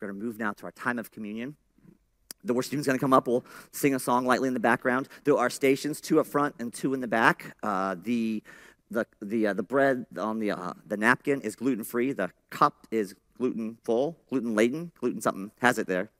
We're 0.00 0.08
going 0.08 0.18
to 0.18 0.24
move 0.24 0.38
now 0.38 0.52
to 0.52 0.64
our 0.64 0.72
time 0.72 0.98
of 0.98 1.10
communion. 1.10 1.56
The 2.44 2.54
worship 2.54 2.70
team's 2.70 2.86
going 2.86 2.98
to 2.98 3.00
come 3.00 3.12
up. 3.12 3.26
We'll 3.26 3.44
sing 3.72 3.94
a 3.94 3.98
song 3.98 4.24
lightly 4.24 4.48
in 4.48 4.54
the 4.54 4.60
background. 4.60 5.08
There 5.24 5.36
are 5.36 5.50
stations, 5.50 6.00
two 6.00 6.20
up 6.20 6.26
front 6.26 6.54
and 6.58 6.72
two 6.72 6.94
in 6.94 7.00
the 7.00 7.08
back. 7.08 7.56
Uh, 7.62 7.96
the 8.00 8.42
the 8.90 9.06
the 9.20 9.48
uh, 9.48 9.52
the 9.54 9.62
bread 9.62 10.06
on 10.16 10.38
the 10.38 10.52
uh, 10.52 10.72
the 10.86 10.96
napkin 10.96 11.40
is 11.40 11.56
gluten 11.56 11.84
free. 11.84 12.12
The 12.12 12.30
cup 12.50 12.86
is 12.90 13.14
gluten 13.36 13.76
full, 13.84 14.16
gluten 14.30 14.54
laden, 14.54 14.92
gluten 15.00 15.20
something 15.20 15.50
has 15.60 15.78
it 15.78 15.88
there. 15.88 16.10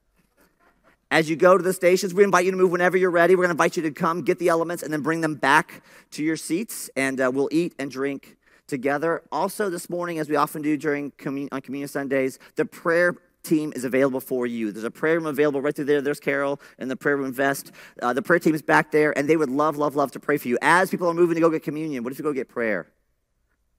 As 1.10 1.30
you 1.30 1.36
go 1.36 1.56
to 1.56 1.64
the 1.64 1.72
stations, 1.72 2.12
we 2.12 2.22
invite 2.22 2.44
you 2.44 2.50
to 2.50 2.56
move 2.56 2.70
whenever 2.70 2.98
you're 2.98 3.10
ready. 3.10 3.34
We're 3.34 3.44
going 3.44 3.56
to 3.56 3.62
invite 3.62 3.78
you 3.78 3.82
to 3.84 3.90
come 3.90 4.20
get 4.20 4.38
the 4.38 4.48
elements 4.48 4.82
and 4.82 4.92
then 4.92 5.00
bring 5.00 5.22
them 5.22 5.36
back 5.36 5.82
to 6.10 6.22
your 6.22 6.36
seats, 6.36 6.90
and 6.96 7.18
uh, 7.18 7.30
we'll 7.32 7.48
eat 7.50 7.74
and 7.78 7.90
drink 7.90 8.36
together. 8.66 9.22
Also, 9.32 9.70
this 9.70 9.88
morning, 9.88 10.18
as 10.18 10.28
we 10.28 10.36
often 10.36 10.60
do 10.60 10.76
during 10.76 11.10
commun- 11.12 11.48
on 11.50 11.62
Communion 11.62 11.88
Sundays, 11.88 12.38
the 12.56 12.66
prayer 12.66 13.14
team 13.42 13.72
is 13.74 13.84
available 13.84 14.20
for 14.20 14.46
you. 14.46 14.70
There's 14.70 14.84
a 14.84 14.90
prayer 14.90 15.14
room 15.14 15.24
available 15.24 15.62
right 15.62 15.74
through 15.74 15.86
there. 15.86 16.02
There's 16.02 16.20
Carol 16.20 16.60
in 16.78 16.88
the 16.88 16.96
prayer 16.96 17.16
room 17.16 17.32
vest. 17.32 17.72
Uh, 18.02 18.12
the 18.12 18.20
prayer 18.20 18.38
team 18.38 18.54
is 18.54 18.60
back 18.60 18.90
there, 18.90 19.16
and 19.16 19.26
they 19.26 19.38
would 19.38 19.48
love, 19.48 19.78
love, 19.78 19.96
love 19.96 20.12
to 20.12 20.20
pray 20.20 20.36
for 20.36 20.48
you. 20.48 20.58
As 20.60 20.90
people 20.90 21.08
are 21.08 21.14
moving 21.14 21.36
to 21.36 21.40
go 21.40 21.48
get 21.48 21.62
communion, 21.62 22.04
what 22.04 22.12
if 22.12 22.18
you 22.18 22.22
go 22.22 22.34
get 22.34 22.50
prayer? 22.50 22.86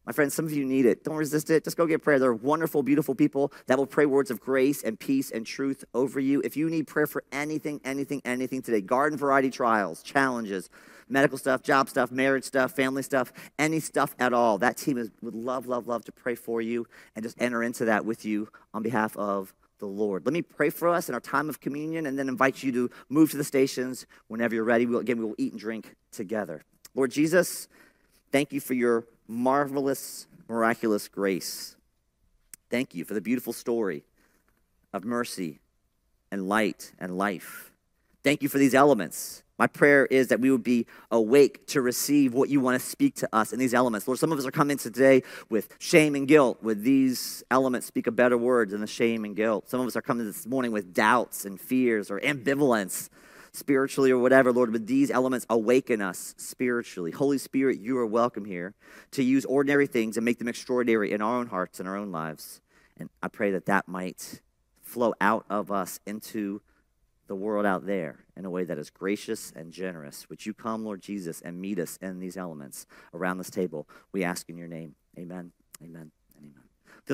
My 0.09 0.13
friends, 0.13 0.33
some 0.33 0.45
of 0.45 0.51
you 0.51 0.65
need 0.65 0.87
it. 0.87 1.03
Don't 1.03 1.17
resist 1.17 1.51
it. 1.51 1.63
Just 1.63 1.77
go 1.77 1.85
get 1.85 2.01
prayer. 2.01 2.17
They're 2.17 2.33
wonderful, 2.33 2.81
beautiful 2.81 3.13
people 3.13 3.53
that 3.67 3.77
will 3.77 3.85
pray 3.85 4.07
words 4.07 4.31
of 4.31 4.39
grace 4.39 4.81
and 4.81 4.99
peace 4.99 5.29
and 5.29 5.45
truth 5.45 5.85
over 5.93 6.19
you. 6.19 6.41
If 6.43 6.57
you 6.57 6.67
need 6.67 6.87
prayer 6.87 7.05
for 7.05 7.23
anything, 7.31 7.79
anything, 7.85 8.19
anything 8.25 8.63
today, 8.63 8.81
garden 8.81 9.19
variety 9.19 9.51
trials, 9.51 10.01
challenges, 10.01 10.71
medical 11.09 11.37
stuff, 11.37 11.61
job 11.61 11.89
stuff, 11.89 12.11
marriage 12.11 12.43
stuff, 12.43 12.71
family 12.71 13.03
stuff, 13.03 13.31
any 13.59 13.79
stuff 13.79 14.15
at 14.17 14.33
all, 14.33 14.57
that 14.57 14.77
team 14.77 14.97
is, 14.97 15.11
would 15.21 15.35
love, 15.35 15.67
love, 15.67 15.85
love 15.85 16.03
to 16.05 16.11
pray 16.11 16.33
for 16.33 16.59
you 16.59 16.87
and 17.15 17.21
just 17.21 17.39
enter 17.39 17.61
into 17.61 17.85
that 17.85 18.03
with 18.03 18.25
you 18.25 18.49
on 18.73 18.81
behalf 18.81 19.15
of 19.15 19.53
the 19.77 19.85
Lord. 19.85 20.25
Let 20.25 20.33
me 20.33 20.41
pray 20.41 20.71
for 20.71 20.89
us 20.89 21.07
in 21.07 21.13
our 21.13 21.21
time 21.21 21.49
of 21.49 21.59
communion 21.59 22.07
and 22.07 22.17
then 22.17 22.29
invite 22.29 22.63
you 22.63 22.71
to 22.71 22.89
move 23.09 23.29
to 23.29 23.37
the 23.37 23.43
stations 23.43 24.07
whenever 24.27 24.55
you're 24.55 24.63
ready. 24.63 24.87
We'll, 24.87 25.01
again, 25.01 25.19
we 25.19 25.25
will 25.25 25.35
eat 25.37 25.51
and 25.51 25.61
drink 25.61 25.93
together. 26.11 26.63
Lord 26.95 27.11
Jesus, 27.11 27.67
thank 28.31 28.51
you 28.51 28.59
for 28.59 28.73
your 28.73 29.05
marvelous, 29.29 30.27
miraculous 30.47 31.07
grace. 31.07 31.75
Thank 32.69 32.95
you 32.95 33.05
for 33.05 33.13
the 33.13 33.21
beautiful 33.21 33.53
story 33.53 34.03
of 34.91 35.05
mercy 35.05 35.59
and 36.31 36.49
light 36.49 36.93
and 36.99 37.17
life. 37.17 37.71
Thank 38.23 38.43
you 38.43 38.49
for 38.49 38.57
these 38.57 38.73
elements. 38.73 39.43
My 39.57 39.67
prayer 39.67 40.05
is 40.05 40.29
that 40.29 40.39
we 40.39 40.51
would 40.51 40.63
be 40.63 40.87
awake 41.11 41.67
to 41.67 41.81
receive 41.81 42.33
what 42.33 42.49
you 42.49 42.61
want 42.61 42.81
to 42.81 42.85
speak 42.85 43.15
to 43.15 43.29
us 43.33 43.51
in 43.51 43.59
these 43.59 43.73
elements. 43.73 44.07
Lord, 44.07 44.17
some 44.17 44.31
of 44.31 44.39
us 44.39 44.45
are 44.45 44.51
coming 44.51 44.77
today 44.77 45.21
with 45.49 45.75
shame 45.79 46.15
and 46.15 46.27
guilt. 46.27 46.63
Would 46.63 46.83
these 46.83 47.43
elements 47.51 47.85
speak 47.85 48.07
a 48.07 48.11
better 48.11 48.37
word 48.37 48.69
than 48.69 48.81
the 48.81 48.87
shame 48.87 49.25
and 49.25 49.35
guilt? 49.35 49.69
Some 49.69 49.81
of 49.81 49.87
us 49.87 49.97
are 49.97 50.01
coming 50.01 50.25
this 50.25 50.45
morning 50.45 50.71
with 50.71 50.93
doubts 50.93 51.43
and 51.43 51.59
fears 51.59 52.09
or 52.09 52.21
ambivalence 52.21 53.09
spiritually 53.51 54.11
or 54.11 54.17
whatever, 54.17 54.51
Lord, 54.51 54.71
would 54.71 54.87
these 54.87 55.11
elements 55.11 55.45
awaken 55.49 56.01
us 56.01 56.35
spiritually? 56.37 57.11
Holy 57.11 57.37
Spirit, 57.37 57.79
you 57.79 57.97
are 57.97 58.05
welcome 58.05 58.45
here 58.45 58.73
to 59.11 59.23
use 59.23 59.45
ordinary 59.45 59.87
things 59.87 60.17
and 60.17 60.25
make 60.25 60.39
them 60.39 60.47
extraordinary 60.47 61.11
in 61.11 61.21
our 61.21 61.37
own 61.37 61.47
hearts 61.47 61.79
and 61.79 61.87
our 61.87 61.95
own 61.95 62.11
lives. 62.11 62.61
And 62.97 63.09
I 63.21 63.27
pray 63.27 63.51
that 63.51 63.65
that 63.65 63.87
might 63.87 64.41
flow 64.81 65.13
out 65.21 65.45
of 65.49 65.71
us 65.71 65.99
into 66.05 66.61
the 67.27 67.35
world 67.35 67.65
out 67.65 67.85
there 67.85 68.25
in 68.35 68.43
a 68.43 68.49
way 68.49 68.63
that 68.65 68.77
is 68.77 68.89
gracious 68.89 69.53
and 69.55 69.71
generous. 69.71 70.27
Would 70.29 70.45
you 70.45 70.53
come, 70.53 70.83
Lord 70.83 71.01
Jesus, 71.01 71.41
and 71.41 71.61
meet 71.61 71.79
us 71.79 71.97
in 72.01 72.19
these 72.19 72.35
elements 72.35 72.87
around 73.13 73.37
this 73.37 73.51
table? 73.51 73.87
We 74.11 74.23
ask 74.23 74.49
in 74.49 74.57
your 74.57 74.67
name. 74.67 74.95
Amen. 75.17 75.51
Amen. 75.81 76.11